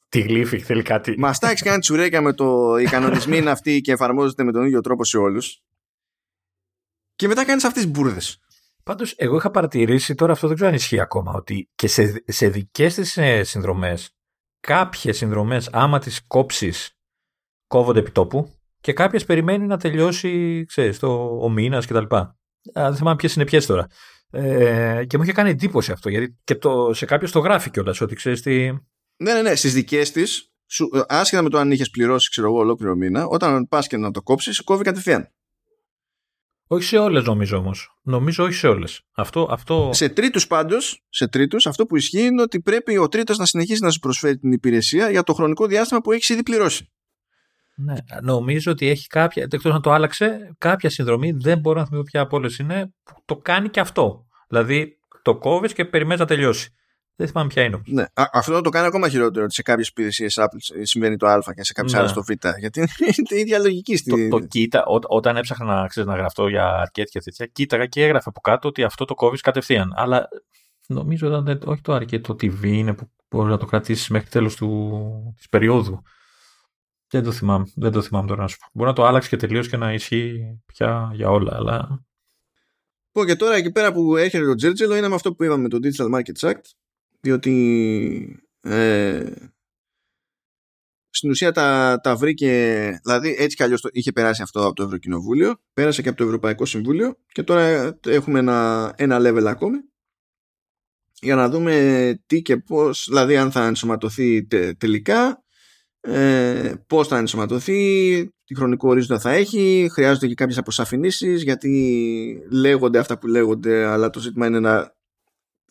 [0.08, 1.14] τι γλύφει, θέλει κάτι.
[1.18, 4.64] Μα τα έχεις κάνει τσουρέκια με το οι κανονισμοί είναι αυτοί και εφαρμόζεται με τον
[4.64, 5.62] ίδιο τρόπο σε όλους.
[7.14, 8.38] Και μετά κάνεις αυτές τις μπουρδες.
[8.84, 12.48] Πάντως, εγώ είχα παρατηρήσει τώρα αυτό δεν ξέρω αν ισχύει ακόμα ότι και σε, σε
[12.48, 14.10] δικές τη ε, συνδρομές,
[14.60, 16.96] κάποιες συνδρομές, άμα τις κόψεις,
[17.66, 22.04] κόβονται επί τόπου και κάποιες περιμένει να τελειώσει, ξέρεις, το, ο μήνας κτλ.
[22.72, 23.86] Δεν θυμάμαι ποιες είναι ποιες τώρα.
[24.34, 28.00] Ε, και μου είχε κάνει εντύπωση αυτό, γιατί και το, σε κάποιο το γράφει κιόλας
[28.00, 28.70] ότι ξέρεις τι.
[29.16, 29.54] Ναι, ναι, ναι.
[29.54, 30.52] Στις δικές της,
[31.06, 34.22] άσχετα με το αν είχες πληρώσει, ξέρω εγώ, ολόκληρο μήνα, όταν πας και να το
[34.22, 35.28] κόψεις, κόβει κατευθείαν.
[36.66, 37.98] Όχι σε όλες, νομίζω όμως.
[38.02, 39.02] Νομίζω όχι σε όλες.
[39.12, 39.90] Αυτό, αυτό...
[39.92, 43.82] Σε τρίτους πάντως, σε τρίτους, αυτό που ισχύει είναι ότι πρέπει ο τρίτος να συνεχίσει
[43.82, 46.92] να σου προσφέρει την υπηρεσία για το χρονικό διάστημα που έχεις ήδη πληρώσει.
[47.74, 52.04] Ναι, νομίζω ότι έχει κάποια, εκτό να το άλλαξε, κάποια συνδρομή, δεν μπορώ να θυμηθώ
[52.04, 54.26] ποια από όλες είναι, που το κάνει και αυτό.
[54.48, 56.74] Δηλαδή το κόβεις και περιμένεις να τελειώσει.
[57.16, 57.80] Δεν θυμάμαι ποια είναι.
[57.86, 58.02] Ναι.
[58.02, 61.64] Α, αυτό το κάνει ακόμα χειρότερο ότι σε κάποιες υπηρεσίες Apple συμβαίνει το Α και
[61.64, 61.98] σε κάποιες ναι.
[61.98, 62.30] άλλες το Β.
[62.58, 62.88] Γιατί είναι
[63.28, 63.96] η ίδια λογική.
[63.96, 64.28] Στη...
[64.28, 67.86] Το, το κοίτα, ό, όταν έψαχνα να, ξέρεις, να γραφτώ για αρκετ και τέτοια, κοίταγα
[67.86, 69.92] και έγραφε από κάτω ότι αυτό το κόβεις κατευθείαν.
[69.96, 70.28] Αλλά
[70.86, 74.56] νομίζω ότι όχι το αρκετ, το TV είναι που μπορείς να το κρατήσεις μέχρι τέλος
[75.36, 76.02] της περίοδου.
[77.12, 78.66] Δεν το θυμάμαι, δεν το θυμάμαι τώρα να σου πω.
[78.72, 82.04] Μπορεί να το άλλαξε και τελείως και να ισχύει πια για όλα, αλλά.
[83.12, 85.68] πω και τώρα εκεί πέρα που έρχεται το Τζέρτζελο είναι με αυτό που είπαμε με
[85.68, 86.62] το Digital Markets Act
[87.20, 89.32] διότι ε,
[91.10, 92.50] στην ουσία τα, τα βρήκε,
[93.02, 96.24] δηλαδή έτσι κι αλλιώς το, είχε περάσει αυτό από το Ευρωκοινοβούλιο, πέρασε και από το
[96.24, 99.78] Ευρωπαϊκό Συμβούλιο και τώρα έχουμε ένα, ένα level ακόμη
[101.20, 104.46] για να δούμε τι και πώς, δηλαδή αν θα ενσωματωθεί
[104.76, 105.42] τελικά,
[106.04, 112.98] ε, πώς θα ενσωματωθεί, τι χρονικό ορίζοντα θα έχει, χρειάζονται και κάποιες αποσαφηνήσεις γιατί λέγονται
[112.98, 114.94] αυτά που λέγονται αλλά το ζήτημα είναι να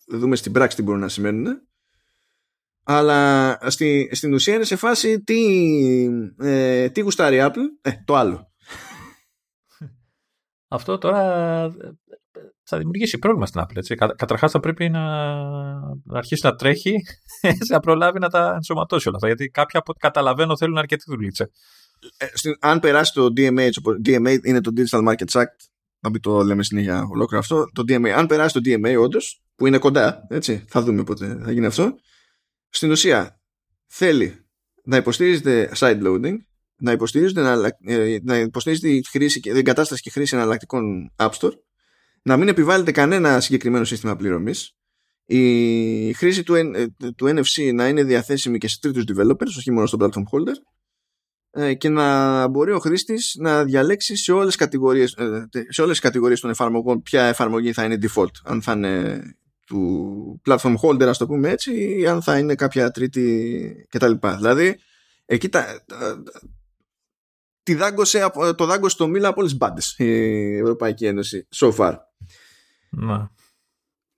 [0.08, 1.62] δούμε στην πράξη τι μπορούν να σημαίνουν
[2.84, 5.40] αλλά στη, στην ουσία είναι σε φάση τι,
[6.40, 8.52] ε, τι γουστάρει η Apple, ε, το άλλο.
[10.68, 11.72] Αυτό τώρα ε,
[12.64, 13.76] θα δημιουργήσει πρόβλημα στην Apple.
[13.78, 13.96] Έτσι.
[13.96, 15.02] Καταρχάς θα πρέπει να,
[16.04, 16.96] να αρχίσει να τρέχει
[17.72, 19.28] να προλάβει να τα ενσωματώσει όλα αυτά.
[19.28, 21.50] Γιατί κάποια από ό,τι καταλαβαίνω θέλουν αρκετή δουλίτσα.
[22.18, 22.26] Ε,
[22.60, 23.70] αν περάσει το DMA,
[24.06, 25.56] DMA είναι το Digital Markets Act,
[26.00, 29.68] να μην το λέμε συνέχεια ολόκληρο αυτό, το DMA, αν περάσει το DMA όντως, που
[29.68, 31.96] είναι κοντά, έτσι, θα δούμε πότε θα γίνει αυτό,
[32.70, 33.42] στην ουσία
[33.88, 34.46] θέλει
[34.84, 36.36] να υποστηρίζεται side loading,
[36.78, 41.30] να υποστηρίζεται, να, ε, να υποστηρίζεται η χρήση και την κατάσταση και χρήση εναλλακτικών App
[41.30, 41.52] Store,
[42.22, 44.76] να μην επιβάλλεται κανένα συγκεκριμένο σύστημα πληρωμής,
[45.26, 49.86] η χρήση του, ε, του NFC να είναι διαθέσιμη και σε τρίτους developers, όχι μόνο
[49.86, 50.56] στο platform holder,
[51.52, 55.16] ε, και να μπορεί ο χρήστης να διαλέξει σε όλες, τις κατηγορίες,
[55.70, 59.22] σε όλες τις κατηγορίες των εφαρμογών ποια εφαρμογή θα είναι default, αν θα είναι
[59.66, 64.12] του platform holder, ας το πούμε έτσι, ή αν θα είναι κάποια τρίτη κτλ.
[64.38, 64.80] Δηλαδή,
[65.26, 65.66] εκεί τα,
[67.64, 71.96] τη δάγκωσε, το δάγκωσε το μήλα από όλες τις μπάντες η Ευρωπαϊκή Ένωση so far.
[72.92, 73.32] Να.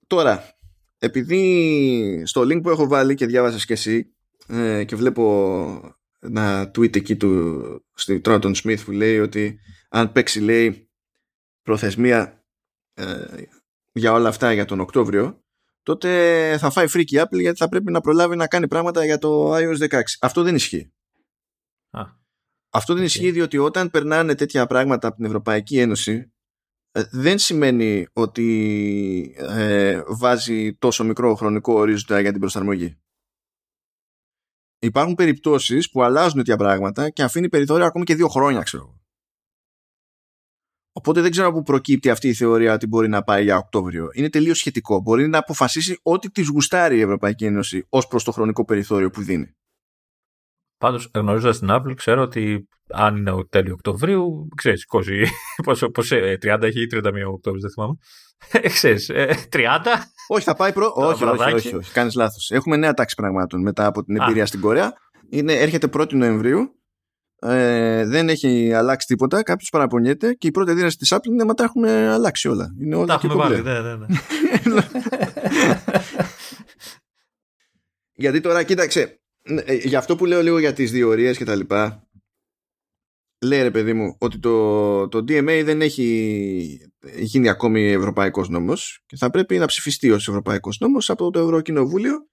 [0.07, 0.55] Τώρα,
[0.97, 4.15] επειδή στο link που έχω βάλει και διάβασες και εσύ
[4.47, 9.59] ε, και βλέπω ένα tweet εκεί του στη Τρόντον Σμιθ που λέει ότι
[9.89, 10.89] αν παίξει λέει
[11.61, 12.45] προθεσμία
[12.93, 13.25] ε,
[13.91, 15.43] για όλα αυτά για τον Οκτώβριο
[15.83, 19.55] τότε θα φάει φρίκι Apple γιατί θα πρέπει να προλάβει να κάνει πράγματα για το
[19.55, 20.01] iOS 16.
[20.19, 20.93] Αυτό δεν ισχύει.
[21.89, 22.01] Α,
[22.69, 23.05] Αυτό δεν okay.
[23.05, 26.32] ισχύει διότι όταν περνάνε τέτοια πράγματα από την Ευρωπαϊκή Ένωση ε,
[26.93, 32.97] δεν σημαίνει ότι ε, βάζει τόσο μικρό χρονικό ορίζοντα για την προσαρμογή.
[34.79, 39.01] Υπάρχουν περιπτώσεις που αλλάζουν τέτοια πράγματα και αφήνει περιθώρια ακόμη και δύο χρόνια, ξέρω.
[40.95, 44.09] Οπότε δεν ξέρω πού προκύπτει αυτή η θεωρία ότι μπορεί να πάει για Οκτώβριο.
[44.13, 44.99] Είναι τελείως σχετικό.
[44.99, 49.21] Μπορεί να αποφασίσει ό,τι της γουστάρει η Ευρωπαϊκή Ένωση ως προς το χρονικό περιθώριο που
[49.21, 49.55] δίνει.
[50.83, 54.85] Πάντως, γνωρίζοντας την Apple, ξέρω ότι αν είναι ο τέλειο Οκτωβρίου, ξέρεις,
[55.65, 57.93] πόσο, πόσο, 30 έχει ή 31 Οκτώβριος, δεν θυμάμαι.
[58.77, 59.11] Ξέρεις,
[59.49, 59.59] 30.
[60.27, 60.91] Όχι, θα πάει προ.
[60.95, 62.51] όχι, όχι, όχι, όχι, Κάνεις λάθος.
[62.51, 64.93] Έχουμε νέα τάξη πραγμάτων μετά από την εμπειρία στην Κορέα.
[65.29, 66.83] Είναι, έρχεται 1η Νοεμβρίου
[67.39, 71.53] ε, δεν έχει αλλάξει τίποτα, κάποιος παραπονιέται και η πρώτη δύναμη της Apple είναι να
[71.53, 72.67] τα έχουν αλλάξει όλα.
[72.81, 74.05] Είναι όλα τα έχουμε βάλει, ναι, ναι, ναι.
[78.23, 79.22] Γιατί τώρα, κοίταξε, ε,
[79.83, 82.07] για αυτό που λέω λίγο για τις διορίες και τα λοιπά,
[83.45, 89.15] λέει ρε παιδί μου ότι το, το DMA δεν έχει γίνει ακόμη ευρωπαϊκός νόμος και
[89.17, 92.27] θα πρέπει να ψηφιστεί ως ευρωπαϊκός νόμος από το Ευρωκοινοβούλιο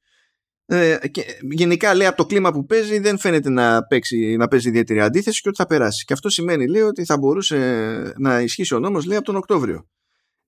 [0.73, 4.69] ε, και γενικά λέει από το κλίμα που παίζει δεν φαίνεται να, παίξει, να παίζει
[4.69, 6.05] ιδιαίτερη αντίθεση και ότι θα περάσει.
[6.05, 9.89] Και αυτό σημαίνει λέει ότι θα μπορούσε να ισχύσει ο νόμος λέει από τον Οκτώβριο.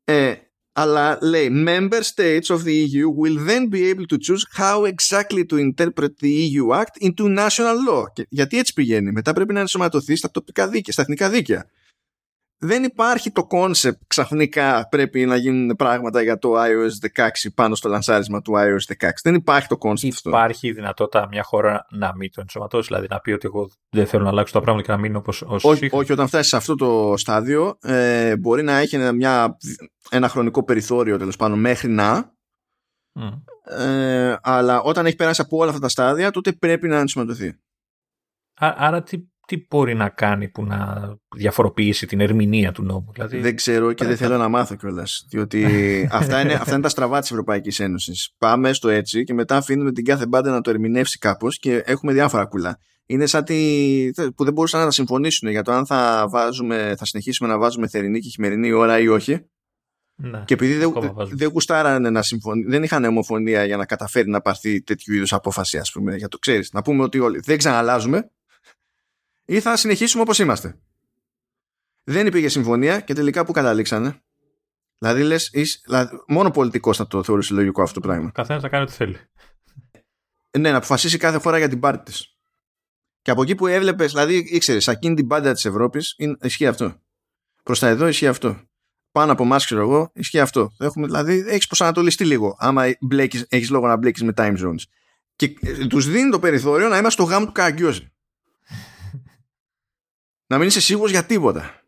[0.04, 0.34] Ε,
[0.72, 5.44] αλλά λέει member states of the EU will then be able to choose how exactly
[5.46, 8.04] to interpret the EU Act into national law.
[8.12, 9.12] Και, γιατί έτσι πηγαίνει.
[9.12, 11.66] Μετά πρέπει να ενσωματωθεί στα τοπικά δίκαια, στα εθνικά δίκαια
[12.64, 17.88] δεν υπάρχει το concept ξαφνικά πρέπει να γίνουν πράγματα για το iOS 16 πάνω στο
[17.88, 19.08] λανσάρισμα του iOS 16.
[19.22, 20.28] Δεν υπάρχει το concept αυτό.
[20.28, 24.22] Υπάρχει δυνατότητα μια χώρα να μην το ενσωματώσει, δηλαδή να πει ότι εγώ δεν θέλω
[24.22, 27.14] να αλλάξω τα πράγματα και να μείνω όπως όχι, όχι, όταν φτάσεις σε αυτό το
[27.16, 29.56] στάδιο ε, μπορεί να έχει μια,
[30.10, 32.34] ένα χρονικό περιθώριο τέλος πάντων μέχρι να
[33.20, 33.42] mm.
[33.78, 37.58] ε, αλλά όταν έχει περάσει από όλα αυτά τα στάδια τότε πρέπει να ενσωματωθεί.
[38.54, 43.10] Άρα τι τι μπορεί να κάνει που να διαφοροποιήσει την ερμηνεία του νόμου.
[43.12, 45.26] Δηλαδή, δεν ξέρω και δεν θέλω να μάθω κιόλας.
[45.30, 45.64] Διότι
[46.12, 48.34] αυτά, είναι, αυτά είναι τα στραβά της Ευρωπαϊκής Ένωσης.
[48.38, 52.12] Πάμε στο έτσι και μετά αφήνουμε την κάθε μπάντα να το ερμηνεύσει κάπως και έχουμε
[52.12, 52.78] διάφορα κουλά.
[53.06, 57.48] Είναι σαν τη, που δεν μπορούσαν να συμφωνήσουν για το αν θα, βάζουμε, θα συνεχίσουμε
[57.48, 59.46] να βάζουμε θερινή και χειμερινή ώρα ή όχι.
[60.14, 60.92] Ναι, και επειδή δεν,
[61.30, 65.78] δεν γουστάρανε να συμφωνήσουν, δεν είχαν ομοφωνία για να καταφέρει να πάρθει τέτοιου είδους απόφαση,
[65.78, 66.72] ας πούμε, για το ξέρεις.
[66.72, 68.30] Να πούμε ότι όλοι δεν ξαναλάζουμε,
[69.44, 70.80] ή θα συνεχίσουμε όπως είμαστε.
[72.04, 74.22] Δεν υπήρχε συμφωνία και τελικά που καταλήξανε.
[74.98, 75.50] Δηλαδή λες,
[75.84, 78.30] δηλαδή, μόνο πολιτικός θα το θεωρήσει λογικό αυτό το πράγμα.
[78.30, 79.16] Καθένας θα κάνει ό,τι θέλει.
[80.58, 82.36] Ναι, να αποφασίσει κάθε φορά για την πάρτη της.
[83.22, 87.00] Και από εκεί που έβλεπες, δηλαδή ήξερες, εκείνη την πάντα της Ευρώπης ισχύει αυτό.
[87.62, 88.60] Προς τα εδώ ισχύει αυτό.
[89.12, 90.72] πάνω από εμάς, ξέρω εγώ, ισχύει αυτό.
[90.78, 92.56] Έχουμε, δηλαδή, έχεις προσανατολιστεί λίγο.
[92.58, 92.84] Άμα
[93.48, 94.82] έχεις λόγο να μπλέκεις με time zones.
[95.36, 98.11] Και ε, τους δίνει το περιθώριο να είμαστε στο γάμο του Καραγκιόζη.
[100.52, 101.82] Να μην είσαι σίγουρος για τίποτα.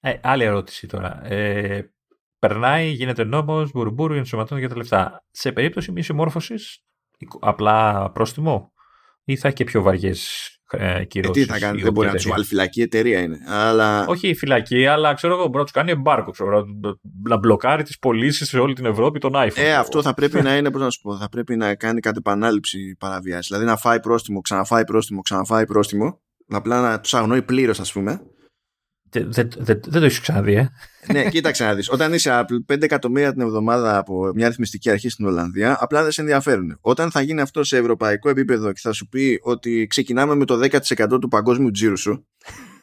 [0.00, 1.26] Ε, άλλη ερώτηση τώρα.
[1.26, 1.90] Ε,
[2.38, 5.24] περνάει, γίνεται νόμος, μπουρμπούρου, ενσωματώνει για τα λεφτά.
[5.30, 6.84] Σε περίπτωση μη συμμόρφωσης,
[7.40, 8.72] απλά πρόστιμο
[9.24, 11.40] ή θα έχει και πιο βαριές ε, κυρώσει.
[11.40, 13.38] Ε, τι θα κάνει, δεν μπορεί να τους βάλει φυλακή, εταιρεία είναι.
[13.46, 14.06] Αλλά...
[14.06, 16.30] Όχι φυλακή, αλλά ξέρω εγώ, μπορεί να τους κάνει εμπάρκο.
[16.30, 16.64] Ξέρω,
[17.22, 19.56] να μπλοκάρει τις πωλήσεις σε όλη την Ευρώπη τον iPhone.
[19.56, 22.18] Ε, αυτό θα πρέπει να είναι, πώς να σου πω, θα πρέπει να κάνει κάτι
[22.18, 23.48] επανάληψη παραβιάση.
[23.48, 26.20] Δηλαδή να φάει πρόστιμο, ξαναφάει πρόστιμο, ξαναφάει πρόστιμο.
[26.50, 28.20] Απλά να τους αγνοεί πλήρως, ας πούμε
[29.10, 30.68] δεν, δεν, δεν, το έχεις ξαναδεί, ε.
[31.12, 31.90] ναι, κοίταξε να δεις.
[31.90, 36.12] Όταν είσαι Apple, 5 εκατομμύρια την εβδομάδα από μια ρυθμιστική αρχή στην Ολλανδία, απλά δεν
[36.12, 36.78] σε ενδιαφέρουν.
[36.80, 40.60] Όταν θα γίνει αυτό σε ευρωπαϊκό επίπεδο και θα σου πει ότι ξεκινάμε με το
[40.62, 42.26] 10% του παγκόσμιου τζίρου σου.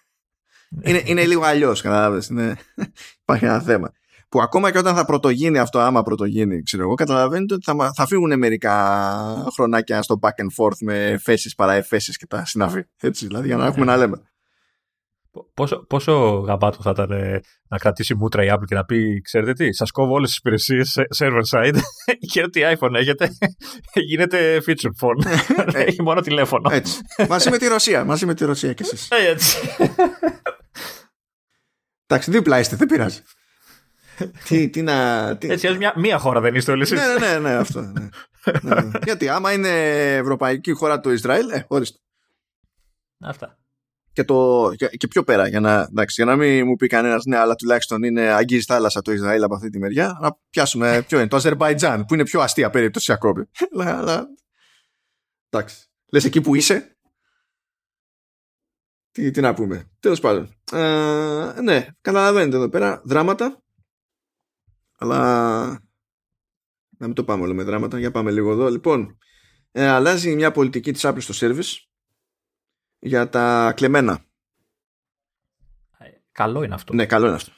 [0.87, 2.29] είναι, είναι λίγο αλλιώς, κατάλαβες.
[2.29, 2.53] Ναι.
[3.21, 3.91] Υπάρχει ένα θέμα.
[4.29, 8.05] Που ακόμα και όταν θα πρωτογίνει αυτό, άμα πρωτογίνει, ξέρω εγώ, καταλαβαίνετε ότι θα, θα
[8.05, 12.83] φύγουν μερικά χρονάκια στο back and forth με εφέσεις παραεφέσεις και τα συναφή.
[13.01, 14.21] Έτσι, δηλαδή, για να έχουμε να λέμε.
[15.53, 16.13] Πόσο, πόσο
[16.47, 19.91] γαμπάτο θα ήταν ε, να κρατήσει μούτρα η Apple και να πει, ξέρετε τι, σας
[19.91, 21.77] κόβω όλες τις υπηρεσίες server side
[22.31, 23.29] και ό,τι iPhone έχετε
[24.09, 25.31] γίνεται feature phone.
[25.73, 26.69] Ε, Έχει μόνο τηλέφωνο.
[26.71, 26.99] Έτσι.
[27.29, 29.09] μαζί με τη Ρωσία, μαζί με τη Ρωσία κι εσείς.
[29.11, 29.57] Ε, έτσι.
[32.07, 33.21] Εντάξει, δίπλα είστε, δεν πειράζει.
[34.47, 35.49] Τι, τι να, τι...
[35.49, 36.99] Έτσι, μια, μία χώρα δεν είστε όλοι εσείς.
[37.19, 37.81] ναι, ναι, ναι, αυτό.
[37.81, 38.09] Ναι.
[38.61, 38.99] ναι, ναι.
[39.03, 39.69] Γιατί άμα είναι
[40.15, 41.99] ευρωπαϊκή χώρα του Ισραήλ, ε, ορίστε.
[43.19, 43.57] Αυτά
[44.17, 47.37] και, το, και, πιο πέρα για να, εντάξει, για να μην μου πει κανένας ναι,
[47.37, 50.17] αλλά τουλάχιστον είναι αγγίζει θάλασσα το Ισραήλ από αυτή τη μεριά.
[50.21, 53.43] Να πιάσουμε ποιο είναι, το Αζερβαϊτζάν, που είναι πιο αστεία περίπτωση ακόμη.
[53.97, 54.27] αλλά,
[55.49, 55.85] εντάξει.
[56.11, 56.97] Λες εκεί που είσαι.
[59.11, 59.89] Τι, τι να πούμε.
[59.99, 60.55] Τέλος πάντων.
[60.71, 63.63] Ε, ναι, καταλαβαίνετε εδώ πέρα δράματα.
[64.97, 65.65] Αλλά.
[66.99, 67.99] Να μην το πάμε όλο με δράματα.
[67.99, 68.69] Για πάμε λίγο εδώ.
[68.69, 69.17] Λοιπόν,
[69.71, 71.77] ε, αλλάζει μια πολιτική της Apple στο service
[72.99, 74.25] για τα κλεμμένα.
[76.31, 76.93] Καλό είναι αυτό.
[76.93, 77.51] Ναι, καλό είναι αυτό.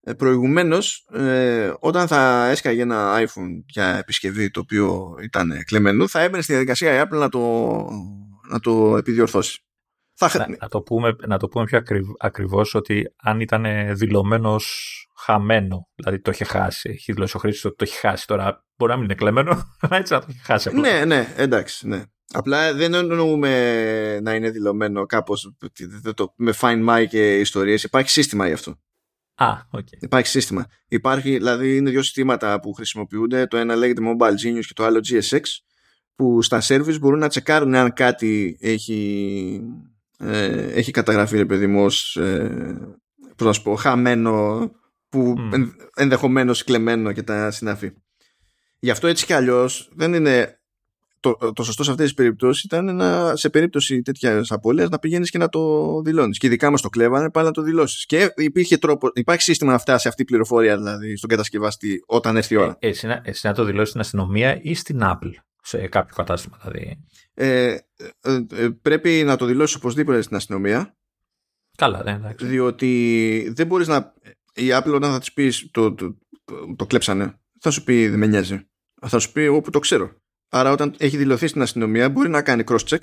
[0.00, 6.20] Ε, προηγουμένως, ε, όταν θα έσκαγε ένα iPhone για επισκευή το οποίο ήταν κλεμμένο, θα
[6.20, 7.40] έμπαινε στη διαδικασία η Apple να το,
[8.48, 9.62] να το επιδιορθώσει.
[10.18, 10.48] Θα...
[10.60, 13.64] Να, το πούμε, να το πούμε πιο ακριβ, ακριβώς ότι αν ήταν
[13.96, 14.56] δηλωμένο
[15.16, 18.90] χαμένο, δηλαδή το είχε χάσει, έχει δηλώσει ο χρήστη ότι το έχει χάσει τώρα, μπορεί
[18.90, 20.68] να μην είναι κλεμμένο, έτσι να το έχει χάσει.
[20.68, 20.80] Απλά.
[20.80, 22.02] Ναι, ναι, εντάξει, ναι.
[22.32, 25.52] Απλά δεν εννοούμε να είναι δηλωμένο κάπως
[26.36, 27.82] με Find My και ιστορίες.
[27.82, 28.78] Υπάρχει σύστημα γι' αυτό.
[29.34, 29.96] Α, okay.
[30.00, 30.66] Υπάρχει σύστημα.
[30.88, 33.46] Υπάρχει, δηλαδή είναι δύο συστήματα που χρησιμοποιούνται.
[33.46, 35.40] Το ένα λέγεται Mobile Genius και το άλλο GSX
[36.14, 39.60] που στα service μπορούν να τσεκάρουν αν κάτι έχει,
[40.18, 42.78] ε, έχει καταγραφεί ρε παιδί μου ως, ε,
[43.40, 44.70] να σου πω, χαμένο
[45.08, 45.68] που mm.
[45.96, 47.92] ενδεχομένως κλεμμένο και τα συναφή.
[48.78, 50.58] Γι' αυτό έτσι κι αλλιώς δεν είναι
[51.20, 55.30] το, το σωστό σε αυτές τις περιπτώσεις ήταν να, σε περίπτωση τέτοιας απώλειας να πηγαίνεις
[55.30, 56.38] και να το δηλώνεις.
[56.38, 58.06] Και ειδικά μας το κλέβανε, πάλι να το δηλώσεις.
[58.06, 62.54] Και υπήρχε τρόπο, υπάρχει σύστημα να φτάσει αυτή η πληροφορία δηλαδή στον κατασκευαστή όταν έρθει
[62.54, 62.76] η ώρα.
[62.78, 65.32] Ε, εσύ, να, εσύ να το δηλώσεις στην αστυνομία ή στην Apple,
[65.68, 67.04] σε κάποιο κατάστημα δηλαδή.
[67.34, 67.76] Ε,
[68.22, 70.96] ε, ε, πρέπει να το δηλώσεις οπωσδήποτε στην αστυνομία.
[71.76, 72.46] Καλά, ναι, εντάξει.
[72.46, 74.14] Διότι δεν μπορείς να.
[74.54, 78.18] Η Apple όταν θα της πεις το, το, το, το κλέψανε, θα σου πει δεν
[78.18, 78.68] με νοιάζει.
[79.06, 80.16] Θα σου πει εγώ που το ξέρω.
[80.48, 83.00] Άρα όταν έχει δηλωθεί στην αστυνομία μπορεί να κάνει cross-check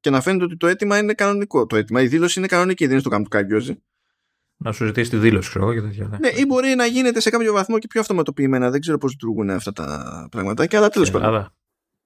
[0.00, 1.66] και να φαίνεται ότι το αίτημα είναι κανονικό.
[1.66, 3.82] Το αίτημα, η δήλωση είναι κανονική, δεν είναι στο κάμπο του Καγκιόζη.
[4.56, 6.08] Να σου ζητήσει τη δήλωση, ξέρω εγώ και τέτοια.
[6.08, 6.18] Ναι.
[6.18, 8.70] ναι, ή μπορεί να γίνεται σε κάποιο βαθμό και πιο αυτοματοποιημένα.
[8.70, 11.52] Δεν ξέρω πώς λειτουργούν αυτά τα πραγματάκια, αλλά τέλος πάντων.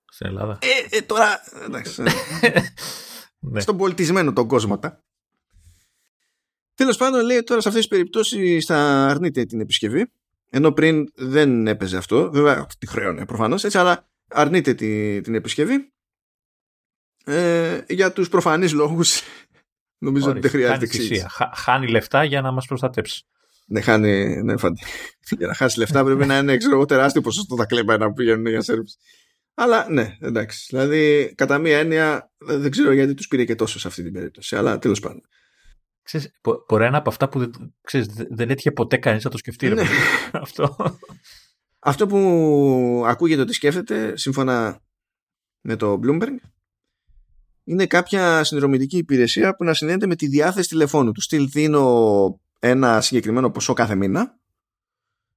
[0.09, 0.59] Στην Ελλάδα.
[0.63, 1.41] Ε, ε, τώρα.
[1.65, 2.03] Εντάξει.
[3.39, 3.61] ναι.
[3.61, 4.81] Στον πολιτισμένο τον κόσμο.
[6.75, 10.13] Τέλος πάντων, λέει τώρα σε αυτές τις περιπτώσεις θα αρνείται την επισκευή.
[10.51, 12.31] Ενώ πριν δεν έπαιζε αυτό.
[12.31, 15.93] Βέβαια, τη χρέωνε προφανώς έτσι, αλλά αρνείται τη, την επισκευή
[17.29, 19.23] ε, για τους προφανείς λόγους
[20.07, 21.27] νομίζω ότι δεν χρειάζεται εξήγηση.
[21.55, 23.27] Χάνει λεφτά για να μας προστατέψει.
[23.67, 24.83] Ναι, χάνει, ναι, φαντι.
[25.39, 28.63] για να χάσεις λεφτά πρέπει να είναι ξέρω, τεράστιο ποσοστό τα κλέμπα να πηγαίνουν για
[28.63, 28.99] σέρβις.
[29.59, 30.67] Αλλά ναι, εντάξει.
[30.69, 34.57] Δηλαδή, κατά μία έννοια, δεν ξέρω γιατί τους πήρε και τόσο σε αυτή την περίπτωση.
[34.57, 35.21] Αλλά τέλος πάντων.
[36.03, 37.51] Ξέρεις, μπορεί να είναι από αυτά που
[37.83, 39.69] ξέρεις, δεν έτυχε ποτέ κανείς να το σκεφτεί.
[39.69, 39.83] Ναι.
[40.33, 40.77] αυτό.
[41.79, 44.83] Αυτό που ακούγεται ότι σκέφτεται, σύμφωνα
[45.61, 46.37] με το Bloomberg,
[47.65, 51.21] είναι κάποια συνδρομητική υπηρεσία που να συνδέεται με τη διάθεση τηλεφώνου του.
[51.21, 54.39] Στυλ δίνω ένα συγκεκριμένο ποσό κάθε μήνα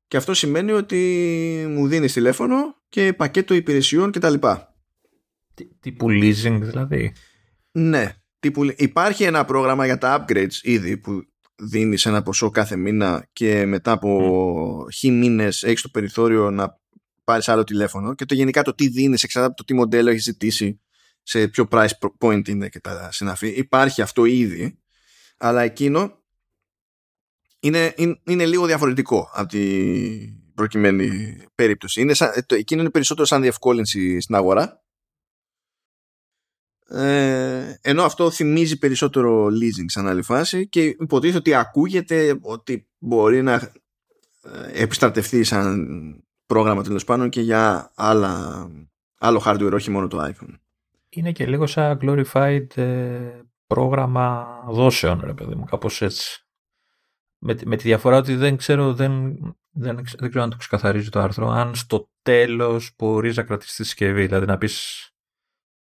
[0.07, 4.33] και αυτό σημαίνει ότι μου δίνεις τηλέφωνο και πακέτο υπηρεσιών κτλ.
[5.79, 7.13] Τύπου leasing δηλαδή;
[7.71, 8.13] Ναι.
[8.39, 8.63] Τύπου...
[8.75, 11.23] Υπάρχει ένα πρόγραμμα για τα upgrades ήδη που
[11.55, 14.93] δίνεις ένα ποσό κάθε μήνα και μετά από mm.
[14.93, 16.79] χι μήνες έχεις το περιθώριο να
[17.23, 20.23] πάρεις άλλο τηλέφωνο και το γενικά το τι δίνεις εξαρτάται από το τι μοντέλο έχεις
[20.23, 20.81] ζητήσει
[21.23, 21.87] σε ποιο price
[22.19, 23.47] point είναι και τα συναφή.
[23.47, 24.79] Υπάρχει αυτό ήδη,
[25.37, 26.23] αλλά εκείνο
[27.59, 32.01] είναι, είναι, είναι λίγο διαφορετικό από την προκειμένη περίπτωση.
[32.01, 34.81] Είναι σαν, το, εκείνο είναι περισσότερο σαν διευκόλυνση στην αγορά
[36.89, 43.41] ε, ενώ αυτό θυμίζει περισσότερο leasing σαν άλλη φάση και υποτίθεται ότι ακούγεται ότι μπορεί
[43.41, 45.87] να ε, επιστρατευτεί σαν
[46.45, 48.65] πρόγραμμα τέλος πάντων και για άλλα,
[49.19, 50.53] άλλο hardware, όχι μόνο το iPhone.
[51.09, 56.45] Είναι και λίγο σαν glorified ε, πρόγραμμα δόσεων, ρε παιδί μου, κάπως έτσι.
[57.37, 59.37] Με, με τη διαφορά ότι δεν ξέρω, δεν,
[59.71, 63.83] δεν, δεν ξέρω αν το ξεκαθαρίζει το άρθρο, αν στο τέλος μπορείς να κρατήσεις τη
[63.83, 65.03] συσκευή, δηλαδή να πεις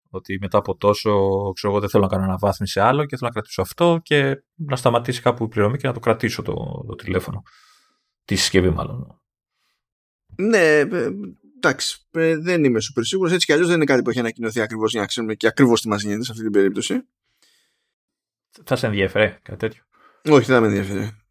[0.10, 1.12] ότι μετά από τόσο,
[1.56, 4.44] ξέρω εγώ, δεν θέλω να κάνω αναβάθμιση σε άλλο και θέλω να κρατήσω αυτό και
[4.56, 6.54] να σταματήσει κάπου η πληρωμή και να το κρατήσω το,
[6.88, 7.42] το τηλέφωνο.
[8.26, 9.22] Τη συσκευή, μάλλον.
[10.36, 11.10] Ναι, ε,
[11.56, 13.32] εντάξει, ε, δεν είμαι super σίγουρος.
[13.32, 15.82] Έτσι κι αλλιώς δεν είναι κάτι που έχει ανακοινωθεί ακριβώς για να ξέρουμε και ακριβώς
[15.82, 17.02] τι μας γίνεται σε αυτή την περίπτωση.
[18.64, 19.84] Θα σε ενδιαφέρε κάτι τέτοιο;
[20.24, 21.25] Όχι, δεν θα με ενδιαφέρει.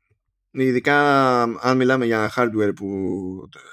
[0.57, 2.89] Ειδικά αν μιλάμε για hardware που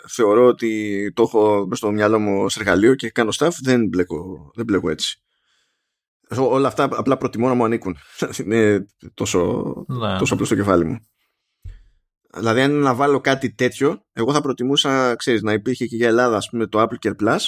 [0.08, 4.66] θεωρώ ότι το έχω στο μυαλό μου ως εργαλείο και κάνω stuff, δεν μπλέκω, δεν
[4.66, 5.22] μπλέκω έτσι.
[6.38, 7.98] Όλα αυτά απλά προτιμώ να μου ανήκουν.
[8.44, 10.18] Είναι τόσο, ναι.
[10.18, 10.98] τόσο απλό στο κεφάλι μου.
[12.34, 16.38] Δηλαδή αν να βάλω κάτι τέτοιο, εγώ θα προτιμούσα, ξέρεις, να υπήρχε και για Ελλάδα
[16.38, 17.40] ας πούμε, το Apple Care Plus,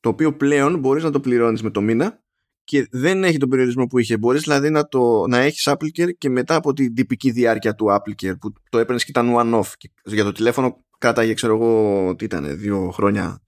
[0.00, 2.22] το οποίο πλέον μπορείς να το πληρώνεις με το μήνα
[2.68, 4.16] και δεν έχει τον περιορισμό που είχε.
[4.16, 8.38] Μπορείς δηλαδή να, το, να έχεις AppleCare και μετά από την τυπική διάρκεια του AppleCare
[8.40, 9.72] που το έπαιρνες και ήταν one-off.
[9.76, 13.42] Και για το τηλέφωνο κράταγε ξέρω εγώ τι ήταν, δύο χρόνια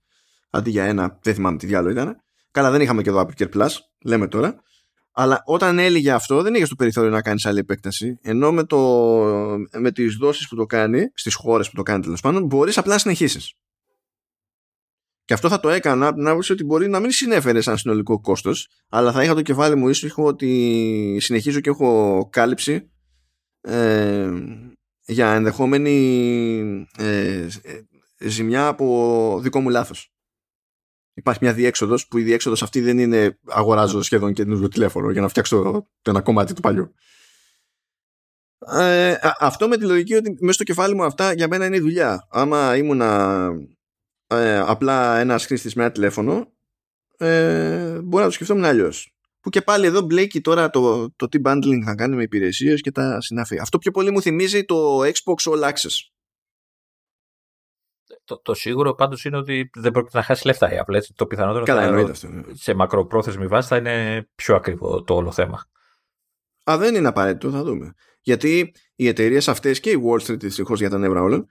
[0.49, 2.23] αντί για ένα, δεν θυμάμαι τι διάλογο ήταν.
[2.51, 3.69] Καλά δεν είχαμε και εδώ AppleCare Plus,
[4.03, 4.61] λέμε τώρα.
[5.11, 8.19] Αλλά όταν έλεγε αυτό δεν είχες το περιθώριο να κάνεις άλλη επέκταση.
[8.21, 8.77] Ενώ με, το,
[9.79, 12.93] με τις δόσεις που το κάνει, στις χώρες που το κάνει τέλος πάντων, μπορείς απλά
[12.93, 13.53] να συνεχίσεις.
[15.31, 18.21] Και αυτό θα το έκανα από την άποψη ότι μπορεί να μην συνέφερε σαν συνολικό
[18.21, 22.91] κόστος, αλλά θα είχα το κεφάλι μου ήσυχο ότι συνεχίζω και έχω κάλυψη
[23.61, 24.29] ε,
[25.05, 27.47] για ενδεχόμενη ε,
[28.19, 30.13] ζημιά από δικό μου λάθος.
[31.13, 35.27] Υπάρχει μια διέξοδος που η διέξοδος αυτή δεν είναι αγοράζω σχεδόν καινούργιο τηλέφωνο για να
[35.27, 36.93] φτιάξω το ένα κομμάτι του παλιού.
[38.79, 42.27] Ε, αυτό με τη λογική ότι μέσα στο κεφάλι μου αυτά για μένα είναι δουλειά.
[42.29, 43.49] Άμα ήμουνα
[44.31, 46.51] ε, απλά ένα χρήστη με ένα τηλέφωνο,
[47.17, 49.15] ε, μπορεί να το σκεφτόμουν αλλιώς.
[49.39, 52.91] Που και πάλι εδώ μπλέκει τώρα το, το τι bundling θα κάνει με υπηρεσίες και
[52.91, 53.59] τα συναφή.
[53.59, 56.11] Αυτό πιο πολύ μου θυμίζει το Xbox All Access.
[58.23, 60.93] Το, το σίγουρο πάντως είναι ότι δεν πρόκειται να χάσει λεφτά η Apple.
[60.93, 61.13] Έτσι.
[61.13, 62.41] Το πιθανότερο Καλά, θα, αυτό, ναι.
[62.53, 65.65] σε μακροπρόθεσμη βάση θα είναι πιο ακριβό το όλο θέμα.
[66.71, 67.93] Α, δεν είναι απαραίτητο, θα δούμε.
[68.21, 71.47] Γιατί οι εταιρείες αυτές και η Wall Street δυστυχώς για τα νεύρα όλων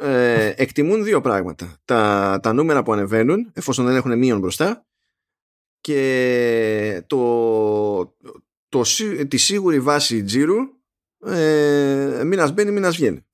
[0.00, 1.76] ε, εκτιμούν δύο πράγματα.
[1.84, 4.86] Τα, τα νούμερα που ανεβαίνουν, εφόσον δεν έχουν μείον μπροστά,
[5.80, 8.16] και το,
[8.68, 8.82] το,
[9.28, 10.56] τη σίγουρη βάση τζίρου
[11.24, 13.26] ε, μήνας μπαίνει, μήνας βγαίνει.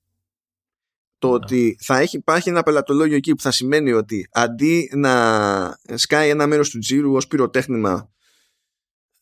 [1.19, 1.35] Το ναι.
[1.35, 6.47] ότι θα έχει, υπάρχει ένα πελατολόγιο εκεί που θα σημαίνει ότι αντί να σκάει ένα
[6.47, 8.11] μέρος του τζίρου ως πυροτέχνημα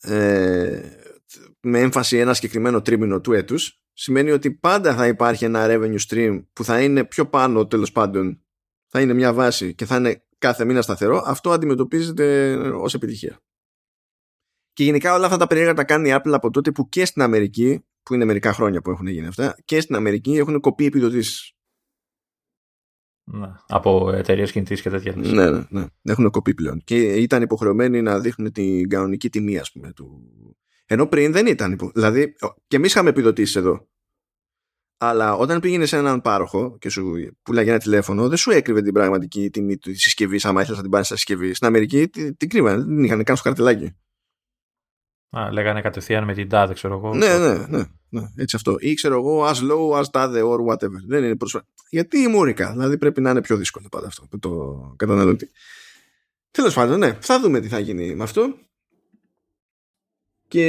[0.01, 0.81] ε,
[1.61, 6.45] με έμφαση ένα συγκεκριμένο τρίμηνο του έτους σημαίνει ότι πάντα θα υπάρχει ένα revenue stream
[6.53, 8.43] που θα είναι πιο πάνω τέλος πάντων
[8.87, 13.41] θα είναι μια βάση και θα είναι κάθε μήνα σταθερό αυτό αντιμετωπίζεται ως επιτυχία
[14.73, 17.23] και γενικά όλα αυτά τα περίεργα τα κάνει η Apple από τότε που και στην
[17.23, 21.53] Αμερική που είναι μερικά χρόνια που έχουν γίνει αυτά και στην Αμερική έχουν κοπεί επιδοτήσεις
[23.25, 25.15] ναι, από εταιρείες κινητή και τέτοια.
[25.17, 25.87] Ναι, ναι, ναι.
[26.03, 26.81] Έχουν κοπεί πλέον.
[26.85, 30.33] Και ήταν υποχρεωμένοι να δείχνουν την κανονική τιμή, ας πούμε, του,
[30.91, 31.91] ενώ πριν δεν ήταν.
[31.95, 32.35] Δηλαδή,
[32.67, 33.89] και εμείς είχαμε επιδοτήσεις εδώ.
[35.01, 38.93] Αλλά όταν πήγαινε σε έναν πάροχο και σου πουλάγε ένα τηλέφωνο, δεν σου έκρυβε την
[38.93, 41.55] πραγματική τιμή της συσκευής, άμα ήθελες να την πάρεις σε συσκευή.
[41.55, 43.97] Στην Αμερική την, την κρύβανε, δεν είχαν καν στο καρτελάκι.
[45.31, 47.15] Α, λέγανε κατευθείαν με την τάδε, ξέρω εγώ.
[47.15, 48.77] Ναι, ναι, ναι, ναι, έτσι αυτό.
[48.79, 51.01] Ή ξέρω εγώ, as low as τάδε or whatever.
[51.07, 51.65] Δεν είναι προσφα...
[51.91, 55.51] Γιατί η μούρικα, δηλαδή πρέπει να είναι πιο δύσκολο πάντα αυτό το καταναλωτή.
[56.51, 58.55] Τέλος πάντων, ναι, θα δούμε τι θα γίνει με αυτό.
[60.49, 60.67] Και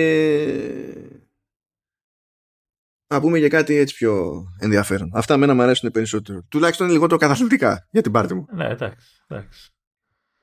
[3.07, 5.11] να πούμε για κάτι έτσι πιο ενδιαφέρον.
[5.13, 6.45] Αυτά μένα μου αρέσουν περισσότερο.
[6.49, 8.45] Τουλάχιστον είναι λιγότερο καταθλιπτικά για την πάρτη μου.
[8.53, 9.07] Ναι, εντάξει.
[9.27, 9.73] εντάξει.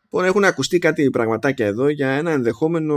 [0.02, 2.96] Λοιπόν, έχουν ακουστεί κάτι πραγματάκια εδώ για ένα ενδεχόμενο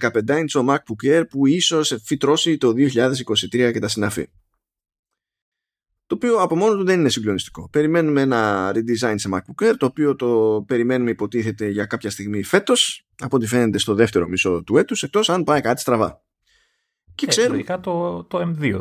[0.00, 4.28] 15 inch MacBook Air που ίσως φυτρώσει το 2023 και τα συναφή
[6.12, 7.68] το οποίο από μόνο του δεν είναι συγκλονιστικό.
[7.70, 13.06] Περιμένουμε ένα redesign σε MacBook Air, το οποίο το περιμένουμε υποτίθεται για κάποια στιγμή φέτος,
[13.18, 16.22] από ό,τι φαίνεται στο δεύτερο μισό του έτους, εκτός αν πάει κάτι στραβά.
[17.14, 17.54] Και ξέρω.
[17.54, 18.72] Ε, το, το M2,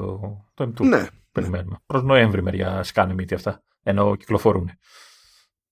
[0.54, 0.86] το M2.
[0.86, 1.08] Ναι.
[1.32, 1.78] Περιμένουμε.
[1.86, 3.64] Προς Νοέμβρη μεριά σκάνε μύτη αυτά.
[3.84, 4.70] Ενώ κυκλοφορούν.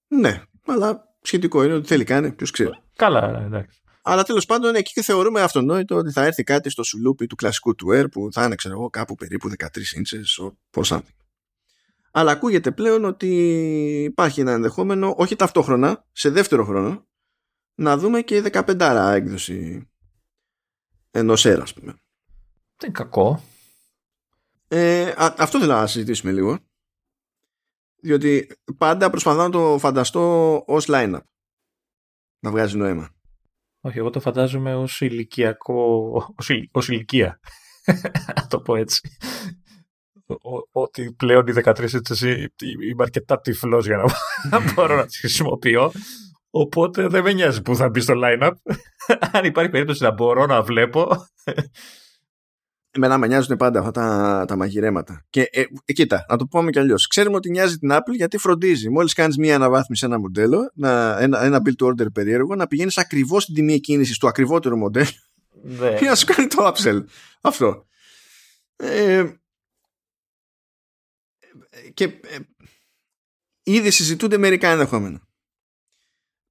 [0.07, 2.73] Ναι, αλλά σχετικό είναι ότι θέλει κάνει, ποιος ξέρει.
[2.95, 3.81] Καλά, εντάξει.
[4.01, 7.75] Αλλά τέλος πάντων εκεί και θεωρούμε αυτονόητο ότι θα έρθει κάτι στο σουλούπι του κλασικού
[7.75, 11.18] του Air που θα είναι, ξέρω εγώ, κάπου περίπου 13 inches or something.
[12.11, 13.27] Αλλά ακούγεται πλέον ότι
[14.03, 17.07] υπάρχει ένα ενδεχόμενο, όχι ταυτόχρονα, σε δεύτερο χρόνο,
[17.75, 19.89] να δούμε και 15 έκδοση
[21.11, 21.91] ενός Air, ας πούμε.
[22.75, 23.43] Δεν είναι κακό.
[24.67, 26.59] Ε, αυτό θέλω να συζητήσουμε λίγο.
[28.01, 31.21] Διότι πάντα προσπαθώ να το φανταστώ ως line-up.
[32.39, 33.09] Να βγάζει νόημα.
[33.81, 37.39] Όχι, εγώ το φαντάζομαι ως ηλικιακό, ως, ως ηλικία.
[38.35, 39.09] Να το πω έτσι.
[40.71, 42.51] Ότι πλέον οι 13 έτσι
[42.89, 43.97] είμαι αρκετά τυφλός για
[44.49, 45.91] να μπορώ να τις χρησιμοποιώ.
[46.49, 48.51] Οπότε δεν με νοιάζει που θα μπει στο line-up.
[49.31, 51.27] Αν υπάρχει περίπτωση να μπορώ να βλέπω,
[52.91, 55.25] Εμένα με νοιάζουν πάντα αυτά τα, τα μαγειρέματα.
[55.29, 57.07] Και ε, ε, κοίτα, να το πούμε κι αλλιώς.
[57.07, 58.89] Ξέρουμε ότι νοιάζει την Apple γιατί φροντίζει.
[58.89, 62.67] Μόλις κάνεις μία αναβάθμιση σε ένα μοντέλο, να, ένα, ένα build to order περίεργο, να
[62.67, 65.07] πηγαίνεις ακριβώς στην τιμή κίνηση του ακριβότερου μοντέλου
[65.61, 65.95] ναι.
[65.99, 67.03] για να σου κάνει το upsell.
[67.41, 67.85] Αυτό.
[68.75, 69.23] Ε,
[71.93, 72.37] και ε,
[73.63, 75.29] ήδη συζητούνται μερικά ενδεχόμενα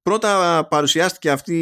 [0.09, 1.57] πρώτα παρουσιάστηκε αυτή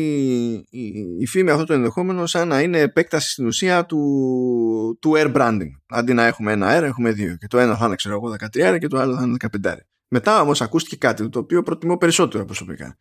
[1.20, 5.70] η, φήμη αυτό το ενδεχόμενο σαν να είναι επέκταση στην ουσία του, του air branding.
[5.88, 7.36] Αντί να έχουμε ένα air, έχουμε δύο.
[7.36, 8.36] Και το ένα θα είναι, ξέρω εγώ,
[8.74, 9.74] 13 και το άλλο θα είναι 15.
[10.08, 12.98] Μετά όμως ακούστηκε κάτι το οποίο προτιμώ περισσότερο προσωπικά.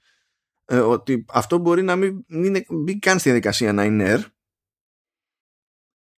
[0.64, 4.24] Ε, ότι αυτό μπορεί να μην, μην, μην καν στη διαδικασία να είναι air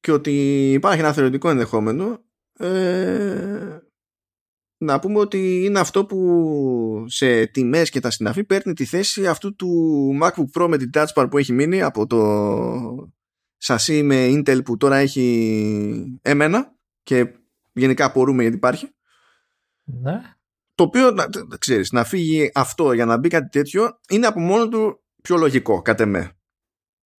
[0.00, 0.32] και ότι
[0.72, 2.24] υπάρχει ένα θεωρητικό ενδεχόμενο
[2.59, 3.78] ε,
[4.78, 9.55] να πούμε ότι είναι αυτό που σε τιμές και τα συναφή παίρνει τη θέση αυτού
[9.55, 13.10] του MacBook Pro με την Touch Bar που έχει μείνει από το
[13.56, 17.26] σασί με Intel που τώρα έχει εμένα και
[17.72, 18.88] γενικά απορούμε γιατί υπάρχει.
[19.84, 20.20] Ναι.
[20.74, 21.26] Το οποίο, να,
[21.59, 25.82] ξέρεις, να φύγει αυτό για να μπει κάτι τέτοιο είναι από μόνο του πιο λογικό,
[25.82, 26.38] κατά με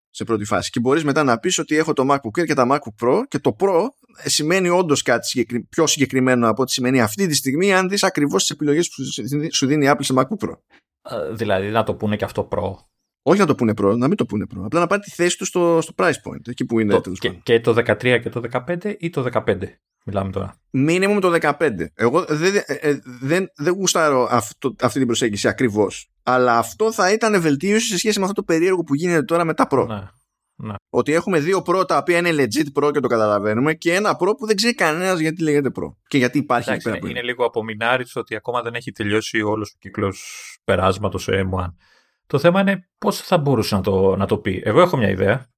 [0.10, 0.70] σε πρώτη φάση.
[0.70, 3.40] Και μπορείς μετά να πεις ότι έχω το MacBook Air και τα MacBook Pro και
[3.40, 3.86] το Pro
[4.26, 8.50] σημαίνει όντως κάτι πιο συγκεκριμένο από ό,τι σημαίνει αυτή τη στιγμή, αν δεις ακριβώς τις
[8.50, 9.04] επιλογές που
[9.52, 10.54] σου δίνει η Apple σε MacBook Pro.
[11.32, 12.74] δηλαδή να το πούνε και αυτό Pro.
[13.22, 14.62] Όχι να το πούνε Pro, να μην το πούνε Pro.
[14.64, 17.02] Απλά να πάρει τη θέση του στο, στο price point, εκεί που είναι.
[17.02, 19.58] Το, και, και, το 13 και το 15 ή το 15.
[20.10, 20.56] Μιλάμε τώρα.
[20.70, 21.70] Μήνυμο το 15.
[21.94, 26.10] Εγώ δεν, ε, ε, δεν, δεν γουστάρω αυτό, αυτή την προσέγγιση ακριβώς.
[26.24, 29.54] Αλλά αυτό θα ήταν βελτίωση σε σχέση με αυτό το περίεργο που γίνεται τώρα με
[29.54, 29.86] τα Pro.
[29.88, 30.02] Ναι.
[30.62, 30.74] Ναι.
[30.90, 34.38] Ότι έχουμε δύο Pro τα οποία είναι legit Pro και το καταλαβαίνουμε και ένα Pro
[34.38, 35.94] που δεν ξέρει κανένας γιατί λέγεται Pro.
[36.08, 37.12] Και γιατί υπάρχει Εντάξει, εκεί πέρα.
[37.12, 41.66] Είναι, λίγο απομεινάριστο ότι ακόμα δεν έχει τελειώσει όλος ο κύκλος περάσματος σε M1.
[42.28, 44.62] Το θέμα είναι πώς θα μπορούσε να το, να το πει.
[44.66, 45.50] Εγώ έχω μια ιδέα.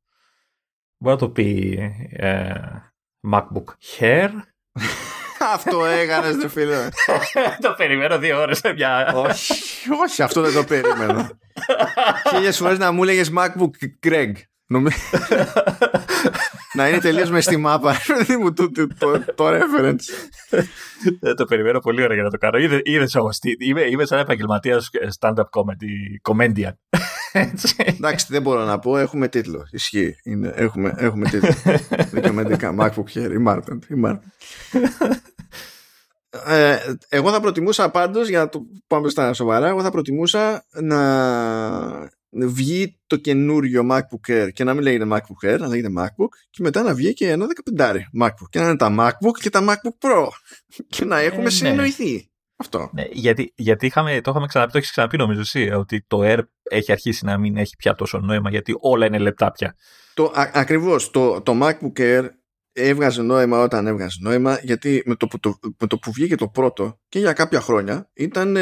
[0.97, 1.79] Μπορεί να το πει
[2.09, 2.53] ε,
[3.30, 4.30] MacBook Hair.
[5.53, 6.89] αυτό έκανες, δε φίλε.
[7.61, 9.14] το περιμένω δύο ώρες μια.
[9.15, 9.53] όχι,
[10.03, 11.31] όχι, αυτό δεν το περίμενα.
[12.30, 14.31] Χίλιες φορές να μου έλεγες MacBook Greg.
[16.73, 17.95] Να είναι τελείως μες στη μάπα.
[18.56, 20.30] το, το, το, το reference.
[21.19, 22.57] Ε, το περιμένω πολύ ωραία για να το κάνω.
[22.84, 23.39] Είδε όμως.
[23.60, 24.89] Είμαι, είμαι σαν επαγγελματίας
[25.19, 26.73] stand-up comedy, comedian.
[27.98, 28.98] Εντάξει, δεν μπορώ να πω.
[28.98, 29.68] Έχουμε τίτλο.
[29.72, 30.15] Ισχύει.
[30.23, 31.53] Είναι, έχουμε, έχουμε τίτλο.
[32.11, 32.76] Δικαιωματικά.
[32.80, 33.31] MacBook Air.
[33.31, 34.19] Η Martin.
[36.45, 36.77] Ε,
[37.10, 40.99] εγώ θα προτιμούσα πάντως για να το πάμε στα σοβαρά εγώ θα προτιμούσα να
[42.31, 46.61] βγει το καινούριο MacBook Air και να μην λέγεται MacBook Air, να λέγεται MacBook και
[46.61, 47.45] μετά να βγει και ένα
[47.77, 50.27] 15 MacBook και να είναι τα MacBook και τα MacBook Pro
[50.95, 51.49] και να έχουμε ε, ναι.
[51.49, 52.31] συνεννοηθεί.
[52.55, 52.89] Αυτό.
[52.93, 56.39] Ναι, γιατί, γιατί είχαμε, το είχαμε ξαναπεί, το έχεις ξαναπεί νομίζω εσύ, ότι το Air
[56.63, 59.75] έχει αρχίσει να μην έχει πια τόσο νόημα γιατί όλα είναι λεπτά πια.
[60.13, 62.27] Το, ακριβώς, το, το MacBook Air
[62.73, 66.99] έβγαζε νόημα όταν έβγαζε νόημα γιατί με το, το, με το που βγήκε το πρώτο
[67.09, 68.57] και για κάποια χρόνια ήταν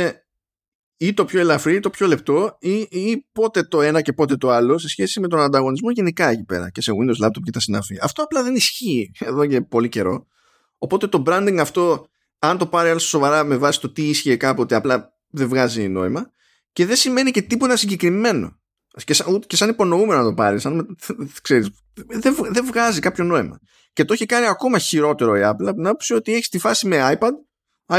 [1.01, 4.37] ή το πιο ελαφρύ ή το πιο λεπτό ή, ή πότε το ένα και πότε
[4.37, 7.51] το άλλο σε σχέση με τον ανταγωνισμό γενικά εκεί πέρα και σε Windows Laptop και
[7.51, 7.97] τα συναφή.
[8.01, 10.27] Αυτό απλά δεν ισχύει εδώ και πολύ καιρό.
[10.77, 12.07] Οπότε το branding αυτό,
[12.39, 16.31] αν το πάρει άλλος σοβαρά με βάση το τι ίσχυε κάποτε, απλά δεν βγάζει νόημα
[16.73, 18.59] και δεν σημαίνει και τίποτα συγκεκριμένο.
[19.05, 20.97] Και σαν, και σαν υπονοούμενο να το πάρεις, σαν,
[21.41, 21.69] ξέρεις,
[22.07, 23.59] δεν, δεν βγάζει κάποιο νόημα.
[23.93, 26.87] Και το έχει κάνει ακόμα χειρότερο η Apple από την άποψη ότι έχει τη φάση
[26.87, 27.31] με iPad,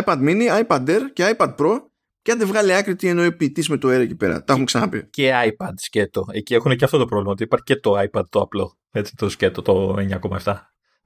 [0.03, 1.90] iPad mini, iPad Air και iPad Pro
[2.23, 4.39] και αν δεν βγάλει άκρη τι εννοεί ποιητής με το Air εκεί πέρα.
[4.45, 5.07] Τα έχουμε ξαναπεί.
[5.11, 6.25] Και iPad σκέτο.
[6.33, 7.33] Εκεί έχουν και αυτό το πρόβλημα.
[7.33, 8.79] Ότι υπάρχει και το iPad το απλό.
[8.91, 9.97] Έτσι το σκέτο το
[10.43, 10.55] 9,7.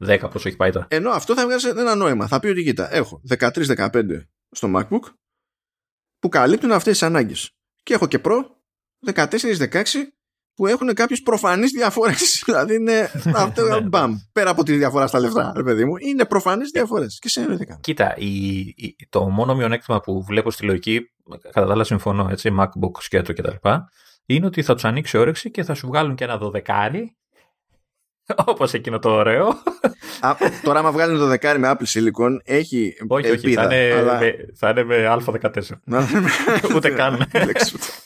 [0.07, 0.87] 10 πόσο έχει πάει τώρα.
[0.91, 2.27] Ενώ αυτό θα βγάζει ένα νόημα.
[2.27, 3.89] Θα πει ότι κοίτα, έχω 13-15
[4.51, 5.03] στο MacBook
[6.19, 7.51] που καλύπτουν αυτές τις ανάγκες.
[7.83, 8.45] Και έχω και Pro
[9.13, 9.83] 14-16
[10.55, 12.43] που έχουν κάποιες προφανείς διαφορές.
[12.47, 13.11] δηλαδή είναι.
[13.35, 17.19] αυτό, Ναι, μπαμ, πέρα από τη διαφορά στα λεφτά, ρε παιδί μου, είναι προφανείς διαφορές.
[17.21, 21.01] Και σε εννοείται Κοίτα, η, η- το μόνο μειονέκτημα που βλέπω στη λογική,
[21.53, 23.69] κατά τα άλλα συμφωνώ, έτσι, MacBook, σκέτο κτλ.,
[24.27, 27.17] είναι ότι θα τους ανοίξει όρεξη και θα σου βγάλουν και ένα δωδεκάρι,
[28.45, 29.49] όπως εκείνο το ωραίο.
[30.21, 33.69] Α, τώρα, άμα βγάλουν το δεκάρι με Apple Silicon, έχει όχι, όχι, ελπίδα.
[33.69, 34.19] θα είναι, αλλά...
[34.19, 35.61] με, θα είναι με α14.
[36.75, 37.19] Ούτε καν.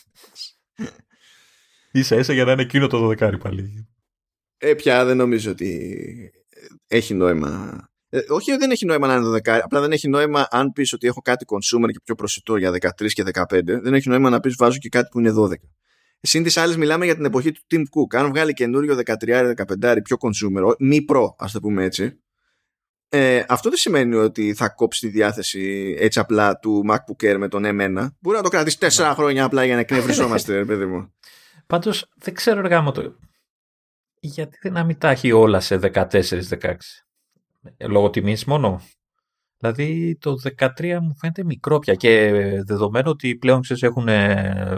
[1.93, 3.89] Ίσα ίσα για να είναι εκείνο το δωδεκάρι πάλι.
[4.59, 6.33] Ε, πια δεν νομίζω ότι
[6.87, 7.83] έχει νόημα.
[8.09, 11.07] Ε, όχι δεν έχει νόημα να είναι 12, απλά δεν έχει νόημα αν πεις ότι
[11.07, 14.55] έχω κάτι consumer και πιο προσιτό για 13 και 15, δεν έχει νόημα να πεις
[14.59, 15.53] βάζω και κάτι που είναι 12.
[16.21, 18.19] Συν της άλλης, μιλάμε για την εποχή του Tim Cook.
[18.19, 22.21] Αν βγάλει καινούριο 13-15 πιο consumer, μη προ, ας το πούμε έτσι,
[23.09, 27.49] ε, αυτό δεν σημαίνει ότι θα κόψει τη διάθεση έτσι απλά του MacBook Air με
[27.49, 28.09] τον M1.
[28.21, 31.13] Μπορεί να το κρατήσει 4 χρόνια απλά για να εκνευριζόμαστε, ρε παιδί μου.
[31.69, 33.19] Πάντως δεν ξέρω εργά μου το.
[34.21, 36.75] Γιατί δεν να μην τα έχει όλα σε 14-16.
[37.77, 38.81] Ε, Λόγω τιμής μόνο.
[39.59, 42.31] Δηλαδή το 13 μου φαίνεται μικρό πια και
[42.67, 44.77] δεδομένου ότι πλέον ξέρεις έχουν ε,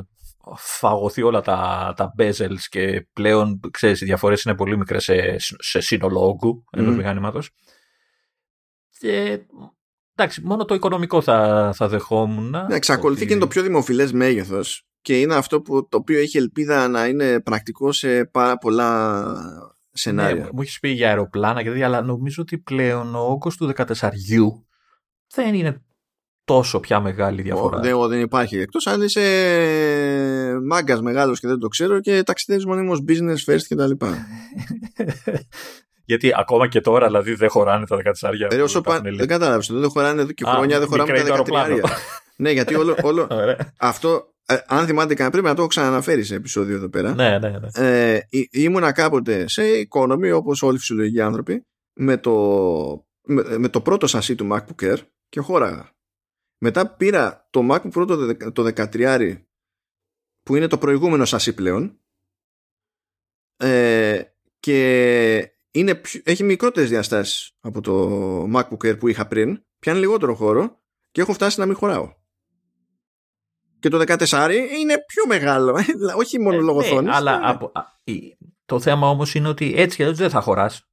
[0.57, 5.81] φαγωθεί όλα τα, τα bezels και πλέον ξέρεις οι διαφορές είναι πολύ μικρές σε, σε
[5.81, 6.97] σύνολο όγκου ενός Μμμ.
[6.97, 7.51] μηχανήματος.
[8.99, 9.41] Και
[10.15, 12.51] εντάξει, μόνο το οικονομικό θα, θα δεχόμουν.
[12.51, 16.39] Ναι, εξακολουθεί και είναι το πιο δημοφιλές μέγεθος και είναι αυτό που, το οποίο έχει
[16.39, 19.25] ελπίδα να είναι πρακτικό σε πάρα πολλά
[19.93, 20.43] σενάρια.
[20.43, 23.73] Ναι, μου έχεις πει για αεροπλάνα και τέτοια, αλλά νομίζω ότι πλέον ο όγκος του
[23.77, 23.85] 14
[25.35, 25.83] δεν είναι
[26.45, 27.79] τόσο πια μεγάλη διαφορά.
[27.79, 28.59] Ο- δεν, δεν υπάρχει.
[28.59, 33.91] Εκτός αν είσαι μάγκας μεγάλος και δεν το ξέρω και ταξιδεύεις μονίμως business first κτλ.
[36.05, 39.01] Γιατί ακόμα και τώρα δηλαδή δεν χωράνε τα 14 Ε, όσο πα...
[39.01, 39.71] Δεν κατάλαβες.
[39.73, 41.69] Δεν χωράνε εδώ και Α, χρόνια, δεν χωράμε μικραίνει το τα 13.
[42.47, 42.49] αεροπλάνο.
[42.49, 43.75] ναι, γιατί όλο, όλο Ωραία.
[43.79, 44.35] αυτό.
[44.47, 47.15] ε, αν θυμάται κανένα, πρέπει να το έχω ξαναναφέρει σε επεισόδιο εδώ πέρα.
[47.15, 47.69] ναι, ναι, ναι.
[47.75, 51.67] ε, ή- ήμουνα κάποτε σε economy όπως όλοι οι φυσιολογικοί άνθρωποι
[52.01, 52.35] με το,
[53.23, 54.99] με, με το πρώτο σασί του MacBook Air
[55.29, 55.91] και χώραγα.
[56.63, 59.37] Μετά πήρα το MacBook Pro το, δε- το 13
[60.43, 62.01] που είναι το προηγούμενο σασί πλέον
[63.57, 64.23] ε,
[64.61, 70.35] και είναι, πιο- έχει μικρότερες διαστάσεις από το MacBook Air που είχα πριν πιάνει λιγότερο
[70.35, 72.15] χώρο και έχω φτάσει να μην χωράω.
[73.81, 74.51] Και το 14
[74.81, 75.79] είναι πιο μεγάλο.
[76.17, 77.47] Όχι μόνο Ε, λόγω ναι, οθόνης, αλλά ναι.
[77.49, 80.85] από- α, η- το θέμα όμως είναι ότι έτσι και έτσι δεν θα χωράς.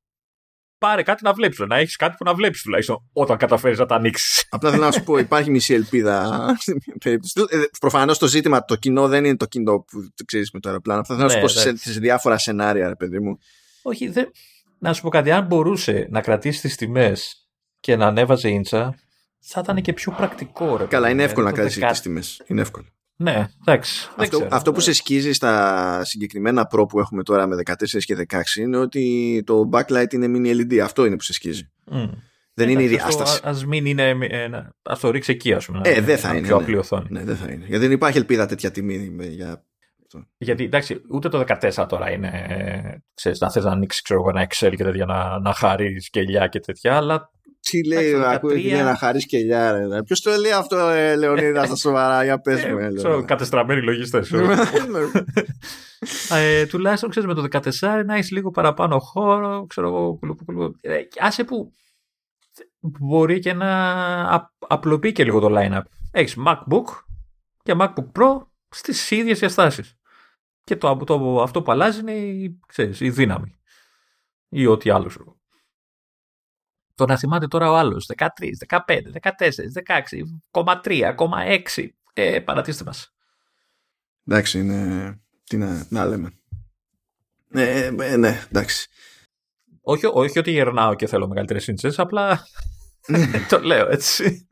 [0.79, 3.95] Πάρε κάτι να βλέπεις, να έχεις κάτι που να βλέπεις τουλάχιστον όταν καταφέρεις να τα
[3.95, 4.45] ανοίξεις.
[4.49, 7.33] Απλά θέλω να σου πω, υπάρχει μισή ελπίδα στην περίπτωση.
[7.79, 10.99] Προφανώς το ζήτημα, το κοινό δεν είναι το κοινό που ξέρεις με το αεροπλάνο.
[10.99, 11.91] Αυτά θέλω να σου Ναι, πω σε, εντάξει.
[11.93, 13.37] σε διάφορα σενάρια, ρε παιδί μου.
[13.81, 14.31] Όχι, δεν...
[14.79, 17.47] να σου πω κάτι, αν μπορούσε να κρατήσει τις τιμές
[17.79, 18.95] και να ανέβαζε ίντσα,
[19.39, 20.77] θα ήταν και πιο πρακτικό.
[20.77, 21.27] Ρε, Καλά, παιδί είναι μου.
[21.27, 22.21] εύκολο να Το κρατήσει δεκα- τι τιμέ.
[22.47, 22.85] Είναι εύκολο.
[23.19, 24.05] Ναι, εντάξει.
[24.15, 24.55] δεν Αυτό, ξέρω.
[24.55, 28.77] αυτό που σε σκίζει στα συγκεκριμένα Pro που έχουμε τώρα με 14 και 16 είναι
[28.77, 30.77] ότι το backlight είναι mini LED.
[30.77, 31.71] Αυτό είναι που σε σκίζει.
[31.85, 32.03] Μμ.
[32.53, 33.41] Δεν είναι η Εντάξει, αυτό διάσταση.
[33.45, 34.15] α- Ας μην είναι.
[34.29, 35.81] ένα- Ας το ρίξει εκεί, ας πούμε.
[35.83, 36.63] Ε, να- δεν θα να είναι, Πιο ναι.
[36.63, 37.05] απλή οθόνη.
[37.09, 37.65] Ναι, δεν θα είναι.
[37.65, 39.65] Γιατί δεν υπάρχει ελπίδα τέτοια τιμή με- για.
[40.37, 42.45] Γιατί εντάξει, ούτε το 14 τώρα είναι.
[42.47, 46.05] ε, Ξέρεις, να θες να ανοίξεις ξέρω, εγώ, ένα Excel και τέτοια, να, να χαρείς
[46.05, 47.31] σκελιά και τέτοια, αλλά
[47.69, 48.61] Τι λέει, Εντάξει, το ακούει 13.
[48.61, 49.37] τι λέει να χαρείς και
[49.91, 50.03] ρε.
[50.03, 52.77] Ποιος το λέει αυτό, ε, Λεωνίδα, στα σοβαρά, για πες μου.
[52.77, 53.27] ε, ε, ξέρω, Λεωνίδα.
[53.27, 54.31] κατεστραμμένοι λογιστές.
[56.31, 60.17] ε, τουλάχιστον ξέρεις με το 14 να έχεις λίγο παραπάνω χώρο, ξέρω εγώ.
[60.19, 60.75] κουλου, κουλου.
[60.81, 61.71] Ε, και άσε που
[62.79, 63.91] μπορεί και να
[64.23, 65.81] α- απλοποιεί και λίγο το line-up.
[66.11, 66.83] Έχεις MacBook
[67.63, 69.95] και MacBook Pro στις ίδιες διαστάσεις.
[70.63, 73.55] Και το, το, αυτό που αλλάζει είναι η, ξέρεις, η δύναμη.
[74.49, 75.36] Ή ό,τι άλλο.
[76.97, 77.05] Ξέρω.
[77.05, 78.25] Το να θυμάται τώρα ο άλλος 13,
[78.67, 78.77] 15,
[79.21, 79.49] 14,
[79.85, 80.21] 16,
[80.83, 81.13] 3,
[81.75, 81.87] 6.
[82.13, 83.13] Ε, παρατήστε μας.
[84.27, 85.19] Εντάξει, είναι.
[85.43, 86.31] Τι να, να λέμε.
[87.51, 88.87] Ε, ε, ε, ναι, εντάξει.
[89.81, 92.47] Όχι, όχι ότι γερνάω και θέλω μεγαλύτερες σύντσες, απλά
[93.49, 94.47] το λέω έτσι.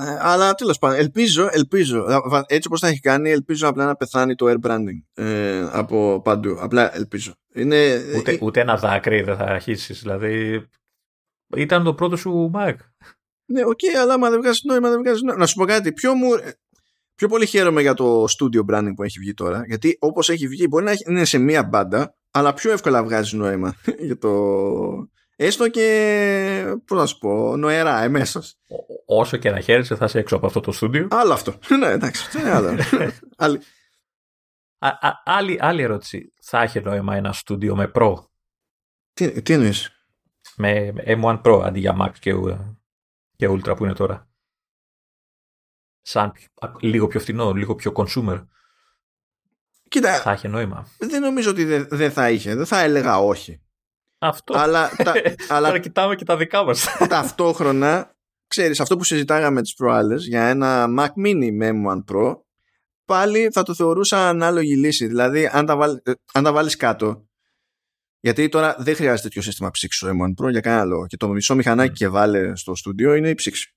[0.00, 3.96] Ε, αλλά τέλος πάντων, ελπίζω, ελπίζω, α, έτσι όπως θα έχει κάνει, ελπίζω απλά να
[3.96, 6.56] πεθάνει το air branding ε, από παντού.
[6.60, 7.34] Απλά ελπίζω.
[7.54, 10.00] Είναι, Ούτε, ε, ούτε ένα δάκρυ δεν θα αρχίσεις.
[10.00, 10.66] Δηλαδή,
[11.56, 12.74] ήταν το πρώτο σου Mac.
[13.48, 15.40] Ναι, οκ, αλλά άμα δεν βγάζεις νόημα, δεν βγάζεις νόημα.
[15.40, 15.92] Να σου πω κάτι.
[15.92, 16.28] Πιο, μου,
[17.14, 19.64] πιο πολύ χαίρομαι για το studio branding που έχει βγει τώρα.
[19.66, 23.36] Γιατί όπως έχει βγει, μπορεί να έχει- είναι σε μία μπάντα, αλλά πιο εύκολα βγάζει
[23.36, 23.74] νόημα
[24.06, 24.30] για το.
[25.36, 26.74] Έστω και.
[26.86, 28.56] Πώς να σου πω, νοερά, εμέσως.
[29.06, 31.08] Ό- Όσο και να χαίρεσαι, θα είσαι έξω από αυτό το στούντιο.
[31.10, 31.58] Άλλο αυτό.
[31.78, 32.76] ναι, εντάξει, αυτό είναι άλλο.
[33.36, 33.60] Άλλη-
[34.78, 36.32] Α, α, άλλη, άλλη ερώτηση.
[36.42, 38.14] Θα έχει νόημα ένα στούντιο με Pro,
[39.12, 39.95] τι, τι εννοείς;
[40.56, 42.32] Με M1 Pro αντί για Max και,
[43.36, 44.28] και Ultra που είναι τώρα.
[46.02, 48.46] Σαν πιο- α, λίγο πιο φθηνό, λίγο πιο consumer.
[49.88, 50.86] Κοίτα, θα είχε νόημα.
[50.98, 52.54] Δεν νομίζω ότι δεν δε θα είχε.
[52.54, 53.60] Δεν θα έλεγα όχι.
[54.18, 54.54] Αυτό.
[54.58, 55.12] Αλλά, τα,
[55.54, 56.86] αλλά Τώρα κοιτάμε και τα δικά μας.
[57.08, 58.16] ταυτόχρονα,
[58.46, 62.36] ξέρεις, αυτό που συζητάγαμε τις προάλλες για ένα Mac Mini με M1 Pro,
[63.04, 65.06] πάλι θα το θεωρούσα ανάλογη λύση.
[65.06, 67.26] Δηλαδή, αν τα, βάλ, ε, αν τα βάλεις κάτω,
[68.26, 71.06] γιατί τώρα δεν χρειάζεται τέτοιο σύστημα ψήξη στο M1 Pro για κανένα λόγο.
[71.06, 71.96] Και το μισό μηχανάκι Mm.
[71.96, 73.74] και βάλε στο στούντιο είναι η ψήξη.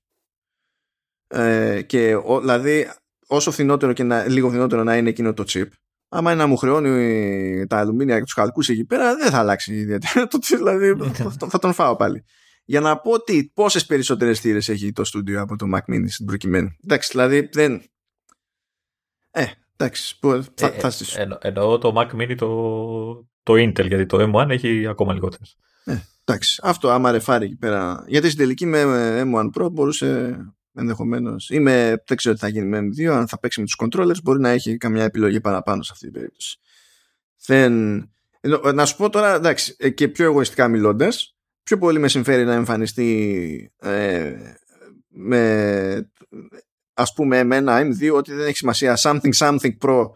[1.26, 2.90] Ε, και ο, δηλαδή,
[3.26, 5.66] όσο φθηνότερο και να, λίγο φθηνότερο να είναι εκείνο το chip,
[6.08, 9.74] άμα είναι να μου χρεώνει τα αλουμίνια και τους χαλκούς εκεί πέρα, δεν θα αλλάξει
[9.74, 10.26] ιδιαίτερα.
[10.26, 12.24] Το chip, δηλαδή, θα, θα τον φάω πάλι.
[12.64, 16.26] Για να πω ότι πόσες περισσότερες θύρες έχει το στούντιο από το Mac Mini στην
[16.26, 16.76] προκειμένη.
[16.84, 17.82] Εντάξει, δηλαδή δεν.
[19.30, 19.44] Ε,
[19.76, 21.20] εντάξει, που- θα, Ε, θα στήσω.
[21.20, 22.48] Εννο, εννοώ το Mac Mini το,
[23.42, 25.56] το Intel, γιατί το M1 έχει ακόμα λιγότερες.
[26.24, 28.04] Εντάξει, αυτό άμα ρεφάρει εκεί πέρα.
[28.06, 28.82] Γιατί στην τελική με
[29.24, 30.36] M1 Pro μπορούσε
[30.74, 31.50] ενδεχομένως.
[31.50, 34.22] ή με, δεν ξέρω τι θα γίνει με M2, αν θα παίξει με τους controllers,
[34.22, 36.58] μπορεί να έχει καμιά επιλογή παραπάνω σε αυτή την περίπτωση.
[37.46, 37.72] Δεν...
[38.40, 42.44] Ενώ, Να σου πω τώρα, εντάξει, ε, και πιο εγωιστικά μιλώντας, πιο πολύ με συμφέρει
[42.44, 44.32] να εμφανιστεί ε,
[45.08, 46.10] με
[46.94, 50.10] ας πούμε με ένα M2 ότι δεν έχει σημασία something something pro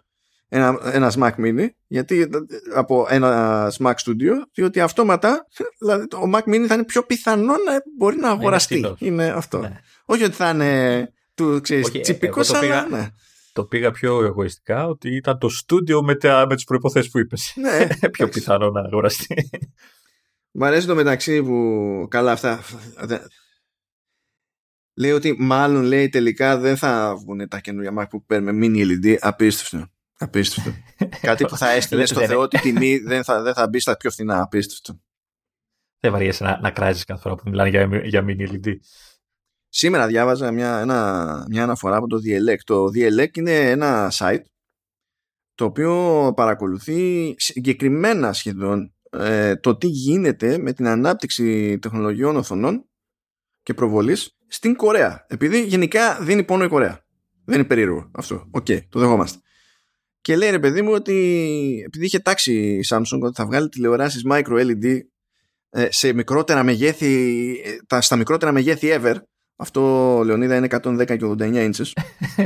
[0.49, 2.29] ένα, ένας Mac Mini γιατί
[2.75, 5.47] από ένα Mac Studio διότι αυτόματα
[5.81, 8.97] δηλαδή, το Mac Mini θα είναι πιο πιθανό να μπορεί να αγοραστεί φθηνός.
[9.01, 9.81] είναι αυτό Ναι.
[10.05, 13.09] όχι ότι θα είναι του ξέρεις, Όχι, ε, τσιπικός εγώ το αλλά πήγα- ναι,
[13.53, 17.53] Το πήγα πιο εγωιστικά ότι ήταν το στούντιο με, τα, με τις προϋποθέσεις που είπες.
[17.57, 18.27] ναι πιο εντάξει.
[18.41, 19.49] πιθανό να αγοραστεί.
[20.51, 22.61] Μ' αρέσει το μεταξύ που καλά αυτά.
[23.01, 23.23] δεν-
[24.97, 29.17] Λέει ότι μάλλον λέει τελικά δεν θα βγουν τα καινούργια MacBook Air με mini LED.
[29.21, 29.89] Απίστευτο.
[30.19, 30.71] Απίστευτο.
[31.21, 33.97] Κάτι που θα έστειλε στο Δεν- Θεό τη τιμή δεν θα, δεν θα μπει στα
[33.97, 34.43] πιο φθηνά.
[34.43, 35.01] Απίστευτο.
[36.01, 38.75] Δεν βαριέσαι να, να κράζεις κάθε φορά που μιλάνε για, για mini LED.
[39.69, 42.59] Σήμερα διάβαζα μια, ένα, μια αναφορά από το Dielec.
[42.65, 44.43] Το Dielec είναι ένα site
[45.55, 52.89] το οποίο παρακολουθεί συγκεκριμένα σχεδόν ε, το τι γίνεται με την ανάπτυξη τεχνολογιών οθονών
[53.63, 55.27] και προβολής στην Κορέα.
[55.29, 57.05] Επειδή γενικά δίνει πόνο η Κορέα.
[57.45, 58.49] Δεν είναι περίεργο αυτό.
[58.51, 59.39] Οκ, το δεχόμαστε.
[60.25, 61.13] Και λέει ρε παιδί μου ότι
[61.87, 64.99] επειδή είχε τάξει η Samsung ότι θα βγάλει τηλεοράσεις micro LED
[65.71, 69.15] ε, σε μικρότερα μεγέθη, ε, τα, στα μικρότερα μεγέθη ever,
[69.57, 69.81] αυτό
[70.25, 71.93] Λεωνίδα είναι 110 και 89 inches,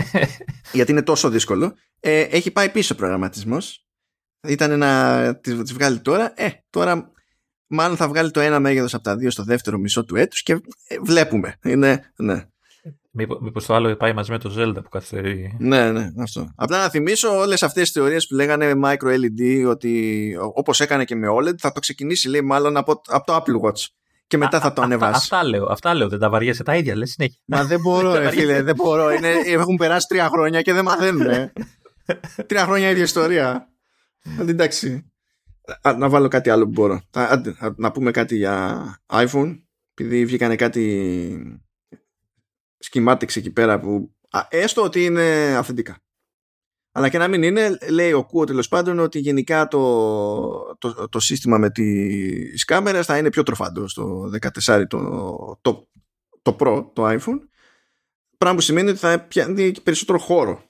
[0.73, 3.87] γιατί είναι τόσο δύσκολο, ε, έχει πάει πίσω ο προγραμματισμός.
[4.49, 6.33] Ήταν να τις, τις βγάλει τώρα.
[6.37, 7.13] Ε, τώρα
[7.67, 10.53] μάλλον θα βγάλει το ένα μέγεθος από τα δύο στο δεύτερο μισό του έτους και
[10.89, 11.57] ε, βλέπουμε.
[11.65, 12.45] Είναι, ναι.
[13.21, 15.57] Μήπως, μήπως το άλλο πάει μαζί με το Zelda που καθυστερεί.
[15.59, 16.53] Ναι, ναι, αυτό.
[16.57, 21.15] Απλά να θυμίσω όλες αυτές τις θεωρίες που λέγανε micro LED ότι όπως έκανε και
[21.15, 23.87] με OLED θα το ξεκινήσει λέει μάλλον από, από το Apple Watch
[24.27, 25.13] και μετά θα το Αυτά, ανεβάσει.
[25.15, 27.39] αυτά λέω, αυτά λέω, δεν τα βαριέσαι τα ίδια, λες συνέχεια.
[27.45, 29.11] Μα δεν μπορώ, ρε φίλε, δεν μπορώ.
[29.13, 31.27] Είναι, έχουν περάσει τρία χρόνια και δεν μαθαίνουν.
[31.27, 31.53] ε.
[32.47, 33.69] τρία χρόνια ίδια ιστορία.
[34.39, 35.11] Αλλά Εντάξει.
[35.83, 37.01] Α, να βάλω κάτι άλλο που μπορώ.
[37.11, 38.83] Θα- άντε, α, να πούμε κάτι για
[39.13, 39.59] iPhone.
[39.95, 41.61] Επειδή βγήκανε κάτι
[42.85, 46.03] schematics εκεί πέρα που α, έστω ότι είναι αυθεντικά.
[46.93, 51.21] Αλλά και να μην είναι, λέει ο Κουό τέλος πάντων ότι γενικά το, το, το
[51.21, 54.31] σύστημα με τις κάμερες θα είναι πιο τροφαντό στο
[54.65, 55.89] 14 το, το,
[56.43, 57.39] το Pro, το iPhone.
[58.39, 60.63] Πράγμα που σημαίνει ότι θα πιάνει και περισσότερο χώρο.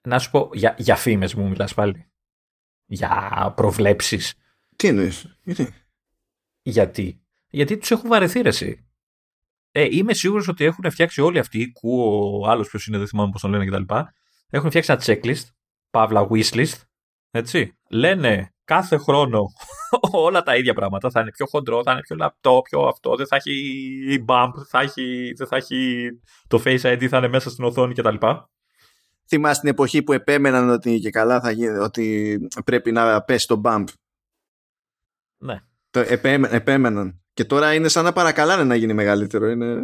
[0.00, 2.10] Να σου πω, για, για φήμες μου μιλάς πάλι.
[2.84, 4.34] Για προβλέψεις.
[4.76, 5.74] Τι εννοείς, γιατί;
[6.62, 8.83] Γιατί; Γιατί τους έχουν βαρεθεί ρε εσύ.
[9.76, 13.30] Ε, είμαι σίγουρος ότι έχουν φτιάξει όλοι αυτοί, κουό, ο άλλος ποιος είναι, δεν θυμάμαι
[13.30, 13.94] πώς τον λένε κτλ.
[14.50, 15.42] Έχουν φτιάξει ένα checklist,
[15.90, 16.80] παύλα wishlist,
[17.30, 17.78] έτσι.
[17.90, 19.44] Λένε κάθε χρόνο
[20.26, 21.10] όλα τα ίδια πράγματα.
[21.10, 24.80] Θα είναι πιο χοντρό, θα είναι πιο λαπτό, πιο αυτό, δεν θα έχει bump, θα
[24.80, 26.08] έχει, δεν θα έχει
[26.48, 28.16] το face ID, θα είναι μέσα στην οθόνη κτλ.
[29.26, 33.60] Θυμάσαι την εποχή που επέμεναν ότι και καλά θα γίνει, ότι πρέπει να πέσει το
[33.64, 33.84] bump;
[35.38, 35.60] Ναι.
[35.90, 37.23] Το επέμε- επέμεναν.
[37.34, 39.48] Και τώρα είναι σαν να παρακαλάνε να γίνει μεγαλύτερο.
[39.48, 39.74] Είναι...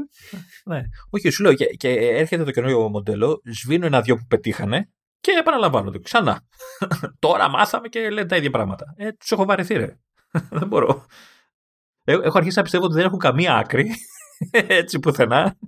[0.64, 0.80] Ναι.
[1.10, 4.88] Όχι, σου λέω και, και έρχεται το καινούριο μοντέλο, σβήνω ένα-δυο που πετύχανε
[5.20, 6.40] και επαναλαμβάνονται ξανά.
[7.18, 8.94] Τώρα μάθαμε και λένε τα ίδια πράγματα.
[8.96, 9.98] Ε, τους έχω βαρεθεί, ρε.
[10.58, 11.06] δεν μπορώ.
[12.04, 13.90] Ε, έχω αρχίσει να πιστεύω ότι δεν έχουν καμία άκρη.
[14.80, 15.58] Έτσι πουθενά.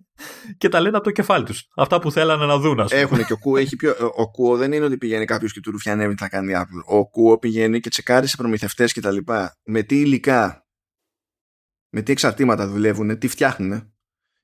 [0.59, 1.69] Και τα λένε από το κεφάλι τους.
[1.77, 3.03] Αυτά που θέλανε να δουν, ας πούμε.
[3.03, 3.95] Έχουν και ο Κουό έχει πιο.
[4.15, 6.97] Ο Κουό δεν είναι ότι πηγαίνει κάποιος και του ρουφιανεύει τι θα κάνει η Apple.
[6.99, 9.57] Ο Κουό πηγαίνει και τσεκάρει σε προμηθευτές και τα λοιπά.
[9.65, 10.62] Με τι υλικά,
[11.93, 13.93] με τι εξαρτήματα δουλεύουν, τι φτιάχνουν.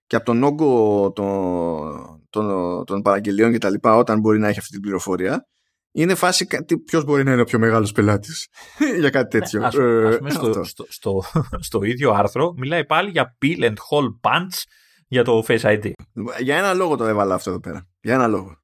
[0.06, 4.58] Και από τον όγκο των, των, των παραγγελιών και τα λοιπά, όταν μπορεί να έχει
[4.58, 5.46] αυτή την πληροφορία,
[5.92, 6.46] είναι φάση
[6.84, 8.48] ποιος μπορεί να είναι ο πιο μεγάλος πελάτης
[9.00, 9.60] για κάτι τέτοιο.
[9.60, 10.64] Ναι, ας, ας πούμε, Ε, στο, αυτό.
[10.64, 11.22] στο, στο,
[11.68, 14.62] στο ίδιο άρθρο μιλάει πάλι για peel and hole punch
[15.08, 15.92] για το Face ID.
[16.40, 17.88] Για ένα λόγο το έβαλα αυτό εδώ πέρα.
[18.00, 18.56] Για ένα λόγο.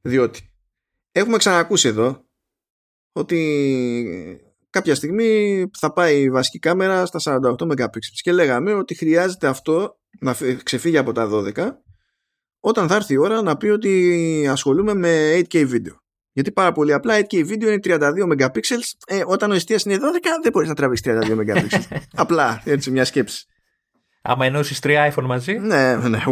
[0.00, 0.52] Διότι
[1.12, 2.24] έχουμε ξανακούσει εδώ
[3.12, 9.46] ότι κάποια στιγμή θα πάει η βασική κάμερα στα 48 MP και λέγαμε ότι χρειάζεται
[9.46, 11.70] αυτό να ξεφύγει από τα 12
[12.60, 15.94] όταν θα έρθει η ώρα να πει ότι ασχολούμαι με 8K βίντεο.
[16.32, 18.60] Γιατί πάρα πολύ απλά 8K βίντεο είναι 32 MP.
[19.06, 20.00] Ε, όταν ο εστία είναι 12,
[20.42, 21.80] δεν μπορείς να τραβήξεις 32 MP.
[22.14, 23.44] απλά έτσι μια σκέψη.
[24.22, 25.58] Άμα ενώσεις τρία iPhone μαζί.
[25.58, 26.22] Ναι, ναι.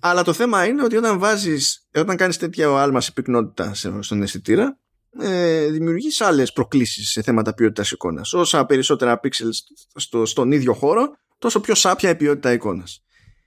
[0.00, 4.78] Αλλά το θέμα είναι ότι όταν βάζεις, όταν κάνεις τέτοια άλμα σε πυκνότητα στον αισθητήρα,
[5.20, 8.32] ε, δημιουργείς άλλες προκλήσεις σε θέματα ποιότητας εικόνας.
[8.32, 9.56] Όσα περισσότερα pixels
[9.94, 13.00] στο, στον ίδιο χώρο, τόσο πιο σάπια η ποιότητα εικόνας.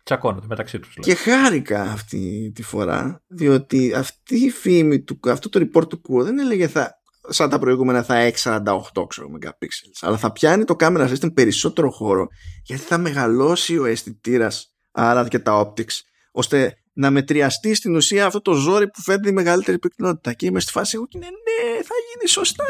[0.03, 0.97] Τσακώνονται μεταξύ τους.
[0.99, 6.23] Και χάρηκα αυτή τη φορά, διότι αυτή η φήμη, του, αυτό το report του Kuo
[6.23, 10.75] δεν έλεγε θα, σαν τα προηγούμενα θα έχει 48 ξέρω, megapixels, αλλά θα πιάνει το
[10.79, 12.27] camera system περισσότερο χώρο,
[12.63, 16.01] γιατί θα μεγαλώσει ο αισθητήρας άρα και τα optics,
[16.31, 20.33] ώστε να μετριαστεί στην ουσία αυτό το ζόρι που φέρνει μεγαλύτερη πυκνότητα.
[20.33, 22.65] Και είμαι στη φάση εγώ και ναι, ναι, θα γίνει σωστά.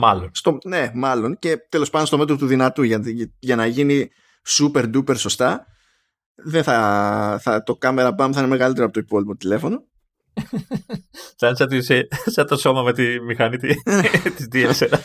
[0.02, 0.30] μάλλον.
[0.34, 1.38] Στο, ναι, μάλλον.
[1.38, 3.02] Και τέλος πάντων στο μέτρο του δυνατού για,
[3.38, 4.10] για να γίνει
[4.48, 5.66] super duper σωστά,
[6.34, 9.84] δεν θα, θα, το κάμερα μπαμ θα είναι μεγαλύτερο από το υπόλοιπο τηλέφωνο.
[11.36, 11.56] σαν,
[12.26, 13.56] σαν, το σώμα με τη μηχανή
[14.36, 14.98] της DSLR.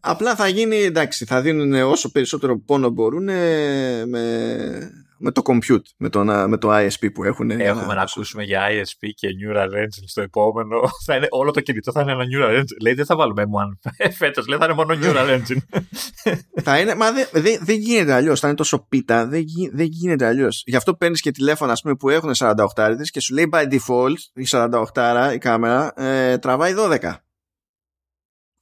[0.00, 6.08] Απλά θα γίνει, εντάξει, θα δίνουν όσο περισσότερο πόνο μπορούν με, με το compute, με
[6.08, 7.50] το, με το ISP που έχουν.
[7.50, 10.80] Έχουμε να, ακούσουμε για ISP και Neural Engine στο επόμενο.
[11.06, 12.80] Θα είναι, όλο το κινητό θα είναι ένα Neural Engine.
[12.82, 15.80] Λέει δεν θα βάλουμε M1 φέτος, λέει θα είναι μόνο Neural Engine.
[16.66, 18.40] θα είναι, μα δεν δε, δε γίνεται αλλιώς.
[18.40, 20.62] Θα είναι τόσο πίτα, δεν δε γίνεται αλλιώς.
[20.66, 22.54] Γι' αυτό παίρνεις και τηλέφωνα ας πούμε, που έχουν 48
[23.10, 27.14] και σου λέει by default η 48 η κάμερα ε, τραβάει 12.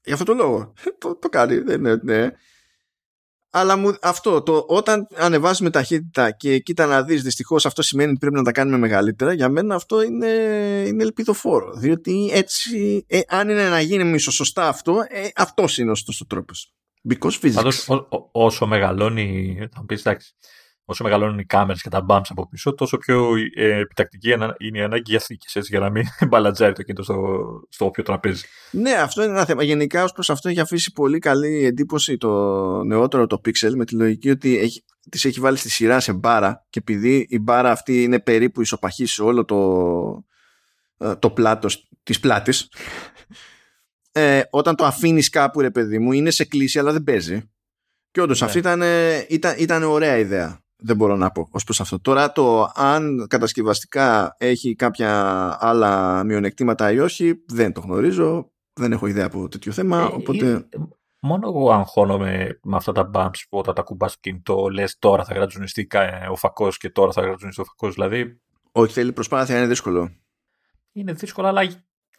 [0.05, 0.73] Γι' αυτό το λόγο.
[0.99, 1.59] το, το κάνει.
[1.59, 2.31] Δεν είναι, ναι.
[3.57, 8.19] Αλλά μου, αυτό, το, όταν ανεβάζουμε ταχύτητα και κοίτα να δεις δυστυχώς αυτό σημαίνει ότι
[8.19, 10.27] πρέπει να τα κάνουμε μεγαλύτερα για μένα αυτό είναι,
[10.87, 11.73] είναι ελπιδοφόρο.
[11.73, 16.73] Διότι έτσι ε, αν είναι να γίνει μισοσωστά αυτό ε, αυτός είναι ο σωστός τρόπος.
[17.09, 17.53] Because physics.
[17.55, 20.35] Πάντως, ό, ό, όσο μεγαλώνει θα πεις εντάξει
[20.85, 24.83] όσο μεγαλώνουν οι κάμερες και τα bumps από πίσω, τόσο πιο ε, επιτακτική είναι η
[24.83, 27.17] ανάγκη για θήκες, για να μην μπαλατζάρει το κινητό στο,
[27.69, 28.45] στο όποιο τραπέζι.
[28.71, 29.63] Ναι, αυτό είναι ένα θέμα.
[29.63, 32.31] Γενικά, ως προς αυτό, έχει αφήσει πολύ καλή εντύπωση το
[32.85, 36.67] νεότερο το Pixel με τη λογική ότι έχει, τις έχει βάλει στη σειρά σε μπάρα
[36.71, 39.59] και επειδή η μπάρα αυτή είναι περίπου ισοπαχή σε όλο το,
[40.99, 42.69] ε, το πλάτος της πλάτης
[44.13, 47.51] ε, όταν το αφήνεις κάπου ρε παιδί μου είναι σε κλίση αλλά δεν παίζει
[48.11, 48.47] και όντως ναι.
[48.47, 48.83] αυτή ήταν,
[49.29, 52.01] ήταν, ήταν ωραία ιδέα δεν μπορώ να πω ως προς αυτό.
[52.01, 55.13] Τώρα το αν κατασκευαστικά έχει κάποια
[55.61, 60.47] άλλα μειονεκτήματα ή όχι δεν το γνωρίζω, δεν έχω ιδέα από τέτοιο θέμα, ε, οπότε...
[60.47, 60.79] Ε,
[61.21, 65.25] μόνο εγώ αγχώνομαι με αυτά τα bumps που όταν τα κουμπάς στο κινητό λες τώρα
[65.25, 65.87] θα γρατζουνιστεί
[66.31, 68.41] ο φακός και τώρα θα γρατζουνιστεί ο φακός, δηλαδή...
[68.73, 70.11] Όχι, θέλει προσπάθεια, είναι δύσκολο.
[70.93, 71.63] Είναι δύσκολο, αλλά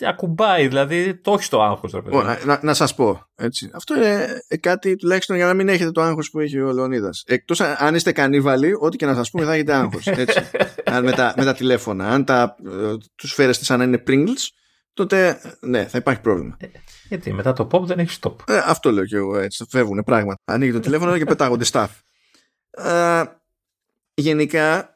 [0.02, 1.94] ακουμπάει, δηλαδή το όχι στο άγχος.
[1.94, 3.70] να, να, να σας πω, έτσι.
[3.74, 4.28] Αυτό είναι
[4.60, 7.24] κάτι τουλάχιστον για να μην έχετε το άγχος που έχει ο Λεωνίδας.
[7.28, 10.08] Εκτός αν είστε κανίβαλοι, ό,τι και να σας πούμε θα έχετε άγχος.
[10.08, 10.40] Έτσι.
[10.96, 12.10] αν με, τα, με τα τηλέφωνα.
[12.10, 14.48] Αν τα, ε, τους φέρεστε σαν να είναι Pringles,
[14.94, 16.58] τότε ναι, θα υπάρχει πρόβλημα.
[16.60, 16.68] Ε,
[17.08, 18.36] γιατί μετά το pop δεν έχει stop.
[18.48, 19.66] Ε, αυτό λέω και εγώ έτσι.
[19.70, 20.42] Φεύγουν πράγματα.
[20.46, 21.88] Ανοίγει το τηλέφωνο και πετάγονται staff.
[22.70, 23.24] Ε,
[24.14, 24.95] γενικά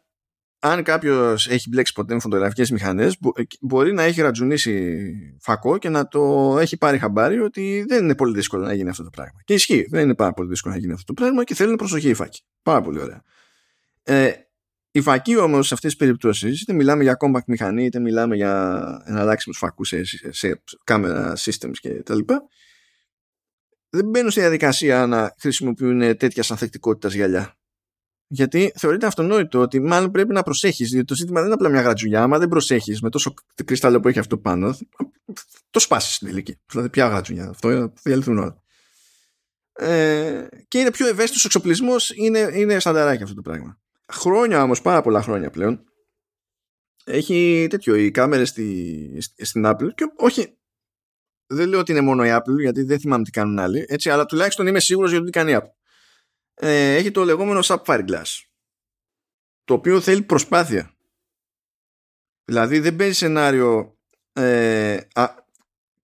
[0.60, 5.06] αν κάποιος έχει μπλέξει ποτέ με φωτογραφικές μηχανές, ε, μπορεί να έχει ρατζουνίσει
[5.42, 9.04] φακό και να το έχει πάρει χαμπάρι ότι δεν είναι πολύ δύσκολο να γίνει αυτό
[9.04, 9.40] το πράγμα.
[9.44, 12.10] Και ισχύει, δεν είναι πάρα πολύ δύσκολο να γίνει αυτό το πράγμα και θέλουν προσοχή
[12.10, 12.42] οι φάκοι.
[12.62, 13.24] Πάρα πολύ ωραία.
[14.04, 14.32] Ε,
[14.92, 19.04] οι φακοί όμως σε αυτές τις περιπτώσεις, είτε μιλάμε για compact μηχανή, είτε μιλάμε για
[19.06, 22.20] εναλλάξιμους φακούς σε, σε, σε camera systems κτλ.
[23.90, 27.59] Δεν μπαίνουν στη διαδικασία να χρησιμοποιούν τέτοια ανθεκτικότητα γυαλιά.
[28.32, 30.90] Γιατί θεωρείται αυτονόητο ότι μάλλον πρέπει να προσέχεις.
[30.90, 32.24] Γιατί το ζήτημα δεν είναι απλά μια γρατζουλιά.
[32.24, 33.34] Άμα δεν προσέχεις με τόσο
[33.66, 34.78] κρυστάλλο που έχει αυτό πάνω,
[35.70, 36.60] το σπάσεις στην τελική.
[36.70, 37.50] Δηλαδή, πια γρατζουλιά.
[37.50, 38.62] Αυτό θα διαλυθούν όλα.
[39.74, 43.80] Ε, και είναι πιο ευαίσθητος ο εξοπλισμός, είναι, είναι στανταράκι αυτό το πράγμα.
[44.12, 45.84] Χρόνια όμως, πάρα πολλά χρόνια πλέον,
[47.04, 49.94] έχει τέτοιο οι κάμερες στη, στην Apple.
[49.96, 50.58] Και όχι,
[51.48, 54.26] δεν λέω ότι είναι μόνο η Apple, γιατί δεν θυμάμαι τι κάνουν άλλοι, έτσι, αλλά
[54.26, 55.79] τουλάχιστον είμαι σίγουρος για το τι κάνει η Apple
[56.60, 58.42] ε, έχει το λεγόμενο Sapphire Glass
[59.64, 60.94] το οποίο θέλει προσπάθεια.
[62.46, 63.98] Δηλαδή δεν παίζει σενάριο
[64.34, 65.00] ε,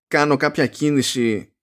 [0.07, 1.53] κάνω κάποια κίνηση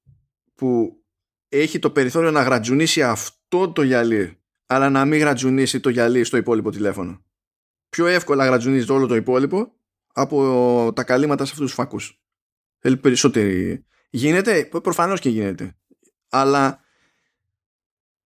[0.55, 1.01] που
[1.48, 6.36] έχει το περιθώριο να γρατζουνίσει αυτό το γυαλί αλλά να μην γρατζουνίσει το γυαλί στο
[6.36, 7.24] υπόλοιπο τηλέφωνο.
[7.89, 9.73] Πιο εύκολα γρατζουνίζει όλο το υπόλοιπο
[10.12, 12.23] από τα καλύματα σε αυτούς τους φακούς.
[12.78, 15.77] Θέλει περισσότερη γίνεται, προφανώς και γίνεται
[16.32, 16.81] αλλά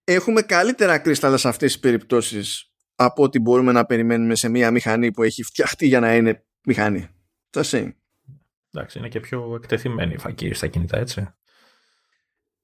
[0.06, 5.12] έχουμε καλύτερα κρύσταλλα σε αυτές τις περιπτώσεις από ό,τι μπορούμε να περιμένουμε σε μια μηχανή
[5.12, 7.08] που έχει φτιαχτεί για να είναι μηχανή.
[7.50, 7.92] Το same.
[8.70, 11.34] Εντάξει, είναι και πιο εκτεθειμένη η φακή στα κινητά, έτσι.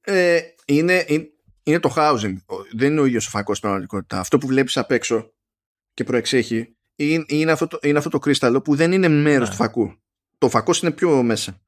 [0.00, 1.28] Ε, είναι, είναι,
[1.62, 2.34] είναι το housing.
[2.72, 4.20] Δεν είναι ο ίδιος ο φακός στην πραγματικότητα.
[4.20, 5.32] Αυτό που βλέπεις απ' έξω
[5.94, 9.54] και προεξέχει είναι, είναι, αυτό, το, είναι αυτό το κρίσταλο που δεν είναι μέρος Ναι.
[9.54, 9.94] του φακού.
[10.38, 11.60] Το φακός είναι πιο μέσα.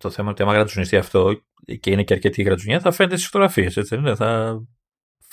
[0.00, 1.42] Το θέμα είναι ότι άμα γρατζουνιστεί αυτό
[1.80, 4.14] και είναι και αρκετή γρατζουνιά, θα φαίνεται στις φωτογραφίες, έτσι δεν είναι.
[4.14, 4.60] Θα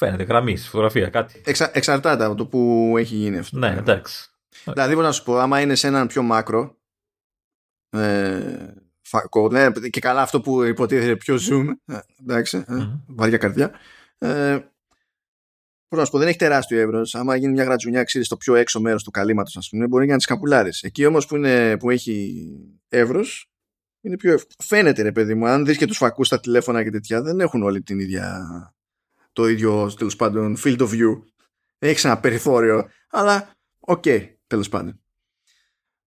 [0.05, 1.41] φαίνεται γραμμής στη φωτογραφία, κάτι.
[1.45, 3.57] Εξα, εξαρτάται από το που έχει γίνει αυτό.
[3.57, 4.29] Ναι, εντάξει.
[4.63, 6.77] Δηλαδή, μπορώ να σου πω, άμα είναι σε έναν πιο μάκρο.
[7.89, 11.65] Ε, φακό, ναι, και καλά αυτό που υποτίθεται πιο zoom.
[11.85, 12.99] ε, εντάξει, ε, Μμμ.
[13.07, 13.71] βαριά καρδιά.
[14.17, 14.59] Ε,
[15.87, 17.15] Πώς να σου πω, δεν έχει τεράστιο εύρος.
[17.15, 20.17] Άμα γίνει μια γρατζουνιά, ξέρεις στο πιο έξω μέρος του καλύματος, ας πούμε, μπορεί να
[20.17, 20.81] τη καπουλάρεις.
[20.83, 22.45] Εκεί όμως που, είναι, που έχει
[22.89, 23.51] εύρος,
[24.01, 24.53] είναι πιο εύκολο.
[24.63, 27.63] Φαίνεται, ρε παιδί μου, αν δεις και τους φακούς στα τηλέφωνα και τέτοια, δεν έχουν
[27.63, 28.41] όλοι την ίδια.
[29.33, 31.21] Το ίδιο τέλος πάντων field of view.
[31.79, 35.01] Έχει ένα περιθώριο, αλλά OK, okay, τέλος πάντων.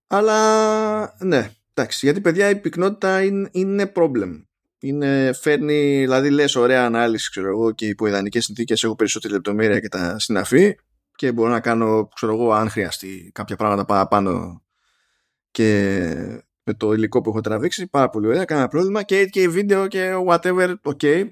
[0.07, 4.45] Αλλά ναι, εντάξει, γιατί παιδιά η πυκνότητα είναι, είναι problem.
[4.79, 9.81] Είναι, φέρνει, δηλαδή λες ωραία ανάλυση ξέρω εγώ και υπό ιδανικές συνθήκες έχω περισσότερη λεπτομέρεια
[9.81, 10.77] και τα συναφή
[11.15, 14.63] και μπορώ να κάνω ξέρω εγώ αν χρειαστεί κάποια πράγματα παραπάνω
[15.51, 16.11] και
[16.63, 20.13] με το υλικό που έχω τραβήξει πάρα πολύ ωραία, κανένα πρόβλημα και 8K βίντεο και
[20.27, 21.29] whatever, ok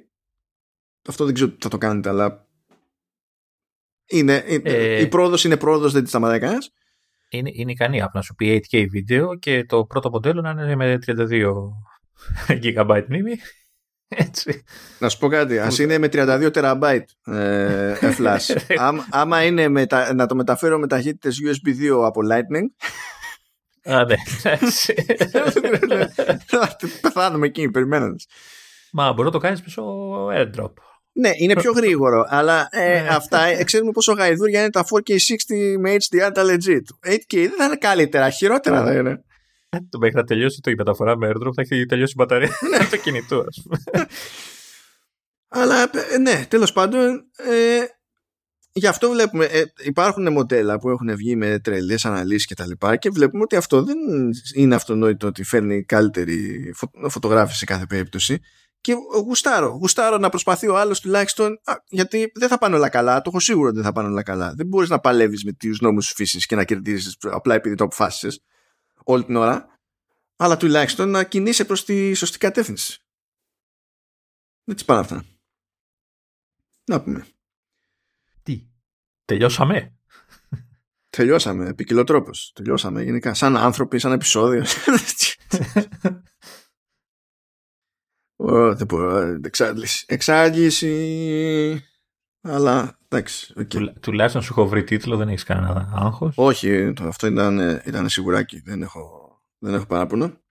[1.08, 2.46] αυτό δεν ξέρω τι θα το κάνετε αλλά
[4.06, 6.70] είναι, είναι- Ε, η πρόοδος είναι πρόοδος δεν τη σταματάει κανένας
[7.28, 10.76] Είναι, είναι ικανή app να σου πει 8K βίντεο και το πρώτο μοντέλο να είναι
[10.76, 11.54] με 32
[12.62, 13.32] GB μνήμη.
[14.08, 14.62] Έτσι.
[14.98, 18.56] Να σου πω κάτι, ας είναι με 32 τεραμπάιτ ε, ε, flash.
[18.78, 21.68] Άμα, άμα είναι με τα- να το μεταφέρω με ταχύτητες USB
[22.00, 22.66] 2 από Lightning,
[23.92, 24.14] Α, ναι.
[24.44, 24.94] εντάξει.
[26.46, 28.26] θα πεθάνουμε εκεί περιμένοντας.
[28.92, 29.82] Μα μπορεί να το κάνεις μέσω
[30.32, 30.72] airdrop.
[31.16, 33.08] Ναι, είναι πιο γρήγορο, αλλά ε, Ναι.
[33.08, 37.10] αυτά ε, ξέρουμε πόσο γαϊδούρια είναι τα 4K60 με HDR τα legit.
[37.12, 39.24] 8K δεν θα είναι καλύτερα, χειρότερα θα είναι.
[39.90, 42.48] Το μέχρι να τελειώσει το η μεταφορά με airdrop θα έχει τελειώσει η μπαταρία
[42.90, 43.78] του κινητού, ας πούμε.
[45.48, 45.82] Αλλά
[46.12, 47.80] ε, ναι, τέλος πάντων, ε,
[48.72, 52.96] γι' αυτό βλέπουμε, ε, υπάρχουν μοντέλα που έχουν βγει με τρελές αναλύσεις και τα λοιπά
[52.96, 53.96] και βλέπουμε ότι αυτό δεν
[54.54, 58.38] είναι αυτονόητο ότι φέρνει καλύτερη φω- φωτογράφηση σε κάθε περίπτωση
[58.84, 58.92] και
[59.24, 63.22] γουστάρω, γουστάρω να προσπαθεί ο άλλος τουλάχιστον α, γιατί δεν θα πάνε όλα καλά, το
[63.26, 64.54] έχω σίγουρο ότι δεν θα πάνε όλα καλά.
[64.54, 67.84] Δεν μπορείς να παλεύεις με τους νόμους της φύσης και να κερδίζεις απλά επειδή το
[67.84, 68.42] αποφάσισες
[69.04, 69.78] όλη την ώρα
[70.36, 73.02] αλλά τουλάχιστον να κινείσαι προς τη σωστή κατεύθυνση.
[74.64, 75.24] Δεν τις πάνε αυτά.
[76.84, 77.26] Να πούμε.
[78.42, 78.66] Τι.
[79.24, 79.96] Τελειώσαμε;
[81.10, 82.52] Τελειώσαμε, επικοινωτρόπος.
[82.54, 83.34] Τελειώσαμε γενικά.
[83.34, 84.64] Σαν άνθρωποι, σαν επεισόδιο.
[88.46, 89.16] Ω, δεν μπορώ.
[89.16, 90.04] ε, Εξάντληση.
[90.08, 91.84] Εξάντληση.
[92.40, 93.52] Αλλά εντάξει.
[93.56, 93.66] οκ.
[93.66, 96.34] Τουλά- Τουλάχιστον σου έχω βρει τίτλο, δεν έχεις κανένα άγχος.
[96.36, 98.60] Όχι, το- αυτό ήταν, ε, ήταν σιγουράκι.
[98.60, 100.42] Δεν έχω, δεν έχω παράπονο.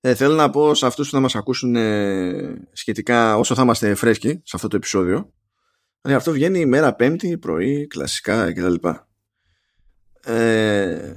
[0.00, 3.94] Ε, θέλω να πω σε αυτούς που θα μας ακούσουν ε, σχετικά όσο θα είμαστε
[3.94, 5.32] φρέσκοι σε αυτό το επεισόδιο.
[6.00, 8.74] Ε, αυτό βγαίνει η μέρα πέμπτη, πρωί, κλασικά κτλ.
[10.22, 11.14] Ε,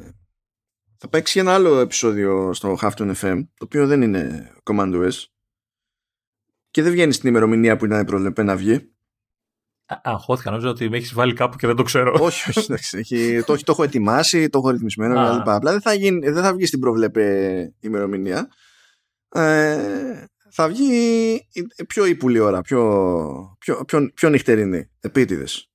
[0.97, 5.11] θα παίξει και ένα άλλο επεισόδιο στο Hafton FM, το οποίο δεν είναι Command OS
[6.79, 8.73] και δεν βγαίνει στην ημερομηνία που ήταν προβλεπέ να βγει.
[9.85, 12.17] Α- Αγχώθηκα, νόμιζα ότι με έχεις βάλει κάπου και δεν το ξέρω.
[12.19, 15.37] όχι, όχι, εντάξει, έχει, το, το έχω ετοιμάσει, το έχω ρυθμισμένο Α.
[15.37, 15.49] κλπ.
[15.49, 18.47] Απλά δεν θα, γίνει, δεν θα βγει στην προβλέπε ημερομηνία.
[19.29, 21.47] Ε, θα βγει
[21.87, 25.69] πιο ύπουλη ώρα, πιο, πιο, πιο, πιο νυχτερινή, επίτηδες.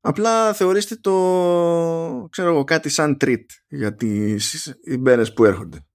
[0.00, 5.86] Απλά θεωρήστε το, ξέρω εγώ, κάτι σαν treat για τις ημέρες που έρχονται.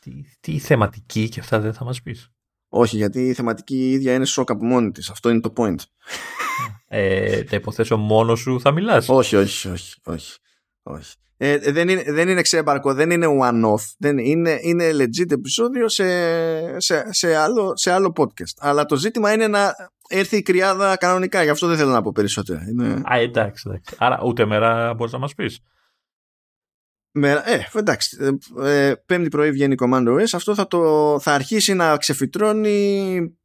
[0.00, 0.10] Τι,
[0.40, 2.33] τι θεματική και αυτά δεν θα μας πεις.
[2.76, 5.10] Όχι, γιατί η θεματική ίδια είναι σοκ από μόνη της.
[5.10, 5.78] Αυτό είναι το point.
[6.88, 9.08] Ε, θα υποθέσω μόνος σου θα μιλάς.
[9.08, 10.38] όχι, όχι, όχι, όχι.
[10.82, 11.14] όχι.
[11.36, 13.82] Ε, δεν, είναι, δεν είναι ξέμπαρκο, δεν είναι one-off.
[13.98, 16.04] Δεν είναι, είναι legit επεισόδιο σε,
[16.80, 18.54] σε, σε, άλλο, σε άλλο podcast.
[18.58, 19.74] Αλλά το ζήτημα είναι να
[20.08, 21.42] έρθει η κρυάδα κανονικά.
[21.42, 22.64] Γι' αυτό δεν θέλω να πω περισσότερα.
[22.68, 23.02] Είναι...
[23.12, 23.94] Α, εντάξει, εντάξει.
[23.98, 25.60] Άρα ούτε μέρα μπορείς να μας πεις.
[27.16, 28.16] Με, ε, εντάξει.
[28.60, 30.28] Ε, ε, πέμπτη πρωί βγαίνει Command OS.
[30.32, 33.38] Αυτό θα, το, θα αρχίσει να ξεφυτρώνει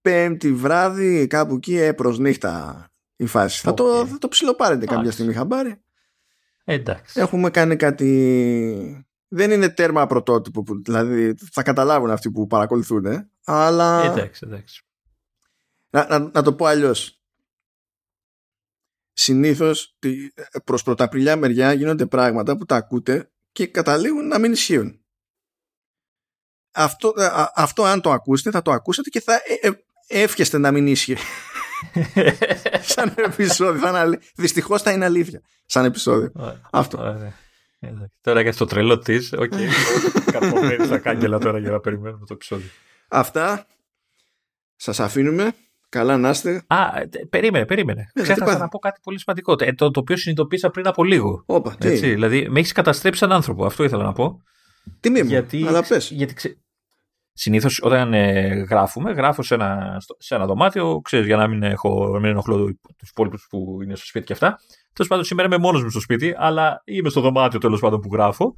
[0.00, 2.86] πέμπτη βράδυ κάπου εκεί ε, προς νύχτα
[3.16, 3.60] η φάση.
[3.60, 4.06] Θα, το, Οκ.
[4.10, 5.12] θα το ψιλοπάρετε κάποια Εντάξει.
[5.12, 5.80] στιγμή χαμπάρι.
[6.64, 7.20] Ε, εντάξει.
[7.20, 9.06] Έχουμε κάνει κάτι...
[9.28, 14.44] Δεν είναι τέρμα πρωτότυπο, που, δηλαδή θα καταλάβουν αυτοί που παρακολουθούν, ε, αλλά Ε, εντάξει,
[14.46, 14.84] εντάξει.
[15.90, 17.15] να, να, να το πω αλλιώς.
[19.18, 20.28] Συνήθως τη-
[20.64, 25.00] προς πρωταπριλιά μεριά γίνονται πράγματα που τα ακούτε και καταλήγουν να μην ισχύουν.
[26.72, 29.72] Αυτό, α- αυτό αν το ακούσετε θα το ακούσετε και θα ε, ε,
[30.22, 31.16] εύχεστε να μην ίσχυε
[32.94, 33.80] σαν επεισόδιο.
[33.80, 36.30] Θα είναι αλη- Δυστυχώς θα είναι αλήθεια σαν επεισόδιο.
[36.34, 36.60] Ωραία.
[36.72, 36.98] Αυτό.
[36.98, 37.32] Ωραία.
[38.20, 39.32] Τώρα για το τρελό της.
[39.32, 39.52] Οκ.
[40.32, 42.68] Καρφωμένοι στα κάγκελα τώρα για να περιμένουμε το επεισόδιο.
[43.08, 43.66] Αυτά.
[44.76, 45.54] Σας αφήνουμε.
[45.96, 46.62] Καλά να είστε.
[46.66, 46.76] Α,
[47.30, 48.10] περίμενε, περίμενε.
[48.14, 49.54] Ε, Ξέχασα να πω κάτι πολύ σημαντικό.
[49.58, 51.42] Ε, το, το οποίο συνειδητοποίησα πριν από λίγο.
[51.46, 51.88] Όπα, τι.
[51.88, 53.64] Έτσι, δηλαδή, με έχεις καταστρέψει σαν άνθρωπο.
[53.64, 54.42] Αυτό ήθελα να πω.
[55.00, 55.28] Τιμή μου.
[55.28, 56.10] Γιατί, αλλά πες.
[56.10, 56.58] γιατί ξε...
[57.32, 62.10] Συνήθως όταν ε, γράφουμε, γράφω σε ένα, σε ένα δωμάτιο, ξέρεις, για να μην, έχω,
[62.12, 62.56] μην ενοχλώ
[62.96, 64.58] τους υπόλοιπους που είναι στο σπίτι και αυτά.
[64.92, 68.08] Τέλος πάντων, σήμερα είμαι μόνος μου στο σπίτι, αλλά είμαι στο δωμάτιο τέλος πάντων που
[68.12, 68.54] γράφω.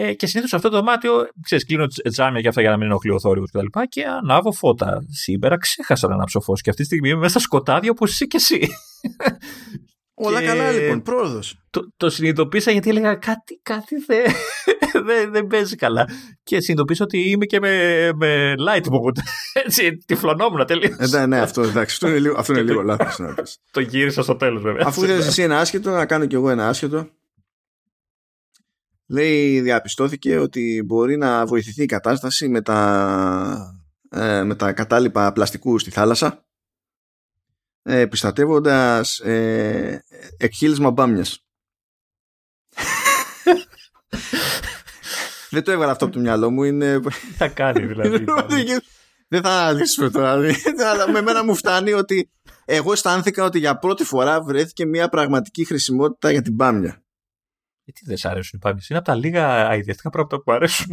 [0.00, 3.10] Ε, και συνήθως αυτό το δωμάτιο, ξέρεις, κλείνω τζάμια και αυτά για να μην ενοχλεί
[3.12, 3.64] ο θόρυβος κτλ.
[3.64, 4.98] Και, και ανάβω φώτα.
[5.08, 8.24] Σήμερα ξέχασα να ανάψω φως και αυτή τη στιγμή είμαι μέσα στα σκοτάδια όπως είσαι
[8.24, 8.68] και εσύ.
[10.14, 11.58] Όλα Και- καλά λοιπόν, πρόοδος.
[11.70, 14.24] το, το συνειδητοποίησα γιατί έλεγα κάτι, κάτι δεν
[15.06, 16.04] δεν δεν παίζει καλά.
[16.42, 19.18] Και συνειδητοποίησα ότι είμαι και με, με light mode.
[19.64, 21.12] Έτσι, τυφλωνόμουν τελείως.
[21.12, 21.94] Ε, ναι, αυτό εντάξει.
[21.94, 23.58] Αυτό είναι λίγο, αυτό είναι Και λίγο το- λάθος να πεις.
[23.70, 24.82] Το γύρισα στο τέλος, βέβαια.
[24.86, 27.08] Αφού θέλει εσύ ένα άσχετο, να κάνω κι εγώ ένα άσχετο.
[29.10, 33.80] Λέει, διαπιστώθηκε ότι μπορεί να βοηθηθεί η κατάσταση με τα,
[34.10, 36.44] ε, με τα κατάλοιπα πλαστικού στη θάλασσα
[37.82, 40.04] ε, επιστατεύοντας ε,
[40.36, 41.44] εκχύλισμα μπάμιας.
[45.50, 46.62] Δεν το έβγαλα αυτό από το μυαλό μου.
[46.62, 47.00] Είναι...
[47.00, 48.18] Τι θα κάνει, δηλαδή.
[49.30, 50.30] Δεν θα αναλύσουμε τώρα.
[50.90, 52.30] Αλλά με μένα μου φτάνει ότι
[52.64, 57.02] εγώ αισθάνθηκα ότι για πρώτη φορά βρέθηκε μια πραγματική χρησιμότητα για την μπάμια.
[57.88, 58.88] Ε, Τι δεν σ' αρέσουν οι πάμιες.
[58.88, 60.86] Είναι από τα λίγα αειδιαστικά πράγματα που μου αρέσουν.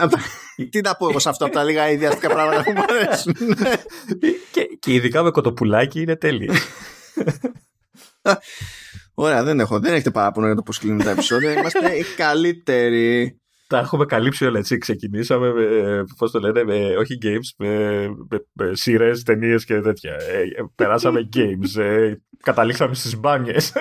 [0.70, 3.34] Τι να πω εγώ σε αυτό από τα λίγα ιδιαστικά πράγματα που μου αρέσουν.
[4.52, 6.52] και, και ειδικά με κοτοπουλάκι είναι τέλειο.
[9.14, 9.80] Ωραία, δεν έχω.
[9.80, 11.52] Δεν έχετε παράπονο για το πώς κλείνουν τα επεισόδια.
[11.52, 13.38] Είμαστε οι καλύτεροι.
[13.66, 14.78] Τα έχουμε καλύψει όλα έτσι.
[14.78, 17.68] Ξεκινήσαμε με, πώς το λένε, με, όχι games, με,
[18.30, 20.12] με, με σειρές, ταινίες και τέτοια.
[20.12, 23.72] Ε, ε, περάσαμε games, ε, καταλήξαμε στις μπάνιες.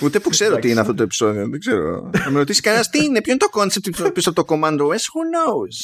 [0.00, 0.70] Ούτε που ξέρω τι Εντάξει.
[0.70, 1.48] είναι αυτό το επεισόδιο.
[1.48, 2.10] Δεν ξέρω.
[2.24, 4.92] Να με ρωτήσει κανένας τι είναι, ποιο είναι το concept πίσω από το Commando S;
[4.92, 5.74] Who knows;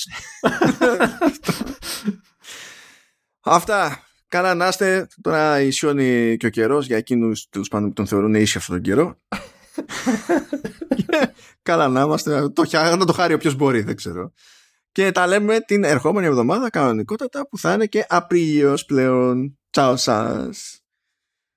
[3.41, 4.03] Αυτά.
[4.29, 5.07] Καλά να είστε.
[5.23, 8.85] Τώρα ισιώνει και ο καιρός για εκείνους τέλος πάντων που τον θεωρούν ίσιο αυτόν τον
[8.85, 9.19] καιρό.
[11.63, 12.49] Καλά να είμαστε.
[12.49, 14.33] Το, χα- να το χάρει όποιος μπορεί, δεν ξέρω.
[14.93, 19.59] Και τα λέμε την ερχόμενη εβδομάδα κανονικότατα που θα είναι και Απρίλιος πλέον.
[19.71, 20.81] Τσάω σας.